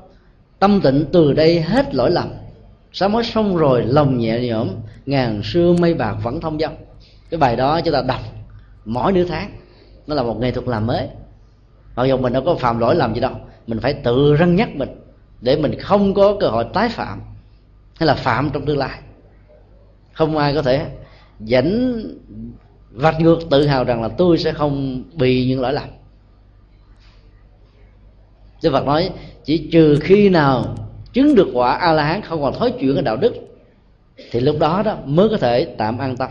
Tâm 0.58 0.80
tịnh 0.80 1.04
từ 1.12 1.32
đây 1.32 1.60
hết 1.60 1.94
lỗi 1.94 2.10
lầm. 2.10 2.28
Sám 2.92 3.14
hối 3.14 3.24
xong 3.24 3.56
rồi, 3.56 3.82
lòng 3.86 4.18
nhẹ 4.18 4.48
nhõm, 4.48 4.68
ngàn 5.06 5.42
xưa 5.44 5.74
mây 5.80 5.94
bạc 5.94 6.16
vẫn 6.22 6.40
thông 6.40 6.58
dong 6.58 6.76
cái 7.30 7.38
bài 7.38 7.56
đó 7.56 7.80
chúng 7.80 7.94
ta 7.94 8.02
đọc 8.02 8.20
mỗi 8.84 9.12
nửa 9.12 9.24
tháng. 9.24 9.50
Nó 10.06 10.14
là 10.14 10.22
một 10.22 10.40
nghệ 10.40 10.50
thuật 10.50 10.68
làm 10.68 10.86
mới. 10.86 11.08
Mặc 11.96 12.06
dù 12.06 12.16
mình 12.16 12.32
đâu 12.32 12.42
có 12.46 12.54
phạm 12.54 12.78
lỗi 12.78 12.96
làm 12.96 13.14
gì 13.14 13.20
đâu, 13.20 13.32
mình 13.66 13.80
phải 13.80 13.94
tự 13.94 14.34
răng 14.34 14.56
nhắc 14.56 14.68
mình 14.76 14.88
để 15.40 15.56
mình 15.56 15.78
không 15.80 16.14
có 16.14 16.36
cơ 16.40 16.48
hội 16.48 16.64
tái 16.74 16.88
phạm 16.88 17.20
hay 17.94 18.06
là 18.06 18.14
phạm 18.14 18.50
trong 18.52 18.66
tương 18.66 18.78
lai. 18.78 18.98
Không 20.12 20.38
ai 20.38 20.54
có 20.54 20.62
thể 20.62 20.86
dẫn 21.40 22.00
vạch 22.98 23.20
ngược 23.20 23.38
tự 23.50 23.66
hào 23.66 23.84
rằng 23.84 24.02
là 24.02 24.08
tôi 24.08 24.38
sẽ 24.38 24.52
không 24.52 25.02
bị 25.14 25.46
những 25.48 25.60
lỗi 25.60 25.72
lầm. 25.72 25.88
Đức 28.62 28.70
Phật 28.72 28.86
nói, 28.86 29.10
chỉ 29.44 29.68
trừ 29.72 29.98
khi 30.00 30.28
nào 30.28 30.74
chứng 31.12 31.34
được 31.34 31.48
quả 31.54 31.72
a 31.72 31.92
la 31.92 32.04
hán 32.04 32.22
không 32.22 32.42
còn 32.42 32.54
thói 32.54 32.72
chuyện 32.80 32.96
ở 32.96 33.02
đạo 33.02 33.16
đức, 33.16 33.34
thì 34.30 34.40
lúc 34.40 34.56
đó 34.58 34.82
đó 34.82 34.96
mới 35.04 35.28
có 35.28 35.36
thể 35.36 35.64
tạm 35.64 35.98
an 35.98 36.16
tâm. 36.16 36.30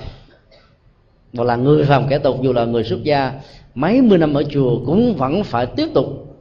Và 1.33 1.43
là 1.43 1.55
người 1.55 1.85
làm 1.85 2.07
kẻ 2.07 2.17
tục, 2.17 2.37
dù 2.41 2.53
là 2.53 2.65
người 2.65 2.83
xuất 2.83 3.03
gia, 3.03 3.31
mấy 3.75 4.01
mươi 4.01 4.17
năm 4.17 4.33
ở 4.33 4.43
chùa 4.43 4.85
cũng 4.85 5.15
vẫn 5.15 5.43
phải 5.43 5.65
tiếp 5.65 5.87
tục 5.93 6.35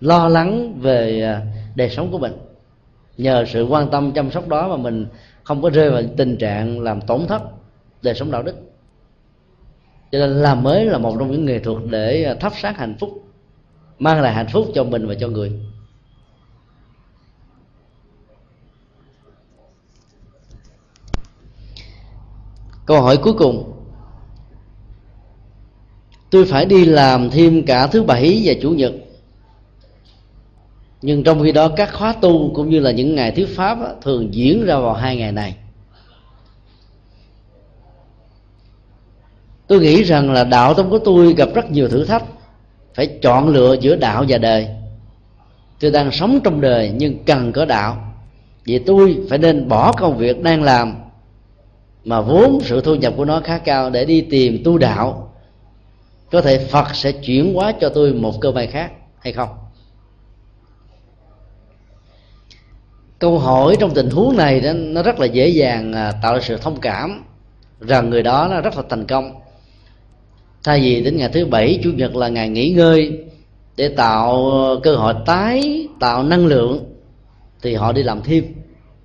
lo 0.00 0.28
lắng 0.28 0.78
về 0.80 1.22
à, 1.22 1.42
đời 1.74 1.90
sống 1.90 2.10
của 2.10 2.18
mình. 2.18 2.32
Nhờ 3.16 3.44
sự 3.48 3.66
quan 3.66 3.90
tâm 3.90 4.12
chăm 4.12 4.30
sóc 4.30 4.48
đó 4.48 4.68
mà 4.68 4.76
mình 4.76 5.06
không 5.42 5.62
có 5.62 5.70
rơi 5.70 5.90
vào 5.90 6.02
tình 6.16 6.36
trạng 6.36 6.80
làm 6.80 7.00
tổn 7.00 7.26
thất 7.26 7.42
đời 8.02 8.14
sống 8.14 8.30
đạo 8.30 8.42
đức 8.42 8.67
cho 10.12 10.18
nên 10.18 10.30
làm 10.30 10.62
mới 10.62 10.84
là 10.84 10.98
một 10.98 11.16
trong 11.18 11.30
những 11.30 11.44
nghệ 11.44 11.58
thuật 11.58 11.78
để 11.90 12.24
à, 12.24 12.34
thắp 12.34 12.52
sáng 12.62 12.74
hạnh 12.74 12.96
phúc, 13.00 13.24
mang 13.98 14.22
lại 14.22 14.34
hạnh 14.34 14.48
phúc 14.52 14.66
cho 14.74 14.84
mình 14.84 15.06
và 15.06 15.14
cho 15.20 15.28
người. 15.28 15.52
Câu 22.86 23.02
hỏi 23.02 23.16
cuối 23.16 23.34
cùng. 23.38 23.72
Tôi 26.30 26.44
phải 26.44 26.66
đi 26.66 26.84
làm 26.84 27.30
thêm 27.30 27.66
cả 27.66 27.86
thứ 27.86 28.02
bảy 28.02 28.42
và 28.44 28.54
chủ 28.62 28.70
nhật. 28.70 28.92
Nhưng 31.02 31.24
trong 31.24 31.42
khi 31.42 31.52
đó 31.52 31.68
các 31.68 31.92
khóa 31.92 32.12
tu 32.12 32.54
cũng 32.54 32.70
như 32.70 32.80
là 32.80 32.90
những 32.90 33.14
ngày 33.14 33.32
thuyết 33.32 33.56
pháp 33.56 33.78
thường 34.02 34.34
diễn 34.34 34.64
ra 34.66 34.78
vào 34.78 34.94
hai 34.94 35.16
ngày 35.16 35.32
này. 35.32 35.56
Tôi 39.68 39.80
nghĩ 39.80 40.02
rằng 40.02 40.32
là 40.32 40.44
đạo 40.44 40.74
tông 40.74 40.90
của 40.90 40.98
tôi 40.98 41.34
gặp 41.34 41.48
rất 41.54 41.70
nhiều 41.70 41.88
thử 41.88 42.04
thách. 42.04 42.24
Phải 42.94 43.06
chọn 43.22 43.48
lựa 43.48 43.76
giữa 43.80 43.96
đạo 43.96 44.24
và 44.28 44.38
đời. 44.38 44.68
Tôi 45.80 45.90
đang 45.90 46.12
sống 46.12 46.40
trong 46.44 46.60
đời 46.60 46.92
nhưng 46.96 47.24
cần 47.24 47.52
có 47.52 47.64
đạo. 47.64 48.14
Vì 48.64 48.78
tôi 48.78 49.18
phải 49.28 49.38
nên 49.38 49.68
bỏ 49.68 49.92
công 49.92 50.16
việc 50.18 50.42
đang 50.42 50.62
làm 50.62 50.94
mà 52.04 52.20
vốn 52.20 52.58
sự 52.64 52.80
thu 52.80 52.94
nhập 52.94 53.14
của 53.16 53.24
nó 53.24 53.40
khá 53.40 53.58
cao 53.58 53.90
để 53.90 54.04
đi 54.04 54.20
tìm 54.20 54.62
tu 54.64 54.78
đạo. 54.78 55.34
Có 56.30 56.40
thể 56.40 56.58
phật 56.58 56.94
sẽ 56.94 57.12
chuyển 57.12 57.54
hóa 57.54 57.72
cho 57.80 57.88
tôi 57.88 58.12
một 58.12 58.40
cơ 58.40 58.52
may 58.52 58.66
khác 58.66 58.92
hay 59.20 59.32
không? 59.32 59.48
Câu 63.18 63.38
hỏi 63.38 63.76
trong 63.80 63.94
tình 63.94 64.10
huống 64.10 64.36
này 64.36 64.60
đó, 64.60 64.72
nó 64.72 65.02
rất 65.02 65.18
là 65.18 65.26
dễ 65.26 65.48
dàng 65.48 65.92
à, 65.92 66.12
tạo 66.22 66.34
ra 66.34 66.40
sự 66.42 66.56
thông 66.56 66.80
cảm 66.80 67.24
rằng 67.80 68.10
người 68.10 68.22
đó 68.22 68.48
nó 68.50 68.60
rất 68.60 68.76
là 68.76 68.82
thành 68.88 69.06
công 69.06 69.40
thay 70.64 70.80
vì 70.80 71.02
đến 71.02 71.16
ngày 71.16 71.28
thứ 71.32 71.46
bảy, 71.46 71.80
chủ 71.82 71.90
nhật 71.92 72.16
là 72.16 72.28
ngày 72.28 72.48
nghỉ 72.48 72.70
ngơi 72.70 73.18
để 73.76 73.88
tạo 73.88 74.50
ờ, 74.50 74.80
cơ 74.82 74.96
hội 74.96 75.14
tái 75.26 75.88
tạo 76.00 76.22
năng 76.22 76.46
lượng, 76.46 76.84
thì 77.62 77.74
họ 77.74 77.92
đi 77.92 78.02
làm 78.02 78.22
thêm 78.22 78.44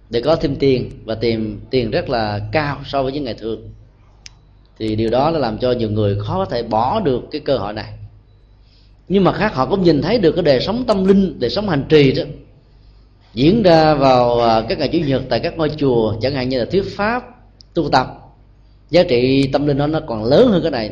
để 0.09 0.21
có 0.21 0.35
thêm 0.35 0.55
tiền 0.55 0.89
và 1.05 1.15
tìm 1.15 1.61
tiền 1.69 1.91
rất 1.91 2.09
là 2.09 2.39
cao 2.51 2.77
so 2.85 3.03
với 3.03 3.11
những 3.11 3.23
ngày 3.23 3.33
thường. 3.33 3.69
Thì 4.79 4.95
điều 4.95 5.09
đó 5.09 5.29
là 5.29 5.39
làm 5.39 5.57
cho 5.57 5.71
nhiều 5.71 5.89
người 5.89 6.19
khó 6.19 6.37
có 6.37 6.45
thể 6.45 6.63
bỏ 6.63 6.99
được 6.99 7.21
cái 7.31 7.41
cơ 7.41 7.57
hội 7.57 7.73
này. 7.73 7.93
Nhưng 9.09 9.23
mà 9.23 9.31
khác, 9.31 9.55
họ 9.55 9.65
cũng 9.65 9.83
nhìn 9.83 10.01
thấy 10.01 10.17
được 10.17 10.31
cái 10.31 10.43
đời 10.43 10.59
sống 10.59 10.83
tâm 10.87 11.05
linh, 11.05 11.39
đời 11.39 11.49
sống 11.49 11.69
hành 11.69 11.85
trì 11.89 12.11
đó 12.11 12.23
diễn 13.33 13.63
ra 13.63 13.93
vào 13.93 14.39
ờ, 14.39 14.65
các 14.69 14.79
ngày 14.79 14.87
chủ 14.87 14.99
nhật 14.99 15.21
tại 15.29 15.39
các 15.39 15.57
ngôi 15.57 15.69
chùa, 15.77 16.15
chẳng 16.21 16.33
hạn 16.33 16.49
như 16.49 16.59
là 16.59 16.65
thuyết 16.65 16.83
pháp 16.95 17.23
tu 17.73 17.89
tập. 17.89 18.19
Giá 18.89 19.03
trị 19.03 19.49
tâm 19.53 19.67
linh 19.67 19.77
đó 19.77 19.87
nó 19.87 19.99
còn 20.07 20.23
lớn 20.23 20.47
hơn 20.51 20.61
cái 20.61 20.71
này 20.71 20.91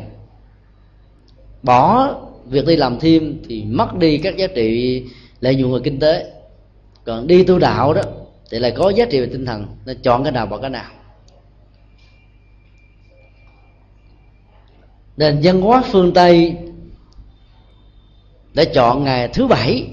bỏ 1.62 2.14
việc 2.46 2.66
đi 2.66 2.76
làm 2.76 2.98
thêm 3.00 3.42
thì 3.48 3.64
mất 3.64 3.94
đi 3.94 4.18
các 4.18 4.36
giá 4.36 4.46
trị 4.46 5.02
lợi 5.40 5.54
nhuận 5.54 5.72
về 5.72 5.78
kinh 5.84 6.00
tế. 6.00 6.32
Còn 7.04 7.26
đi 7.26 7.44
tu 7.44 7.58
đạo 7.58 7.94
đó 7.94 8.02
thì 8.50 8.58
lại 8.58 8.70
có 8.76 8.90
giá 8.90 9.04
trị 9.10 9.20
về 9.20 9.26
tinh 9.26 9.46
thần, 9.46 9.66
nên 9.86 9.98
chọn 10.02 10.22
cái 10.22 10.32
nào 10.32 10.46
bỏ 10.46 10.58
cái 10.58 10.70
nào. 10.70 10.90
Nền 15.16 15.40
văn 15.42 15.60
hóa 15.60 15.82
phương 15.92 16.12
tây 16.14 16.56
đã 18.54 18.64
chọn 18.64 19.04
ngày 19.04 19.28
thứ 19.28 19.46
bảy 19.46 19.86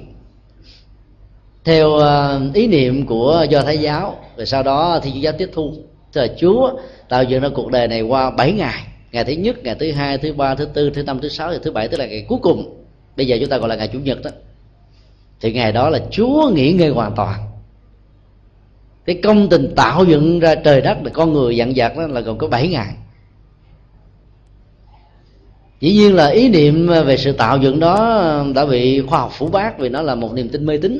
theo 1.63 1.93
ờ, 1.93 2.41
ý 2.53 2.67
niệm 2.67 3.05
của 3.05 3.45
do 3.49 3.61
thái 3.61 3.77
giáo. 3.77 4.17
Rồi 4.37 4.45
sau 4.45 4.63
đó 4.63 4.99
thì 5.03 5.11
giáo 5.11 5.33
tiếp 5.37 5.49
thu. 5.53 5.73
Tức 6.13 6.21
là 6.21 6.27
chúa 6.39 6.71
tạo 7.09 7.23
dựng 7.23 7.41
ra 7.41 7.49
cuộc 7.55 7.71
đời 7.71 7.87
này 7.87 8.01
qua 8.01 8.31
7 8.31 8.51
ngày 8.51 8.83
ngày 9.11 9.23
thứ 9.23 9.33
nhất, 9.33 9.63
ngày 9.63 9.75
thứ 9.79 9.91
hai, 9.91 10.17
thứ 10.17 10.33
ba, 10.33 10.55
thứ 10.55 10.65
tư, 10.65 10.89
thứ 10.89 11.03
năm, 11.03 11.19
thứ 11.21 11.29
sáu, 11.29 11.57
thứ 11.57 11.71
bảy 11.71 11.87
tức 11.87 11.97
là 11.97 12.05
ngày 12.05 12.25
cuối 12.27 12.39
cùng. 12.41 12.83
Bây 13.17 13.27
giờ 13.27 13.37
chúng 13.39 13.49
ta 13.49 13.57
gọi 13.57 13.69
là 13.69 13.75
ngày 13.75 13.87
chủ 13.87 13.99
nhật 13.99 14.23
đó. 14.23 14.31
Thì 15.41 15.51
ngày 15.51 15.71
đó 15.71 15.89
là 15.89 15.99
chúa 16.11 16.51
nghỉ 16.53 16.73
ngơi 16.73 16.89
hoàn 16.89 17.15
toàn. 17.15 17.39
Cái 19.05 19.19
công 19.23 19.47
trình 19.49 19.73
tạo 19.75 20.05
dựng 20.05 20.39
ra 20.39 20.55
trời 20.55 20.81
đất 20.81 20.97
để 21.03 21.11
con 21.13 21.33
người 21.33 21.55
dặn 21.55 21.75
dặt 21.75 21.97
đó 21.97 22.07
là 22.07 22.21
còn 22.21 22.37
có 22.37 22.47
7 22.47 22.67
ngày. 22.67 22.93
Dĩ 25.79 25.93
nhiên 25.93 26.15
là 26.15 26.27
ý 26.27 26.49
niệm 26.49 26.87
về 26.87 27.17
sự 27.17 27.31
tạo 27.31 27.57
dựng 27.57 27.79
đó 27.79 28.43
đã 28.55 28.65
bị 28.65 29.01
khoa 29.01 29.19
học 29.19 29.31
phủ 29.33 29.47
bác 29.47 29.79
vì 29.79 29.89
nó 29.89 30.01
là 30.01 30.15
một 30.15 30.33
niềm 30.33 30.49
tin 30.49 30.65
mê 30.65 30.77
tín. 30.77 30.99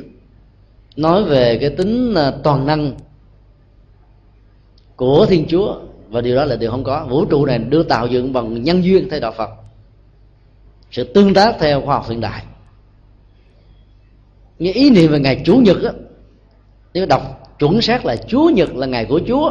Nói 0.96 1.24
về 1.24 1.58
cái 1.60 1.70
tính 1.70 2.14
à, 2.14 2.32
toàn 2.42 2.66
năng 2.66 2.92
của 4.96 5.26
thiên 5.26 5.46
chúa 5.48 5.76
và 6.10 6.20
điều 6.20 6.36
đó 6.36 6.44
là 6.44 6.56
điều 6.56 6.70
không 6.70 6.84
có. 6.84 7.06
Vũ 7.08 7.24
trụ 7.24 7.46
này 7.46 7.58
đưa 7.58 7.82
tạo 7.82 8.06
dựng 8.06 8.32
bằng 8.32 8.62
nhân 8.62 8.84
duyên 8.84 9.08
theo 9.10 9.20
đạo 9.20 9.32
phật. 9.32 9.50
Sự 10.90 11.04
tương 11.04 11.34
tác 11.34 11.56
theo 11.60 11.80
khoa 11.80 11.94
học 11.94 12.08
hiện 12.08 12.20
đại. 12.20 12.42
Như 14.58 14.72
ý 14.74 14.90
niệm 14.90 15.12
về 15.12 15.20
ngày 15.20 15.42
chủ 15.44 15.56
nhật 15.56 15.82
á, 15.82 15.92
nếu 16.94 17.06
đọc 17.06 17.22
chuẩn 17.58 17.82
xác 17.82 18.06
là 18.06 18.16
chúa 18.16 18.50
nhật 18.50 18.76
là 18.76 18.86
ngày 18.86 19.04
của 19.04 19.20
chúa, 19.28 19.50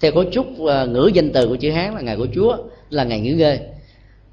theo 0.00 0.12
cấu 0.12 0.24
trúc 0.24 0.46
à, 0.66 0.84
ngữ 0.84 1.10
danh 1.14 1.32
từ 1.32 1.48
của 1.48 1.56
chữ 1.56 1.70
hán 1.70 1.94
là 1.94 2.00
ngày 2.00 2.16
của 2.16 2.26
chúa, 2.34 2.56
là 2.90 3.04
ngày 3.04 3.20
nghỉ 3.20 3.32
ngơi. 3.32 3.60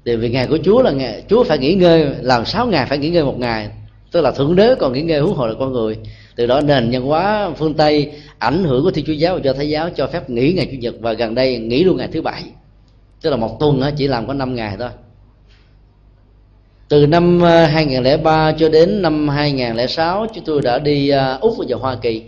Thì 0.04 0.16
vì 0.16 0.30
ngày 0.30 0.46
của 0.46 0.58
chúa 0.64 0.82
là 0.82 0.90
ngày, 0.90 1.22
chúa 1.28 1.44
phải 1.44 1.58
nghỉ 1.58 1.74
ngơi, 1.74 2.14
làm 2.20 2.44
sáu 2.44 2.66
ngày 2.66 2.86
phải 2.86 2.98
nghỉ 2.98 3.10
ngơi 3.10 3.24
một 3.24 3.38
ngày, 3.38 3.70
tức 4.12 4.20
là 4.20 4.30
thượng 4.30 4.56
đế 4.56 4.74
còn 4.74 4.92
nghỉ 4.92 5.02
ngơi, 5.02 5.20
huống 5.20 5.34
hồ 5.34 5.46
là 5.46 5.54
con 5.58 5.72
người 5.72 5.96
từ 6.36 6.46
đó 6.46 6.60
nền 6.60 6.90
nhân 6.90 7.04
hóa 7.04 7.50
phương 7.56 7.74
tây 7.74 8.12
ảnh 8.38 8.64
hưởng 8.64 8.84
của 8.84 8.90
thiên 8.90 9.04
chúa 9.04 9.12
giáo 9.12 9.34
và 9.34 9.40
cho 9.44 9.52
thái 9.52 9.68
giáo 9.68 9.90
cho 9.90 10.06
phép 10.06 10.30
nghỉ 10.30 10.52
ngày 10.52 10.68
chủ 10.72 10.78
nhật 10.78 10.94
và 11.00 11.12
gần 11.12 11.34
đây 11.34 11.58
nghỉ 11.58 11.84
luôn 11.84 11.96
ngày 11.96 12.08
thứ 12.12 12.22
bảy. 12.22 12.44
Tức 13.20 13.30
là 13.30 13.36
một 13.36 13.60
tuần 13.60 13.82
chỉ 13.96 14.06
làm 14.06 14.26
có 14.26 14.34
5 14.34 14.54
ngày 14.54 14.76
thôi. 14.78 14.90
Từ 16.88 17.06
năm 17.06 17.40
ờ, 17.40 17.66
2003 17.66 18.52
cho 18.52 18.68
đến 18.68 19.02
năm 19.02 19.28
2006 19.28 20.26
chúng 20.34 20.44
tôi 20.44 20.60
đã 20.62 20.78
đi 20.78 21.08
ờ, 21.08 21.38
Úc 21.40 21.54
và 21.68 21.76
Hoa 21.76 21.96
Kỳ. 22.02 22.22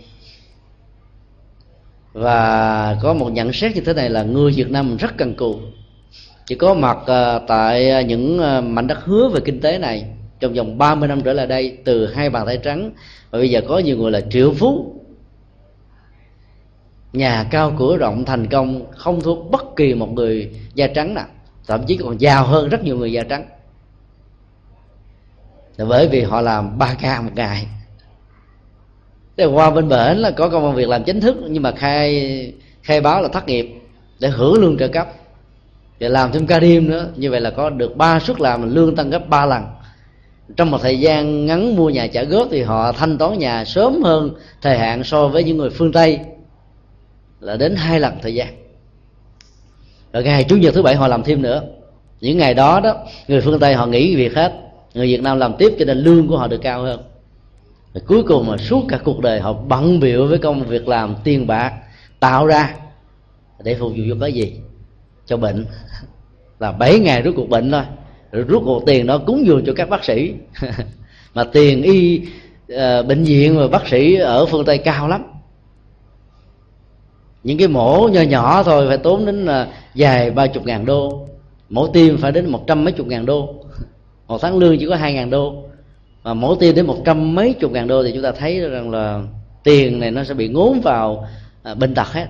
Và 2.13 2.97
có 3.01 3.13
một 3.13 3.29
nhận 3.29 3.53
xét 3.53 3.75
như 3.75 3.81
thế 3.81 3.93
này 3.93 4.09
là 4.09 4.23
người 4.23 4.51
Việt 4.51 4.71
Nam 4.71 4.97
rất 4.97 5.17
cần 5.17 5.35
cù. 5.35 5.55
Chỉ 6.45 6.55
có 6.55 6.73
mặt 6.73 6.97
ờ, 7.05 7.41
tại 7.47 8.03
những 8.03 8.37
mảnh 8.75 8.87
đất 8.87 9.05
hứa 9.05 9.29
về 9.29 9.41
kinh 9.45 9.61
tế 9.61 9.77
này 9.77 10.05
trong 10.39 10.53
vòng 10.53 10.77
30 10.77 11.09
năm 11.09 11.21
trở 11.21 11.33
lại 11.33 11.47
đây, 11.47 11.77
từ 11.85 12.13
hai 12.13 12.29
bàn 12.29 12.45
tay 12.45 12.57
trắng, 12.57 12.91
và 13.31 13.39
bây 13.39 13.49
giờ 13.49 13.61
có 13.67 13.79
nhiều 13.79 13.97
người 13.97 14.11
là 14.11 14.21
triệu 14.29 14.53
phú. 14.53 14.95
Nhà 17.13 17.47
cao 17.51 17.73
cửa 17.79 17.97
rộng 17.97 18.25
thành 18.25 18.47
công, 18.47 18.91
không 18.91 19.21
thua 19.21 19.35
bất 19.35 19.75
kỳ 19.75 19.93
một 19.93 20.09
người 20.13 20.51
da 20.73 20.87
trắng 20.87 21.13
nào, 21.13 21.27
thậm 21.67 21.83
chí 21.87 21.97
còn 21.97 22.21
giàu 22.21 22.45
hơn 22.45 22.69
rất 22.69 22.83
nhiều 22.83 22.97
người 22.97 23.11
da 23.11 23.23
trắng. 23.23 23.45
Là 25.77 25.85
bởi 25.85 26.07
vì 26.07 26.21
họ 26.21 26.41
làm 26.41 26.77
ba 26.77 26.95
ca 27.01 27.21
một 27.21 27.31
ngày. 27.35 27.67
Thế 29.37 29.45
qua 29.45 29.71
bên 29.71 29.89
bển 29.89 30.17
là 30.17 30.31
có 30.31 30.49
công 30.49 30.75
việc 30.75 30.89
làm 30.89 31.03
chính 31.03 31.21
thức, 31.21 31.37
nhưng 31.49 31.63
mà 31.63 31.71
khai 31.71 32.53
khai 32.83 33.01
báo 33.01 33.21
là 33.21 33.27
thất 33.27 33.47
nghiệp, 33.47 33.69
để 34.19 34.29
hưởng 34.29 34.53
lương 34.53 34.77
trợ 34.77 34.87
cấp. 34.87 35.07
Và 35.99 36.09
làm 36.09 36.31
thêm 36.31 36.47
ca 36.47 36.59
đêm 36.59 36.89
nữa, 36.89 37.09
như 37.15 37.31
vậy 37.31 37.41
là 37.41 37.49
có 37.49 37.69
được 37.69 37.97
ba 37.97 38.19
suất 38.19 38.41
làm, 38.41 38.75
lương 38.75 38.95
tăng 38.95 39.09
gấp 39.09 39.29
ba 39.29 39.45
lần 39.45 39.63
trong 40.57 40.71
một 40.71 40.77
thời 40.81 40.99
gian 40.99 41.45
ngắn 41.45 41.75
mua 41.75 41.89
nhà 41.89 42.07
trả 42.07 42.23
góp 42.23 42.47
thì 42.51 42.61
họ 42.61 42.91
thanh 42.91 43.17
toán 43.17 43.39
nhà 43.39 43.65
sớm 43.65 44.03
hơn 44.03 44.31
thời 44.61 44.77
hạn 44.77 45.03
so 45.03 45.27
với 45.27 45.43
những 45.43 45.57
người 45.57 45.69
phương 45.69 45.91
tây. 45.91 46.19
Là 47.39 47.57
đến 47.57 47.75
hai 47.75 47.99
lần 47.99 48.13
thời 48.21 48.33
gian. 48.33 48.47
Rồi 50.13 50.23
ngày 50.23 50.45
chủ 50.49 50.57
nhật 50.57 50.73
thứ 50.73 50.81
bảy 50.81 50.95
họ 50.95 51.07
làm 51.07 51.23
thêm 51.23 51.41
nữa. 51.41 51.63
Những 52.21 52.37
ngày 52.37 52.53
đó 52.53 52.79
đó, 52.79 52.95
người 53.27 53.41
phương 53.41 53.59
tây 53.59 53.73
họ 53.73 53.85
nghỉ 53.85 54.15
việc 54.15 54.35
hết. 54.35 54.53
Người 54.93 55.07
việt 55.07 55.21
nam 55.21 55.39
làm 55.39 55.53
tiếp 55.57 55.75
cho 55.79 55.85
nên 55.85 55.97
lương 55.97 56.27
của 56.27 56.37
họ 56.37 56.47
được 56.47 56.61
cao 56.61 56.81
hơn. 56.81 57.01
Rồi 57.93 58.03
cuối 58.07 58.23
cùng 58.23 58.47
mà 58.47 58.57
suốt 58.57 58.85
cả 58.87 58.99
cuộc 59.03 59.19
đời 59.19 59.39
họ 59.39 59.53
bận 59.53 59.99
biểu 59.99 60.27
với 60.27 60.37
công 60.37 60.63
việc 60.63 60.87
làm 60.87 61.15
tiền 61.23 61.47
bạc, 61.47 61.73
tạo 62.19 62.45
ra 62.45 62.75
để 63.63 63.75
phục 63.75 63.91
vụ 63.91 64.03
cho 64.09 64.15
cái 64.21 64.33
gì? 64.33 64.59
Cho 65.25 65.37
bệnh. 65.37 65.65
Là 66.59 66.71
bảy 66.71 66.99
ngày 66.99 67.21
rút 67.21 67.33
cuộc 67.37 67.49
bệnh 67.49 67.71
thôi 67.71 67.83
rồi 68.31 68.43
rút 68.43 68.63
cuộc 68.65 68.83
tiền 68.85 69.07
đó 69.07 69.17
cúng 69.17 69.45
dường 69.45 69.65
cho 69.65 69.73
các 69.75 69.89
bác 69.89 70.03
sĩ. 70.03 70.33
Mà 71.33 71.43
tiền 71.43 71.81
y 71.81 72.21
uh, 72.73 73.05
bệnh 73.07 73.23
viện 73.23 73.57
và 73.57 73.67
bác 73.67 73.87
sĩ 73.87 74.15
ở 74.15 74.45
phương 74.45 74.65
tây 74.65 74.77
cao 74.77 75.07
lắm. 75.07 75.23
Những 77.43 77.57
cái 77.57 77.67
mổ 77.67 78.07
nhỏ 78.07 78.21
nhỏ 78.21 78.63
thôi 78.63 78.85
phải 78.87 78.97
tốn 78.97 79.25
đến 79.25 79.45
ờ, 79.45 79.53
là 79.53 79.67
dài 79.95 80.31
ba 80.31 80.47
chục 80.47 80.65
ngàn 80.65 80.85
đô. 80.85 81.27
Mổ 81.69 81.87
tim 81.87 82.17
phải 82.17 82.31
đến 82.31 82.49
một 82.49 82.67
trăm 82.67 82.83
mấy 82.83 82.91
chục 82.91 83.07
ngàn 83.07 83.25
đô. 83.25 83.55
Một 84.27 84.37
tháng 84.41 84.57
lương 84.57 84.79
chỉ 84.79 84.85
có 84.89 84.95
hai 84.95 85.13
ngàn 85.13 85.29
đô. 85.29 85.63
Mà 86.23 86.33
mổ 86.33 86.55
tim 86.55 86.75
đến 86.75 86.85
một 86.85 86.97
trăm 87.05 87.35
mấy 87.35 87.53
chục 87.53 87.71
ngàn 87.71 87.87
đô 87.87 88.03
thì 88.03 88.11
chúng 88.13 88.23
ta 88.23 88.31
thấy 88.31 88.59
rằng 88.59 88.89
là 88.89 89.21
tiền 89.63 89.99
này 89.99 90.11
nó 90.11 90.23
sẽ 90.23 90.33
bị 90.33 90.47
ngốn 90.47 90.81
vào 90.81 91.27
à, 91.63 91.73
bệnh 91.73 91.95
tật 91.95 92.07
hết. 92.07 92.27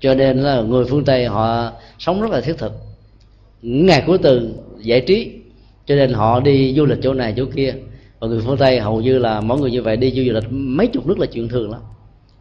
Cho 0.00 0.14
nên 0.14 0.38
là 0.42 0.60
người 0.60 0.84
phương 0.84 1.04
tây 1.04 1.26
họ 1.26 1.72
sống 1.98 2.22
rất 2.22 2.30
là 2.30 2.40
thiết 2.40 2.58
thực. 2.58 2.72
Những 3.62 3.86
ngày 3.86 4.02
cuối 4.06 4.18
tuần 4.18 4.56
giải 4.78 5.00
trí. 5.00 5.32
Cho 5.86 5.94
nên 5.94 6.12
họ 6.12 6.40
đi 6.40 6.74
du 6.76 6.84
lịch 6.84 6.98
chỗ 7.02 7.14
này 7.14 7.34
chỗ 7.36 7.44
kia. 7.56 7.74
Và 8.20 8.28
người 8.28 8.40
phương 8.46 8.56
tây 8.56 8.80
hầu 8.80 9.00
như 9.00 9.18
là 9.18 9.40
mỗi 9.40 9.60
người 9.60 9.70
như 9.70 9.82
vậy 9.82 9.96
đi 9.96 10.10
du 10.10 10.32
lịch 10.32 10.44
mấy 10.50 10.86
chục 10.86 11.06
nước 11.06 11.18
là 11.18 11.26
chuyện 11.26 11.48
thường 11.48 11.70
lắm. 11.70 11.80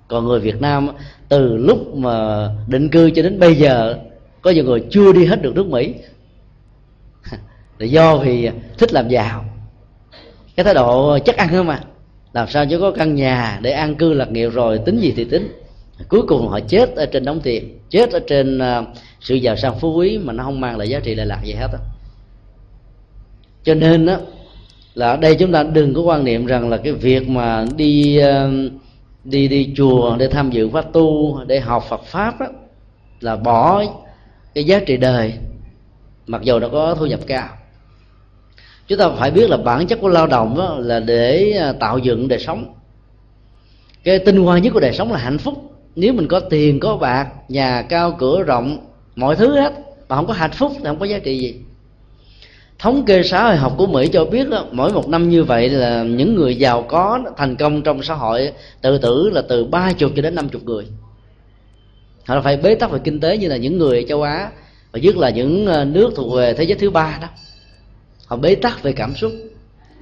Còn 0.07 0.25
người 0.25 0.39
việt 0.39 0.61
nam 0.61 0.89
từ 1.29 1.57
lúc 1.57 1.95
mà 1.95 2.47
định 2.67 2.89
cư 2.89 3.11
cho 3.11 3.21
đến 3.21 3.39
bây 3.39 3.55
giờ, 3.55 3.97
có 4.41 4.51
nhiều 4.51 4.63
người 4.63 4.83
chưa 4.89 5.13
đi 5.13 5.25
hết 5.25 5.41
được 5.41 5.55
nước 5.55 5.67
mỹ. 5.67 5.93
Là 7.77 7.85
do 7.85 8.17
vì 8.17 8.49
thích 8.77 8.93
làm 8.93 9.09
giàu. 9.09 9.45
Cái 10.55 10.63
thái 10.63 10.73
độ 10.73 11.19
chắc 11.25 11.37
ăn 11.37 11.49
không 11.51 11.67
mà 11.67 11.81
làm 12.33 12.47
sao 12.49 12.65
chứ 12.65 12.79
có 12.79 12.91
căn 12.91 13.15
nhà 13.15 13.59
để 13.61 13.71
an 13.71 13.95
cư 13.95 14.13
lạc 14.13 14.31
nghiệp 14.31 14.49
rồi 14.49 14.79
tính 14.85 14.99
gì 14.99 15.13
thì 15.15 15.23
tính. 15.23 15.51
Cuối 16.09 16.21
cùng 16.27 16.47
họ 16.47 16.59
chết 16.59 16.95
ở 16.95 17.05
trên 17.05 17.25
đống 17.25 17.39
tiền, 17.39 17.79
chết 17.89 18.11
ở 18.11 18.19
trên 18.27 18.59
à, 18.59 18.83
sự 19.21 19.35
giàu 19.35 19.55
sang 19.55 19.79
phú 19.79 19.93
quý 19.97 20.17
mà 20.17 20.33
nó 20.33 20.43
không 20.43 20.61
mang 20.61 20.77
lại 20.77 20.89
giá 20.89 20.99
trị 20.99 21.15
lệ 21.15 21.25
lạc 21.25 21.39
gì 21.43 21.53
hết 21.53 21.67
á 21.73 21.79
cho 23.67 23.73
nên 23.73 24.05
đó 24.05 24.17
là 24.93 25.09
ở 25.09 25.17
đây 25.17 25.35
chúng 25.35 25.51
ta 25.51 25.63
đừng 25.63 25.93
có 25.93 26.01
quan 26.01 26.23
niệm 26.23 26.45
rằng 26.45 26.69
là 26.69 26.77
cái 26.77 26.93
việc 26.93 27.29
mà 27.29 27.65
đi 27.75 28.17
ờ, 28.17 28.51
đi 29.23 29.47
đi 29.47 29.73
chùa 29.77 30.15
để 30.17 30.27
tham 30.27 30.51
dự 30.51 30.69
pháp 30.69 30.93
tu 30.93 31.39
để 31.47 31.59
học 31.59 31.85
Phật 31.89 32.03
pháp 32.03 32.39
đó, 32.39 32.45
là 33.19 33.35
bỏ 33.35 33.83
cái 34.55 34.63
giá 34.63 34.79
trị 34.79 34.97
đời 34.97 35.33
mặc 36.27 36.41
dù 36.41 36.59
nó 36.59 36.69
có 36.69 36.95
thu 36.95 37.05
nhập 37.05 37.19
cao. 37.27 37.49
Chúng 38.87 38.99
ta 38.99 39.09
phải 39.09 39.31
biết 39.31 39.49
là 39.49 39.57
bản 39.57 39.87
chất 39.87 39.99
của 40.01 40.09
lao 40.09 40.27
động 40.27 40.57
đó 40.57 40.75
là 40.79 40.99
để 40.99 41.51
ờ, 41.51 41.71
tạo 41.79 41.97
dựng 41.97 42.27
đời 42.27 42.39
sống. 42.39 42.73
Cái 44.03 44.19
tinh 44.19 44.37
hoa 44.37 44.59
nhất 44.59 44.73
của 44.73 44.79
đời 44.79 44.93
sống 44.93 45.11
là 45.11 45.19
hạnh 45.19 45.37
phúc. 45.37 45.53
Nếu 45.95 46.13
mình 46.13 46.27
có 46.27 46.39
tiền 46.39 46.79
có 46.79 46.97
bạc 46.97 47.27
nhà 47.49 47.81
cao 47.81 48.15
cửa 48.19 48.43
rộng 48.43 48.77
mọi 49.15 49.35
thứ 49.35 49.55
hết 49.59 49.73
mà 50.09 50.15
không 50.15 50.27
có 50.27 50.33
hạnh 50.33 50.51
phúc 50.51 50.71
thì 50.77 50.83
không 50.83 50.99
có 50.99 51.05
giá 51.05 51.19
trị 51.19 51.37
gì 51.39 51.55
thống 52.79 53.05
kê 53.05 53.23
xã 53.23 53.43
hội 53.43 53.55
học 53.55 53.73
của 53.77 53.87
mỹ 53.87 54.07
cho 54.07 54.25
biết 54.25 54.49
đó, 54.49 54.65
mỗi 54.71 54.93
một 54.93 55.09
năm 55.09 55.29
như 55.29 55.43
vậy 55.43 55.69
là 55.69 56.03
những 56.03 56.35
người 56.35 56.55
giàu 56.55 56.85
có 56.87 57.19
thành 57.37 57.55
công 57.55 57.81
trong 57.81 58.03
xã 58.03 58.13
hội 58.13 58.51
tự 58.81 58.97
tử 58.97 59.29
là 59.33 59.41
từ 59.49 59.65
ba 59.65 59.93
chục 59.93 60.11
cho 60.15 60.21
đến 60.21 60.35
năm 60.35 60.49
chục 60.49 60.63
người. 60.63 60.85
Họ 62.25 62.41
phải 62.41 62.57
bế 62.57 62.75
tắc 62.75 62.91
về 62.91 62.99
kinh 63.03 63.19
tế 63.19 63.37
như 63.37 63.47
là 63.47 63.57
những 63.57 63.77
người 63.77 63.97
ở 63.97 64.07
châu 64.07 64.23
á 64.23 64.51
và 64.91 64.99
nhất 64.99 65.17
là 65.17 65.29
những 65.29 65.65
ờ, 65.65 65.85
nước 65.85 66.13
thuộc 66.15 66.33
về 66.35 66.53
thế 66.53 66.63
giới 66.63 66.77
thứ 66.77 66.89
ba 66.89 67.17
đó. 67.21 67.27
Họ 68.27 68.37
bế 68.37 68.55
tắc 68.55 68.83
về 68.83 68.91
cảm 68.91 69.15
xúc 69.15 69.31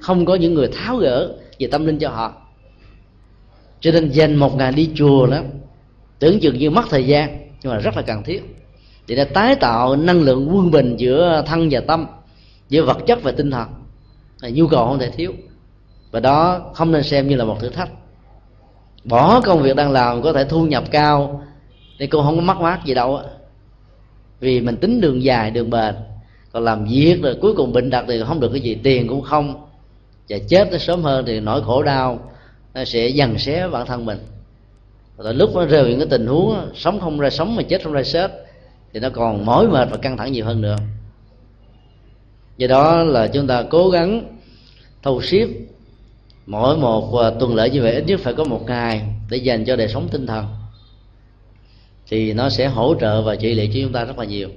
không 0.00 0.24
có 0.24 0.34
những 0.34 0.54
người 0.54 0.68
tháo 0.68 0.96
gỡ 0.96 1.32
về 1.58 1.66
tâm 1.66 1.86
linh 1.86 1.98
cho 1.98 2.08
họ. 2.08 2.32
Cho 3.80 3.92
nên 3.92 4.08
dành 4.08 4.36
một 4.36 4.56
ngày 4.56 4.72
đi 4.72 4.90
chùa 4.94 5.26
đó 5.26 5.38
tưởng 6.18 6.40
chừng 6.40 6.58
như 6.58 6.70
mất 6.70 6.84
thời 6.90 7.06
gian 7.06 7.38
nhưng 7.62 7.72
mà 7.72 7.78
rất 7.78 7.96
là 7.96 8.02
cần 8.02 8.22
thiết. 8.22 8.42
Để 9.06 9.24
tái 9.24 9.54
tạo 9.54 9.96
năng 9.96 10.22
lượng 10.22 10.48
quân 10.52 10.70
bình 10.70 10.96
giữa 10.96 11.44
thân 11.46 11.68
và 11.70 11.80
tâm 11.80 12.06
giữa 12.68 12.84
vật 12.84 12.98
chất 13.06 13.22
và 13.22 13.32
tinh 13.32 13.50
thần. 13.50 13.68
Là 14.40 14.48
nhu 14.48 14.66
cầu 14.66 14.86
không 14.86 14.98
thể 14.98 15.10
thiếu. 15.10 15.32
Và 16.10 16.20
đó 16.20 16.70
không 16.74 16.92
nên 16.92 17.02
xem 17.02 17.28
như 17.28 17.36
là 17.36 17.44
một 17.44 17.60
thử 17.60 17.68
thách. 17.68 17.90
Bỏ 19.04 19.40
công 19.40 19.62
việc 19.62 19.76
đang 19.76 19.92
làm 19.92 20.22
có 20.22 20.32
thể 20.32 20.44
thu 20.44 20.66
nhập 20.66 20.84
cao 20.90 21.42
thì 21.98 22.06
cô 22.06 22.22
không 22.22 22.36
có 22.36 22.42
mắc 22.42 22.60
mát 22.60 22.84
gì 22.84 22.94
đâu 22.94 23.16
á. 23.16 23.24
Vì 24.40 24.60
mình 24.60 24.76
tính 24.76 25.00
đường 25.00 25.22
dài, 25.22 25.50
đường 25.50 25.70
bền. 25.70 25.94
Còn 26.52 26.64
làm 26.64 26.84
việc 26.84 27.22
rồi 27.22 27.36
cuối 27.42 27.54
cùng 27.54 27.72
bệnh 27.72 27.90
đặc 27.90 28.04
thì 28.08 28.22
không 28.26 28.40
được 28.40 28.48
cái 28.52 28.60
gì, 28.60 28.74
tiền 28.74 29.08
cũng 29.08 29.22
không. 29.22 29.66
Và 30.28 30.38
chết 30.48 30.68
nó 30.72 30.78
sớm 30.78 31.02
hơn 31.02 31.24
thì 31.26 31.40
nỗi 31.40 31.62
khổ 31.62 31.82
đau 31.82 32.30
nó 32.74 32.84
sẽ 32.84 33.08
dần 33.08 33.38
xé 33.38 33.68
bản 33.68 33.86
thân 33.86 34.06
mình. 34.06 34.18
Rồi 35.18 35.34
lúc 35.34 35.50
nó 35.54 35.64
rơi 35.64 35.90
những 35.90 35.98
cái 35.98 36.08
tình 36.10 36.26
huống 36.26 36.70
sống 36.74 37.00
không 37.00 37.18
ra, 37.18 37.30
sống 37.30 37.56
mà 37.56 37.62
chết 37.62 37.84
không 37.84 37.92
ra 37.92 38.02
chết 38.02 38.46
thì 38.92 39.00
nó 39.00 39.08
còn 39.10 39.46
mỏi 39.46 39.68
mệt 39.68 39.88
và 39.90 39.96
căng 39.96 40.16
thẳng 40.16 40.32
nhiều 40.32 40.44
hơn 40.44 40.60
nữa 40.60 40.76
do 42.56 42.66
đó 42.66 43.02
là 43.02 43.26
chúng 43.26 43.46
ta 43.46 43.62
cố 43.70 43.90
gắng 43.90 44.36
thâu 45.02 45.22
xếp 45.22 45.48
mỗi 46.46 46.76
một 46.76 47.18
à, 47.18 47.30
tuần 47.30 47.54
lễ 47.54 47.70
như 47.70 47.82
vậy, 47.82 47.94
ít 47.94 48.04
nhất 48.06 48.20
phải 48.20 48.34
có 48.34 48.44
một 48.44 48.64
ngày 48.66 49.02
để 49.30 49.36
dành 49.36 49.64
cho 49.64 49.76
đời 49.76 49.88
sống 49.88 50.08
tinh 50.10 50.26
thần. 50.26 50.46
Thì 52.08 52.32
nó 52.32 52.48
sẽ 52.48 52.66
hỗ 52.66 52.94
trợ 53.00 53.22
và 53.22 53.36
trị 53.36 53.54
liệu 53.54 53.66
cho 53.66 53.80
chúng 53.82 53.92
ta 53.92 54.04
rất 54.04 54.18
là 54.18 54.24
nhiều. 54.24 54.48